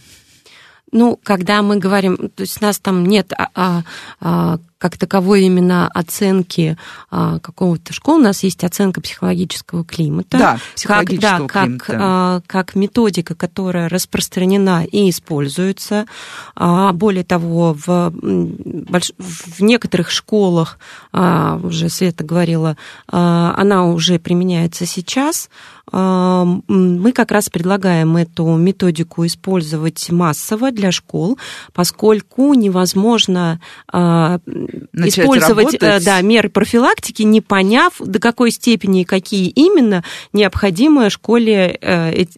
Ну, 0.92 1.20
когда 1.24 1.62
мы 1.62 1.78
говорим, 1.78 2.18
то 2.18 2.42
есть 2.42 2.62
нас 2.62 2.80
там 2.80 3.06
нет 3.06 3.32
а, 3.38 3.50
а, 3.56 3.84
а 4.20 4.58
как 4.82 4.98
таковой 4.98 5.44
именно 5.44 5.88
оценки 5.90 6.76
а, 7.12 7.38
какого-то 7.38 7.94
школы. 7.94 8.18
У 8.20 8.24
нас 8.24 8.42
есть 8.42 8.64
оценка 8.64 9.00
психологического 9.00 9.86
климата. 9.86 10.40
Да, 10.40 10.60
психологического 10.74 11.48
как, 11.48 11.54
да, 11.54 11.66
климата. 11.66 11.86
Как, 11.86 11.96
а, 12.02 12.42
как 12.48 12.74
методика, 12.74 13.36
которая 13.36 13.90
распространена 13.90 14.84
и 14.84 15.12
используется. 15.12 16.08
А, 16.56 16.94
более 16.94 17.24
того, 17.24 17.78
в, 17.86 18.12
больш... 18.12 19.12
в 19.20 19.62
некоторых 19.62 20.10
школах, 20.10 20.80
а, 21.14 21.60
уже 21.62 21.88
Света 21.90 22.24
говорила, 22.24 22.76
а, 23.08 23.54
она 23.56 23.86
уже 23.86 24.18
применяется 24.18 24.88
сейчас. 24.88 25.52
А, 25.92 26.46
мы 26.68 27.12
как 27.12 27.32
раз 27.32 27.50
предлагаем 27.50 28.16
эту 28.18 28.46
методику 28.56 29.26
использовать 29.26 30.10
массово 30.10 30.72
для 30.72 30.92
школ, 30.92 31.38
поскольку 31.74 32.54
невозможно 32.54 33.60
а, 33.92 34.40
Начать 34.94 35.26
использовать 35.26 35.82
работать. 35.82 36.06
да, 36.06 36.22
меры 36.22 36.50
профилактики, 36.50 37.24
не 37.24 37.42
поняв, 37.42 37.94
до 38.00 38.20
какой 38.20 38.52
степени 38.52 39.02
и 39.02 39.06
какие 39.06 39.48
именно 39.48 40.04
необходимо 40.34 41.10
школе 41.10 41.78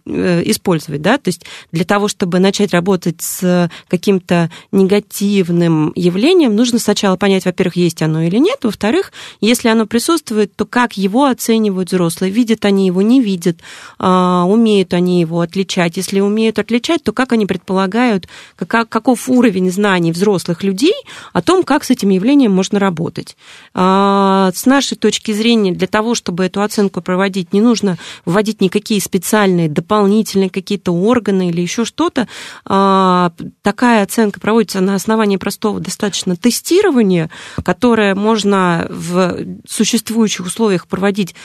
использовать. 0.06 1.02
Да? 1.02 1.18
То 1.18 1.30
есть 1.30 1.46
для 1.72 1.86
того, 1.86 2.08
чтобы 2.08 2.40
начать 2.40 2.74
работать 2.74 3.22
с 3.22 3.70
каким-то 3.88 4.50
негативным 4.72 5.92
явлением, 5.96 6.56
нужно 6.56 6.80
сначала 6.80 7.16
понять, 7.16 7.46
во-первых, 7.46 7.76
есть 7.76 8.02
оно 8.02 8.24
или 8.24 8.38
нет, 8.38 8.60
во-вторых, 8.64 9.12
если 9.42 9.70
оно 9.70 9.86
присутствует, 9.86 10.56
то 10.56 10.66
как 10.66 10.94
его 10.94 11.26
оценивают 11.26 11.90
взрослые, 11.90 12.32
видят 12.32 12.66
они 12.66 12.88
его, 12.88 13.02
не 13.02 13.22
видят, 13.22 13.58
а, 14.00 14.46
умеют 14.46 14.94
они 14.94 15.22
его 15.22 15.42
отличать. 15.42 15.98
Если 15.98 16.20
умеют 16.20 16.60
отличать, 16.60 17.04
то 17.04 17.12
как 17.12 17.34
они 17.34 17.46
предполагают, 17.46 18.28
как, 18.56 18.90
каков 18.90 19.30
уровень 19.30 19.72
знаний 19.72 20.12
взрослых 20.12 20.64
людей 20.64 20.96
о 21.34 21.42
том, 21.42 21.64
как 21.64 21.84
с 21.84 21.90
этим 21.90 22.10
явлением 22.10 22.23
можно 22.32 22.80
работать. 22.80 23.36
А, 23.74 24.52
с 24.54 24.66
нашей 24.66 24.98
точки 24.98 25.32
зрения, 25.32 25.72
для 25.72 25.88
того, 25.88 26.16
чтобы 26.16 26.46
эту 26.46 26.62
оценку 26.62 27.02
проводить, 27.02 27.54
не 27.54 27.62
нужно 27.62 27.98
вводить 28.26 28.62
никакие 28.62 29.02
специальные 29.02 29.70
дополнительные 29.70 30.50
какие-то 30.50 30.92
органы 30.92 31.50
или 31.50 31.62
еще 31.62 31.86
что-то. 31.86 32.28
А, 32.66 33.32
такая 33.62 34.04
оценка 34.04 34.40
проводится 34.40 34.82
на 34.82 34.96
основании 34.96 35.38
простого 35.38 35.80
достаточно 35.80 36.36
тестирования, 36.36 37.30
которое 37.64 38.16
можно 38.16 38.88
в 38.90 39.38
существующих 39.68 40.46
условиях 40.46 40.88
проводить 40.88 41.36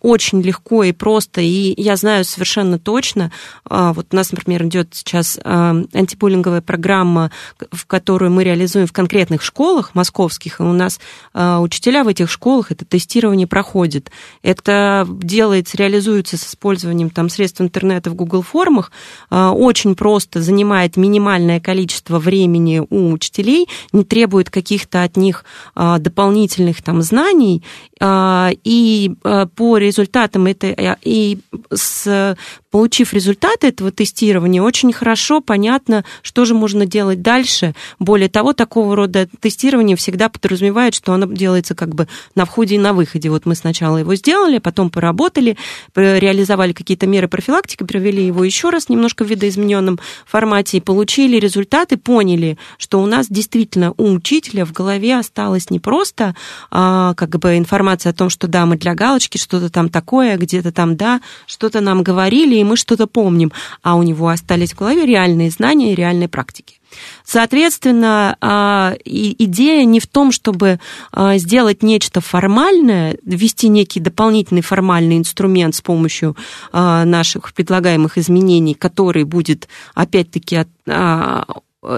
очень 0.00 0.42
легко 0.42 0.84
и 0.84 0.92
просто, 0.92 1.40
и 1.40 1.80
я 1.80 1.96
знаю 1.96 2.24
совершенно 2.24 2.78
точно, 2.78 3.32
а, 3.64 3.92
вот 3.92 4.08
у 4.12 4.16
нас, 4.16 4.32
например, 4.32 4.64
идет 4.64 4.88
сейчас 4.92 5.38
а, 5.42 5.74
антибуллинговая 5.92 6.60
программа, 6.60 7.30
в 7.70 7.86
которую 7.86 8.30
мы 8.30 8.44
реализуем 8.44 8.86
в 8.86 8.92
конкретных 8.92 9.42
школах 9.42 9.94
московских, 9.94 10.60
и 10.60 10.62
у 10.62 10.72
нас 10.72 11.00
а, 11.32 11.60
учителя 11.60 12.04
в 12.04 12.08
этих 12.08 12.30
школах 12.30 12.72
это 12.72 12.84
тестирование 12.84 13.46
проходит. 13.46 14.10
Это 14.42 15.06
делается, 15.08 15.76
реализуется 15.76 16.36
с 16.36 16.46
использованием 16.46 17.10
там, 17.10 17.28
средств 17.28 17.60
интернета 17.60 18.10
в 18.10 18.14
Google 18.14 18.42
формах, 18.42 18.92
очень 19.30 19.94
просто 19.94 20.42
занимает 20.42 20.96
минимальное 20.96 21.60
количество 21.60 22.18
времени 22.18 22.82
у 22.90 23.12
учителей, 23.12 23.68
не 23.92 24.04
требует 24.04 24.50
каких-то 24.50 25.02
от 25.02 25.16
них 25.16 25.44
дополнительных 25.74 26.82
там, 26.82 27.02
знаний, 27.02 27.62
и 28.02 29.14
по 29.56 29.78
результатам 29.78 30.46
это 30.46 30.96
и 31.02 31.38
с 31.72 32.36
получив 32.74 33.12
результаты 33.12 33.68
этого 33.68 33.92
тестирования, 33.92 34.60
очень 34.60 34.92
хорошо 34.92 35.40
понятно, 35.40 36.04
что 36.22 36.44
же 36.44 36.54
можно 36.54 36.86
делать 36.86 37.22
дальше. 37.22 37.72
Более 38.00 38.28
того, 38.28 38.52
такого 38.52 38.96
рода 38.96 39.28
тестирование 39.38 39.96
всегда 39.96 40.28
подразумевает, 40.28 40.92
что 40.92 41.12
оно 41.12 41.26
делается 41.26 41.76
как 41.76 41.94
бы 41.94 42.08
на 42.34 42.44
входе 42.44 42.74
и 42.74 42.78
на 42.78 42.92
выходе. 42.92 43.30
Вот 43.30 43.46
мы 43.46 43.54
сначала 43.54 43.98
его 43.98 44.16
сделали, 44.16 44.58
потом 44.58 44.90
поработали, 44.90 45.56
реализовали 45.94 46.72
какие-то 46.72 47.06
меры 47.06 47.28
профилактики, 47.28 47.84
провели 47.84 48.26
его 48.26 48.42
еще 48.42 48.70
раз 48.70 48.88
немножко 48.88 49.24
в 49.24 49.28
видоизмененном 49.28 50.00
формате 50.26 50.78
и 50.78 50.80
получили 50.80 51.36
результаты, 51.36 51.96
поняли, 51.96 52.58
что 52.78 53.00
у 53.00 53.06
нас 53.06 53.28
действительно 53.28 53.94
у 53.98 54.14
учителя 54.14 54.64
в 54.64 54.72
голове 54.72 55.16
осталась 55.16 55.70
не 55.70 55.78
просто 55.78 56.34
а, 56.72 57.14
как 57.14 57.38
бы 57.38 57.56
информация 57.56 58.10
о 58.10 58.14
том, 58.14 58.30
что 58.30 58.48
да, 58.48 58.66
мы 58.66 58.76
для 58.76 58.96
галочки 58.96 59.38
что-то 59.38 59.70
там 59.70 59.90
такое, 59.90 60.36
где-то 60.36 60.72
там 60.72 60.96
да, 60.96 61.20
что-то 61.46 61.80
нам 61.80 62.02
говорили, 62.02 62.63
мы 62.64 62.76
что-то 62.76 63.06
помним, 63.06 63.52
а 63.82 63.94
у 63.96 64.02
него 64.02 64.28
остались 64.28 64.72
в 64.72 64.78
голове 64.78 65.06
реальные 65.06 65.50
знания 65.50 65.92
и 65.92 65.94
реальные 65.94 66.28
практики. 66.28 66.80
Соответственно, 67.24 68.36
а, 68.40 68.94
идея 69.04 69.84
не 69.84 70.00
в 70.00 70.06
том, 70.06 70.32
чтобы 70.32 70.78
а, 71.12 71.38
сделать 71.38 71.82
нечто 71.82 72.20
формальное, 72.20 73.16
ввести 73.24 73.68
некий 73.68 74.00
дополнительный 74.00 74.62
формальный 74.62 75.18
инструмент 75.18 75.74
с 75.74 75.80
помощью 75.80 76.36
а, 76.72 77.04
наших 77.04 77.52
предлагаемых 77.52 78.18
изменений, 78.18 78.74
который 78.74 79.24
будет, 79.24 79.68
опять-таки, 79.94 80.64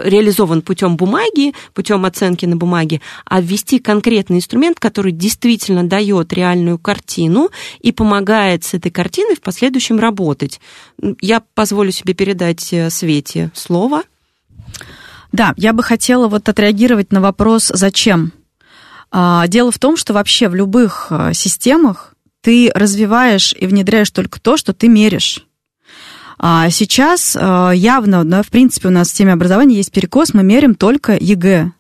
реализован 0.05 0.63
путем 0.63 0.97
бумаги, 0.97 1.55
путем 1.75 2.05
оценки 2.05 2.47
на 2.47 2.57
бумаге, 2.57 3.01
а 3.25 3.41
ввести 3.41 3.79
конкретный 3.79 4.39
инструмент, 4.39 4.81
который 4.81 5.13
действительно 5.13 5.85
дает 5.85 6.33
реальную 6.33 6.79
картину 6.79 7.51
и 7.81 7.93
помогает 7.93 8.65
с 8.65 8.75
этой 8.75 8.91
картиной 8.91 9.37
в 9.37 9.41
последующем 9.41 9.99
работать. 9.99 10.61
Я 11.21 11.43
позволю 11.55 11.93
себе 11.93 12.15
передать 12.15 12.73
э, 12.73 12.91
Свете 12.91 13.51
слово. 13.55 14.03
Да, 15.33 15.55
я 15.57 15.73
бы 15.73 15.83
хотела 15.83 16.29
вот 16.29 16.49
отреагировать 16.49 17.13
на 17.13 17.21
вопрос 17.21 17.71
«зачем?». 17.75 18.33
А, 19.11 19.47
дело 19.47 19.71
в 19.71 19.79
том, 19.79 19.97
что 19.97 20.13
вообще 20.13 20.49
в 20.49 20.55
любых 20.55 21.09
э, 21.11 21.33
системах 21.33 22.15
ты 22.43 22.71
развиваешь 22.75 23.55
и 23.59 23.67
внедряешь 23.67 24.11
только 24.11 24.41
то, 24.41 24.57
что 24.57 24.73
ты 24.73 24.89
меришь. 24.89 25.47
А 26.39 26.69
сейчас 26.71 27.37
э, 27.39 27.73
явно, 27.75 28.25
да, 28.25 28.43
в 28.43 28.49
принципе, 28.49 28.89
у 28.89 28.91
нас 28.91 29.11
в 29.11 29.15
теме 29.15 29.33
образования 29.33 29.77
есть 29.77 29.93
перекос, 29.93 30.35
мы 30.35 30.43
мерим 30.43 30.75
только 30.75 31.17
ЕГЭ. 31.19 31.73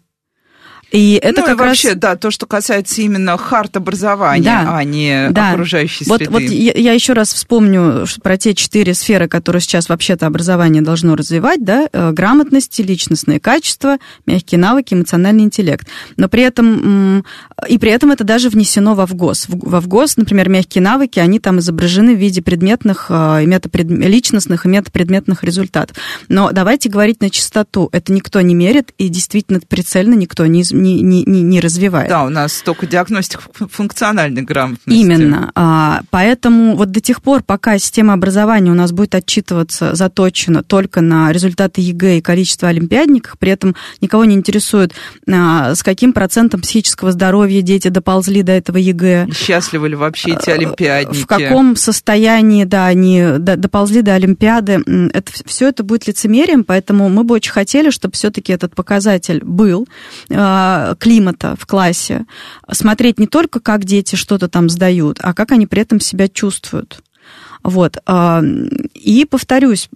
И 0.97 1.20
это 1.22 1.42
ну, 1.42 1.47
как 1.47 1.57
и 1.57 1.59
вообще, 1.59 1.88
раз... 1.88 1.99
да, 1.99 2.16
то, 2.16 2.30
что 2.30 2.47
касается 2.47 3.03
именно 3.03 3.36
hard 3.36 3.76
образования, 3.76 4.44
да, 4.44 4.78
а 4.78 4.82
не 4.82 5.28
да. 5.30 5.51
окружающей 5.51 6.07
вот, 6.07 6.20
среды. 6.20 6.32
Вот 6.32 6.40
я, 6.40 6.72
я 6.72 6.92
еще 6.94 7.12
раз 7.12 7.34
вспомню 7.34 8.07
про 8.22 8.38
те 8.38 8.55
четыре 8.55 8.94
сферы, 8.94 9.28
которые 9.28 9.61
сейчас 9.61 9.90
вообще-то 9.90 10.26
образование 10.26 10.80
должно 10.80 11.14
развивать, 11.14 11.62
да, 11.62 11.86
э, 11.92 12.12
грамотность, 12.12 12.78
личностные 12.78 13.40
качества, 13.40 13.99
мягкие 14.24 14.59
навыки, 14.59 14.94
эмоциональный 14.94 15.44
интеллект. 15.44 15.86
Но 16.16 16.30
при 16.30 16.44
этом, 16.44 17.26
и 17.68 17.76
при 17.76 17.90
этом 17.90 18.12
это 18.12 18.24
даже 18.24 18.49
внесено 18.49 18.94
во 18.94 19.05
ФГОС. 19.04 19.48
Во 19.49 19.82
ФГОС, 19.82 20.16
например, 20.16 20.49
мягкие 20.49 20.80
навыки, 20.80 21.18
они 21.18 21.40
там 21.40 21.59
изображены 21.59 22.14
в 22.16 22.18
виде 22.18 22.40
предметных, 22.40 23.09
э, 23.11 23.44
метапред... 23.44 23.86
личностных 23.90 24.64
и 24.64 24.68
метапредметных 24.70 25.44
результатов. 25.44 25.94
Но 26.30 26.53
давайте 26.53 26.88
говорить 26.88 27.20
начистоту. 27.20 27.90
Это 27.92 28.14
никто 28.14 28.40
не 28.40 28.55
мерит, 28.55 28.92
и 28.97 29.11
действительно 29.11 29.61
прицельно 29.61 30.14
никто 30.14 30.47
не, 30.47 30.64
не, 30.95 31.24
не, 31.24 31.43
не 31.43 31.61
развивает. 31.61 32.09
Да, 32.09 32.24
у 32.24 32.28
нас 32.28 32.62
только 32.64 32.87
диагностика 32.87 33.43
функциональной 33.70 34.43
грамотности. 34.43 35.01
Именно. 35.01 35.51
А, 35.55 36.03
поэтому 36.11 36.76
вот 36.76 36.91
до 36.91 37.01
тех 37.01 37.22
пор, 37.22 37.43
пока 37.43 37.78
система 37.78 38.14
образования 38.14 38.70
у 38.70 38.74
нас 38.74 38.93
будет 38.93 39.14
отчитываться 39.14 39.95
заточена 39.95 40.62
только 40.62 41.01
на 41.01 41.32
результаты 41.32 41.80
ЕГЭ 41.80 42.18
и 42.18 42.20
количество 42.20 42.68
олимпиадников, 42.68 43.39
при 43.39 43.53
этом 43.53 43.74
никого 44.01 44.24
не 44.24 44.34
интересует, 44.34 44.93
а, 45.30 45.74
с 45.74 45.82
каким 45.82 46.12
процентом 46.12 46.61
психического 46.61 47.12
здоровья 47.12 47.62
дети 47.62 47.89
доползли 47.89 48.43
до 48.43 48.53
этого 48.53 48.78
ЕГЭ. 48.78 49.28
Счастливы 49.32 49.89
ли 49.91 49.97
вообще 49.97 50.32
эти 50.32 50.51
олимпиадники? 50.51 51.22
В 51.22 51.26
каком 51.26 51.76
состоянии, 51.76 52.64
да, 52.64 52.87
они 52.87 53.24
доползли 53.39 54.03
до 54.03 54.14
Олимпиады. 54.14 54.82
Это, 55.12 55.32
все 55.45 55.68
это 55.68 55.82
будет 55.82 56.07
лицемерием, 56.07 56.64
поэтому 56.64 57.09
мы 57.09 57.24
бы 57.24 57.34
очень 57.34 57.53
хотели, 57.53 57.91
чтобы 57.91 58.14
все-таки 58.14 58.53
этот 58.53 58.74
показатель 58.74 59.43
был 59.45 59.87
а, 60.30 60.65
климата 60.98 61.56
в 61.58 61.66
классе, 61.66 62.26
смотреть 62.70 63.18
не 63.18 63.26
только, 63.26 63.60
как 63.60 63.84
дети 63.84 64.16
что-то 64.16 64.48
там 64.48 64.68
сдают, 64.68 65.18
а 65.22 65.34
как 65.34 65.52
они 65.52 65.66
при 65.66 65.82
этом 65.82 66.00
себя 66.00 66.28
чувствуют. 66.28 67.02
Вот. 67.62 67.98
А, 68.06 68.42
и 68.94 69.24
повторюсь, 69.24 69.88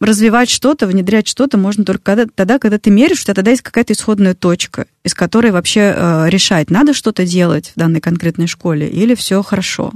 развивать 0.00 0.48
что-то, 0.48 0.86
внедрять 0.86 1.28
что-то 1.28 1.58
можно 1.58 1.84
только 1.84 2.02
когда, 2.02 2.26
тогда, 2.34 2.58
когда 2.58 2.78
ты 2.78 2.90
меришь, 2.90 3.20
у 3.20 3.24
тебя 3.24 3.34
тогда 3.34 3.50
есть 3.50 3.62
какая-то 3.62 3.92
исходная 3.92 4.34
точка, 4.34 4.86
из 5.04 5.12
которой 5.12 5.50
вообще 5.50 5.94
э, 5.94 6.28
решать, 6.28 6.70
надо 6.70 6.94
что-то 6.94 7.26
делать 7.26 7.72
в 7.74 7.78
данной 7.78 8.00
конкретной 8.00 8.46
школе 8.46 8.88
или 8.88 9.14
все 9.14 9.42
хорошо. 9.42 9.92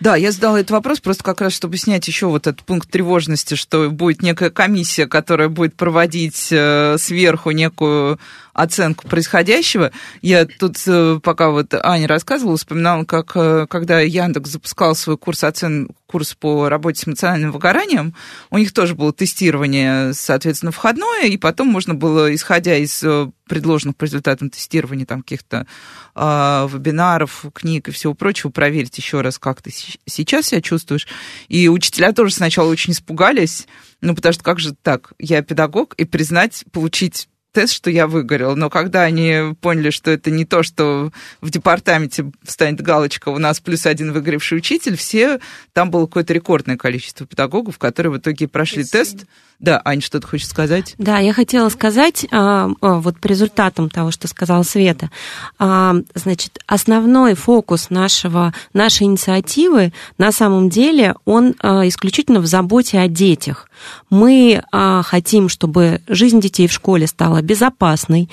Да, 0.00 0.16
я 0.16 0.32
задала 0.32 0.60
этот 0.60 0.72
вопрос 0.72 1.00
просто 1.00 1.24
как 1.24 1.40
раз, 1.40 1.52
чтобы 1.52 1.76
снять 1.76 2.06
еще 2.06 2.26
вот 2.26 2.46
этот 2.46 2.62
пункт 2.62 2.90
тревожности, 2.90 3.54
что 3.54 3.90
будет 3.90 4.22
некая 4.22 4.50
комиссия, 4.50 5.06
которая 5.06 5.48
будет 5.48 5.74
проводить 5.74 6.48
э, 6.50 6.96
сверху 6.98 7.50
некую 7.52 8.18
оценку 8.52 9.08
происходящего. 9.08 9.92
Я 10.20 10.46
тут, 10.46 10.76
э, 10.86 11.20
пока 11.22 11.50
вот 11.50 11.74
Аня 11.74 12.06
рассказывала, 12.06 12.56
вспоминала, 12.56 13.04
как 13.04 13.32
э, 13.34 13.66
когда 13.68 14.00
Яндекс 14.00 14.50
запускал 14.50 14.94
свой 14.94 15.16
курс 15.16 15.44
оцен 15.44 15.88
курс 16.06 16.34
по 16.34 16.68
работе 16.68 17.00
с 17.00 17.08
эмоциональным 17.08 17.52
выгоранием, 17.52 18.14
у 18.50 18.58
них 18.58 18.72
тоже 18.72 18.94
было 18.94 19.14
тестирование, 19.14 20.12
соответственно, 20.12 20.70
входное, 20.70 21.24
и 21.24 21.38
потом 21.38 21.68
можно 21.68 21.94
было, 21.94 22.34
исходя 22.34 22.76
из 22.76 23.02
э, 23.02 23.30
предложенных 23.48 23.96
по 23.96 24.04
результатам 24.04 24.50
тестирования 24.50 25.06
там 25.06 25.22
каких-то 25.22 25.66
э, 26.14 26.68
вебинаров, 26.70 27.46
книг 27.54 27.88
и 27.88 27.92
всего 27.92 28.12
прочего, 28.12 28.50
проверить 28.50 28.98
еще 28.98 29.22
раз, 29.22 29.38
как 29.38 29.62
ты 29.62 29.72
сейчас 30.06 30.48
себя 30.48 30.60
чувствуешь. 30.60 31.08
И 31.48 31.68
учителя 31.68 32.12
тоже 32.12 32.34
сначала 32.34 32.68
очень 32.68 32.92
испугались, 32.92 33.66
ну, 34.02 34.14
потому 34.14 34.34
что 34.34 34.44
как 34.44 34.58
же 34.58 34.74
так, 34.74 35.14
я 35.18 35.40
педагог, 35.40 35.94
и 35.94 36.04
признать, 36.04 36.64
получить 36.72 37.28
тест, 37.52 37.74
что 37.74 37.90
я 37.90 38.06
выгорел. 38.06 38.56
Но 38.56 38.70
когда 38.70 39.02
они 39.02 39.54
поняли, 39.60 39.90
что 39.90 40.10
это 40.10 40.30
не 40.30 40.44
то, 40.44 40.62
что 40.62 41.12
в 41.40 41.50
департаменте 41.50 42.32
станет 42.46 42.80
галочка, 42.80 43.28
у 43.28 43.38
нас 43.38 43.60
плюс 43.60 43.86
один 43.86 44.12
выгоревший 44.12 44.58
учитель, 44.58 44.96
все, 44.96 45.38
там 45.72 45.90
было 45.90 46.06
какое-то 46.06 46.32
рекордное 46.32 46.76
количество 46.76 47.26
педагогов, 47.26 47.78
которые 47.78 48.12
в 48.12 48.18
итоге 48.18 48.48
прошли 48.48 48.84
тест. 48.84 49.26
Да, 49.62 49.80
Ань, 49.84 50.00
что 50.00 50.18
ты 50.18 50.26
хочешь 50.26 50.48
сказать? 50.48 50.96
Да, 50.98 51.20
я 51.20 51.32
хотела 51.32 51.68
сказать, 51.68 52.26
а, 52.32 52.68
а, 52.80 52.94
вот 52.96 53.20
по 53.20 53.28
результатам 53.28 53.88
того, 53.88 54.10
что 54.10 54.26
сказала 54.26 54.64
Света, 54.64 55.08
а, 55.56 55.94
значит, 56.16 56.58
основной 56.66 57.34
фокус 57.34 57.88
нашего, 57.88 58.52
нашей 58.74 59.04
инициативы 59.04 59.92
на 60.18 60.32
самом 60.32 60.68
деле, 60.68 61.14
он 61.24 61.52
исключительно 61.52 62.40
в 62.40 62.46
заботе 62.46 62.98
о 62.98 63.06
детях. 63.06 63.68
Мы 64.10 64.62
хотим, 64.70 65.48
чтобы 65.48 66.00
жизнь 66.06 66.40
детей 66.40 66.68
в 66.68 66.72
школе 66.72 67.06
стала 67.06 67.42
безопасной, 67.42 68.28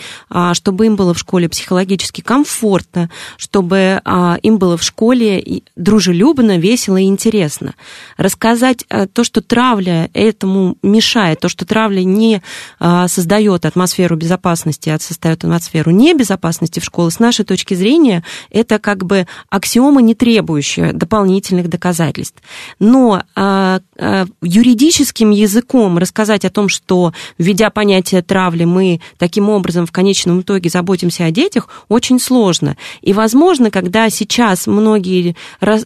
чтобы 0.53 0.85
им 0.85 0.95
было 0.95 1.13
в 1.13 1.19
школе 1.19 1.49
психологически 1.49 2.21
комфортно, 2.21 3.09
чтобы 3.37 4.01
им 4.43 4.57
было 4.57 4.77
в 4.77 4.83
школе 4.83 5.63
дружелюбно, 5.75 6.57
весело 6.57 6.97
и 6.97 7.05
интересно. 7.05 7.73
Рассказать 8.17 8.85
то, 9.13 9.23
что 9.23 9.41
травля 9.41 10.09
этому 10.13 10.77
мешает 10.83 11.18
мешает, 11.19 11.39
то, 11.39 11.49
что 11.49 11.65
травля 11.65 12.03
не 12.03 12.41
а, 12.79 13.07
создает 13.07 13.65
атмосферу 13.65 14.15
безопасности, 14.15 14.89
а 14.89 14.99
создает 14.99 15.43
атмосферу 15.43 15.91
небезопасности 15.91 16.79
в 16.79 16.85
школе, 16.85 17.11
с 17.11 17.19
нашей 17.19 17.45
точки 17.45 17.73
зрения, 17.73 18.23
это 18.51 18.79
как 18.79 19.05
бы 19.05 19.27
аксиома, 19.49 20.01
не 20.01 20.15
требующая 20.15 20.93
дополнительных 20.93 21.69
доказательств. 21.69 22.41
Но 22.79 23.23
а, 23.35 23.81
а, 23.97 24.25
юридическим 24.41 25.31
языком 25.31 25.97
рассказать 25.97 26.45
о 26.45 26.49
том, 26.49 26.69
что, 26.69 27.13
введя 27.37 27.69
понятие 27.69 28.21
травли, 28.21 28.65
мы 28.65 29.01
таким 29.17 29.49
образом 29.49 29.85
в 29.85 29.91
конечном 29.91 30.41
итоге 30.41 30.69
заботимся 30.69 31.25
о 31.25 31.31
детях, 31.31 31.67
очень 31.89 32.19
сложно. 32.19 32.77
И, 33.01 33.13
возможно, 33.13 33.71
когда 33.71 34.09
сейчас 34.09 34.67
многие 34.67 35.35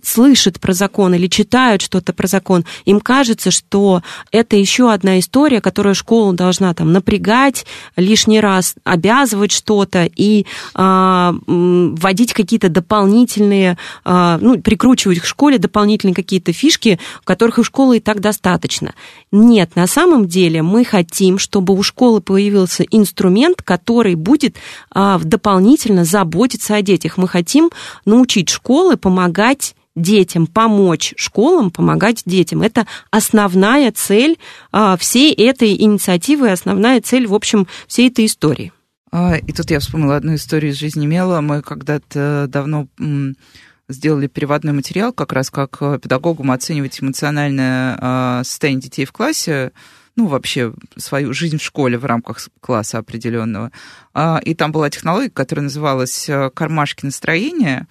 слышат 0.04 0.60
про 0.60 0.74
закон 0.74 1.14
или 1.16 1.28
читают 1.28 1.82
что-то 1.82 2.14
про 2.14 2.28
закон, 2.28 2.66
им 2.86 3.00
кажется, 3.00 3.52
что 3.52 4.04
это 4.32 4.56
еще 4.56 4.92
одна 4.92 5.13
история, 5.20 5.62
которая 5.62 5.94
школу 5.94 6.34
должна 6.34 6.74
там 6.74 6.92
напрягать, 6.92 7.66
лишний 7.96 8.40
раз 8.40 8.76
обязывать 8.84 9.52
что-то 9.52 10.10
и 10.16 10.46
а, 10.74 11.36
вводить 11.48 12.34
какие-то 12.34 12.70
дополнительные, 12.70 13.78
а, 14.04 14.38
ну, 14.42 14.60
прикручивать 14.60 15.20
к 15.20 15.26
школе 15.26 15.58
дополнительные 15.58 16.14
какие-то 16.14 16.54
фишки, 16.54 17.00
которых 17.24 17.58
у 17.58 17.64
школы 17.64 17.98
и 17.98 18.00
так 18.00 18.20
достаточно. 18.20 18.94
Нет, 19.32 19.76
на 19.76 19.88
самом 19.88 20.28
деле 20.28 20.62
мы 20.62 20.86
хотим, 20.86 21.38
чтобы 21.40 21.74
у 21.76 21.84
школы 21.84 22.22
появился 22.22 22.84
инструмент, 22.84 23.62
который 23.62 24.16
будет 24.16 24.56
а, 24.92 25.20
дополнительно 25.20 26.06
заботиться 26.06 26.76
о 26.76 26.82
детях. 26.82 27.18
Мы 27.18 27.28
хотим 27.28 27.70
научить 28.06 28.50
школы 28.50 28.98
помогать 28.98 29.76
детям, 29.96 30.48
помочь 30.48 31.14
школам 31.18 31.72
помогать 31.72 32.24
детям. 32.26 32.62
Это 32.62 32.88
основная 33.12 33.92
цель 33.92 34.38
а, 34.72 34.98
всей 34.98 35.34
этой 35.34 35.80
инициативы, 35.80 36.52
основная 36.52 37.02
цель, 37.02 37.28
в 37.28 37.34
общем, 37.34 37.68
всей 37.88 38.10
этой 38.10 38.26
истории. 38.26 38.72
А, 39.12 39.36
и 39.36 39.52
тут 39.52 39.70
я 39.70 39.80
вспомнила 39.80 40.16
одну 40.16 40.36
историю 40.36 40.72
из 40.72 40.78
жизни 40.78 41.06
Мела. 41.06 41.42
Мы 41.42 41.62
когда-то 41.62 42.48
давно 42.50 42.88
сделали 43.88 44.28
переводной 44.28 44.74
материал, 44.74 45.14
как 45.14 45.34
раз 45.34 45.52
как 45.52 45.78
э, 45.82 46.00
педагогам 46.02 46.52
оценивать 46.52 47.00
эмоциональное 47.02 47.98
а, 48.00 48.44
состояние 48.44 48.82
детей 48.82 49.06
в 49.06 49.12
классе, 49.12 49.72
ну, 50.16 50.28
вообще 50.28 50.74
свою 50.96 51.34
жизнь 51.34 51.58
в 51.58 51.64
школе 51.64 51.98
в 51.98 52.06
рамках 52.06 52.48
класса 52.62 53.00
определенного. 53.00 53.72
И 54.44 54.54
там 54.54 54.72
была 54.72 54.92
технология, 54.92 55.32
которая 55.32 55.64
называлась 55.64 56.30
э, 56.30 56.52
«кармашки 56.54 57.04
настроения», 57.06 57.88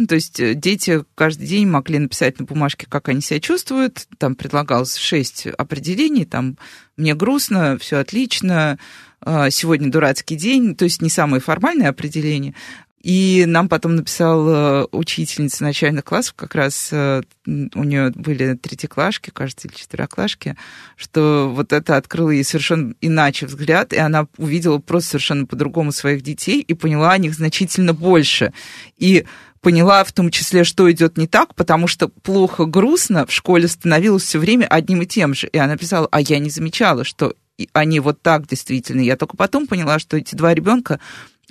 ну, 0.00 0.06
то 0.06 0.14
есть 0.14 0.40
э, 0.40 0.54
дети 0.54 1.04
каждый 1.14 1.46
день 1.46 1.66
могли 1.68 1.98
написать 1.98 2.38
на 2.38 2.46
бумажке, 2.46 2.86
как 2.88 3.10
они 3.10 3.20
себя 3.20 3.38
чувствуют. 3.38 4.06
Там 4.16 4.34
предлагалось 4.34 4.96
шесть 4.96 5.46
определений. 5.46 6.24
Там 6.24 6.56
«мне 6.96 7.14
грустно», 7.14 7.76
«все 7.78 7.98
отлично», 7.98 8.78
а, 9.20 9.50
«сегодня 9.50 9.90
дурацкий 9.90 10.36
день». 10.36 10.74
То 10.74 10.86
есть 10.86 11.02
не 11.02 11.10
самые 11.10 11.42
формальные 11.42 11.90
определения. 11.90 12.54
И 13.02 13.44
нам 13.46 13.68
потом 13.68 13.96
написала 13.96 14.88
учительница 14.90 15.64
начальных 15.64 16.04
классов, 16.04 16.34
как 16.34 16.54
раз 16.54 16.88
э, 16.92 17.22
у 17.46 17.84
нее 17.84 18.10
были 18.10 18.54
третьеклашки, 18.54 19.30
кажется, 19.30 19.68
или 19.68 19.74
четвероклашки, 19.74 20.54
что 20.96 21.50
вот 21.54 21.72
это 21.72 21.96
открыло 21.96 22.30
ей 22.30 22.44
совершенно 22.44 22.94
иначе 23.00 23.46
взгляд, 23.46 23.94
и 23.94 23.98
она 23.98 24.26
увидела 24.36 24.78
просто 24.78 25.10
совершенно 25.10 25.46
по-другому 25.46 25.92
своих 25.92 26.22
детей 26.22 26.60
и 26.60 26.74
поняла 26.74 27.12
о 27.12 27.18
них 27.18 27.34
значительно 27.34 27.94
больше. 27.94 28.52
И 28.98 29.24
поняла 29.60 30.04
в 30.04 30.12
том 30.12 30.30
числе, 30.30 30.64
что 30.64 30.90
идет 30.90 31.18
не 31.18 31.26
так, 31.26 31.54
потому 31.54 31.86
что 31.86 32.08
плохо, 32.08 32.64
грустно 32.64 33.26
в 33.26 33.32
школе 33.32 33.68
становилось 33.68 34.24
все 34.24 34.38
время 34.38 34.66
одним 34.66 35.02
и 35.02 35.06
тем 35.06 35.34
же. 35.34 35.48
И 35.48 35.58
она 35.58 35.76
писала, 35.76 36.08
а 36.10 36.20
я 36.20 36.38
не 36.38 36.50
замечала, 36.50 37.04
что 37.04 37.34
они 37.72 38.00
вот 38.00 38.22
так 38.22 38.46
действительно. 38.46 39.00
Я 39.00 39.16
только 39.16 39.36
потом 39.36 39.66
поняла, 39.66 39.98
что 39.98 40.16
эти 40.16 40.34
два 40.34 40.54
ребенка 40.54 40.98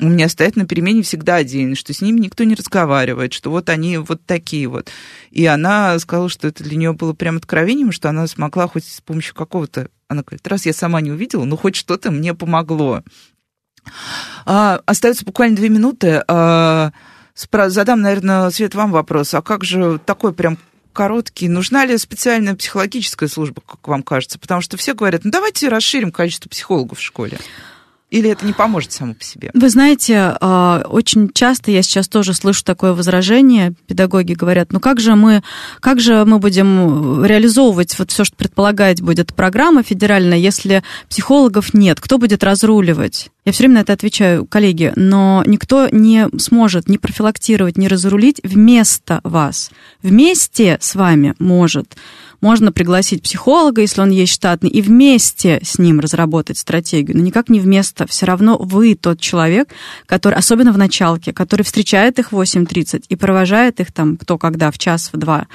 у 0.02 0.08
меня 0.08 0.30
стоят 0.30 0.56
на 0.56 0.66
перемене 0.66 1.04
всегда 1.04 1.36
отдельно, 1.36 1.76
что 1.76 1.94
с 1.94 2.02
ними 2.02 2.20
никто 2.20 2.44
не 2.46 2.56
разговаривает, 2.56 3.34
что 3.34 3.52
вот 3.52 3.70
они 3.70 3.98
вот 3.98 4.26
такие 4.26 4.68
вот. 4.68 4.90
И 5.30 5.46
она 5.46 5.98
сказала, 6.00 6.30
что 6.30 6.48
это 6.48 6.64
для 6.64 6.78
нее 6.78 6.94
было 6.94 7.14
прям 7.14 7.38
откровением, 7.38 7.92
что 7.92 8.10
она 8.10 8.26
смогла 8.28 8.68
хоть 8.68 8.86
с 8.86 9.02
помощью 9.02 9.36
какого-то... 9.36 9.90
Она 10.08 10.24
говорит, 10.24 10.48
раз 10.48 10.66
я 10.66 10.74
сама 10.74 11.02
не 11.02 11.12
увидела, 11.12 11.44
ну 11.44 11.58
хоть 11.58 11.76
что-то 11.76 12.12
мне 12.12 12.34
помогло. 12.34 13.04
А, 14.46 14.82
остается 14.86 15.26
буквально 15.26 15.58
две 15.58 15.70
минуты. 15.70 16.24
А, 16.28 16.92
задам, 17.70 18.02
наверное, 18.02 18.50
Свет, 18.50 18.76
вам 18.76 18.92
вопрос. 18.92 19.34
А 19.34 19.42
как 19.42 19.64
же 19.64 20.00
такой 20.06 20.34
прям 20.34 20.58
короткий. 20.94 21.48
Нужна 21.48 21.86
ли 21.86 21.98
специальная 21.98 22.56
психологическая 22.56 23.30
служба, 23.30 23.62
как 23.66 23.88
вам 23.88 24.04
кажется? 24.04 24.40
Потому 24.40 24.62
что 24.62 24.76
все 24.78 24.94
говорят, 24.94 25.24
ну 25.24 25.32
давайте 25.32 25.70
расширим 25.70 26.12
количество 26.12 26.50
психологов 26.50 27.00
в 27.00 27.02
школе. 27.02 27.40
Или 28.10 28.32
это 28.32 28.46
не 28.46 28.54
поможет 28.54 28.92
само 28.92 29.14
по 29.14 29.24
себе? 29.24 29.52
Вы 29.54 29.70
знаете, 29.70 30.36
а, 30.42 30.84
очень 30.90 31.30
часто 31.32 31.70
я 31.70 31.84
сейчас 31.84 32.08
тоже 32.08 32.34
слышу 32.34 32.64
такое 32.64 32.94
возражение. 32.94 33.74
Педагоги 33.86 34.34
говорят, 34.34 34.72
ну 34.72 34.80
как 34.80 35.00
же 35.00 35.16
мы, 35.16 35.44
как 35.80 36.00
же 36.00 36.26
мы 36.26 36.40
будем 36.40 37.24
реализовывать 37.24 37.98
вот 38.00 38.10
все, 38.10 38.24
что 38.24 38.36
предполагать 38.36 39.02
будет 39.02 39.36
программа 39.36 39.84
федеральная, 39.84 40.40
если 40.40 40.84
психологов 41.08 41.76
нет? 41.76 42.02
Кто 42.02 42.18
будет 42.18 42.44
разруливать? 42.44 43.30
Я 43.46 43.52
все 43.52 43.64
время 43.64 43.76
на 43.76 43.82
это 43.82 43.94
отвечаю, 43.94 44.46
коллеги, 44.46 44.92
но 44.96 45.44
никто 45.46 45.88
не 45.92 46.28
сможет 46.40 46.90
ни 46.90 46.98
профилактировать, 46.98 47.78
ни 47.78 47.88
разрулить 47.88 48.42
вместо 48.44 49.22
вас. 49.24 49.70
Вместе 50.02 50.78
с 50.82 50.96
вами 50.96 51.36
может 51.40 51.96
можно 52.42 52.72
пригласить 52.72 53.24
психолога, 53.24 53.82
если 53.82 54.02
он 54.02 54.12
есть 54.12 54.34
штатный, 54.34 54.70
и 54.70 54.82
вместе 54.82 55.60
с 55.64 55.80
ним 55.80 56.00
разработать 56.00 56.58
стратегию, 56.58 57.18
но 57.18 57.24
никак 57.24 57.50
не 57.50 57.60
вместо. 57.60 58.08
Все 58.08 58.26
равно 58.26 58.58
вы 58.58 58.96
тот 58.96 59.20
человек, 59.20 59.70
который, 60.06 60.36
особенно 60.36 60.72
в 60.72 60.78
началке, 60.78 61.34
который 61.34 61.64
встречает 61.64 62.20
их 62.20 62.32
в 62.32 62.40
8.30 62.40 63.06
и 63.10 63.16
провожает 63.16 63.80
их 63.80 63.92
там 63.92 64.18
кто 64.18 64.38
когда, 64.38 64.72
в 64.72 64.78
час, 64.78 65.10
в 65.12 65.18
два. 65.18 65.48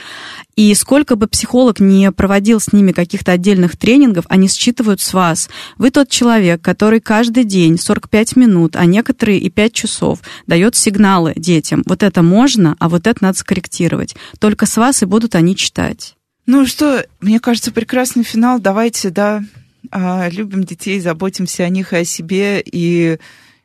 И 0.57 0.75
сколько 0.75 1.17
бы 1.17 1.27
психолог 1.27 1.81
не 1.81 2.11
проводил 2.13 2.61
с 2.61 2.73
ними 2.73 2.93
каких-то 2.93 3.33
отдельных 3.33 3.77
тренингов, 3.77 4.25
они 4.29 4.49
считывают 4.49 5.01
с 5.01 5.13
вас. 5.13 5.49
Вы 5.79 5.91
тот 5.91 6.09
человек, 6.09 6.63
который 6.63 7.01
каждый 7.01 7.45
день 7.45 7.79
45 7.79 8.37
минут, 8.37 8.77
а 8.77 8.85
некоторые 8.85 9.39
и 9.39 9.51
5 9.51 9.73
часов 9.73 10.21
дает 10.47 10.77
сигналы 10.77 11.33
детям. 11.37 11.83
Вот 11.87 12.03
это 12.03 12.23
можно, 12.23 12.77
а 12.79 12.89
вот 12.89 13.07
это 13.07 13.23
надо 13.23 13.39
скорректировать. 13.39 14.15
Только 14.39 14.67
с 14.67 14.77
вас 14.77 15.03
и 15.03 15.07
будут 15.07 15.35
они 15.35 15.57
читать. 15.57 16.15
Ну 16.47 16.67
что, 16.67 17.07
мне 17.21 17.41
кажется, 17.41 17.73
прекрасный 17.73 18.23
финал. 18.23 18.61
Давайте, 18.61 19.11
да, 19.11 19.43
а, 19.91 20.29
любим 20.29 20.65
детей, 20.65 21.01
заботимся 21.01 21.65
о 21.65 21.69
них 21.69 21.93
и 21.93 21.97
о 21.97 22.05
себе. 22.05 22.63
И 22.65 23.19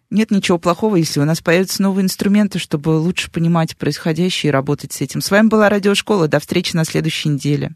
нет 0.09 0.31
ничего 0.31 0.57
плохого, 0.57 0.95
если 0.95 1.19
у 1.19 1.25
нас 1.25 1.41
появятся 1.41 1.81
новые 1.81 2.05
инструменты, 2.05 2.57
чтобы 2.57 2.89
лучше 2.89 3.29
понимать 3.29 3.75
происходящее 3.77 4.49
и 4.49 4.53
работать 4.53 4.93
с 4.93 5.01
этим. 5.01 5.21
С 5.21 5.29
вами 5.29 5.47
была 5.47 5.69
Радиошкола. 5.69 6.27
До 6.27 6.39
встречи 6.39 6.75
на 6.75 6.85
следующей 6.85 7.29
неделе. 7.29 7.71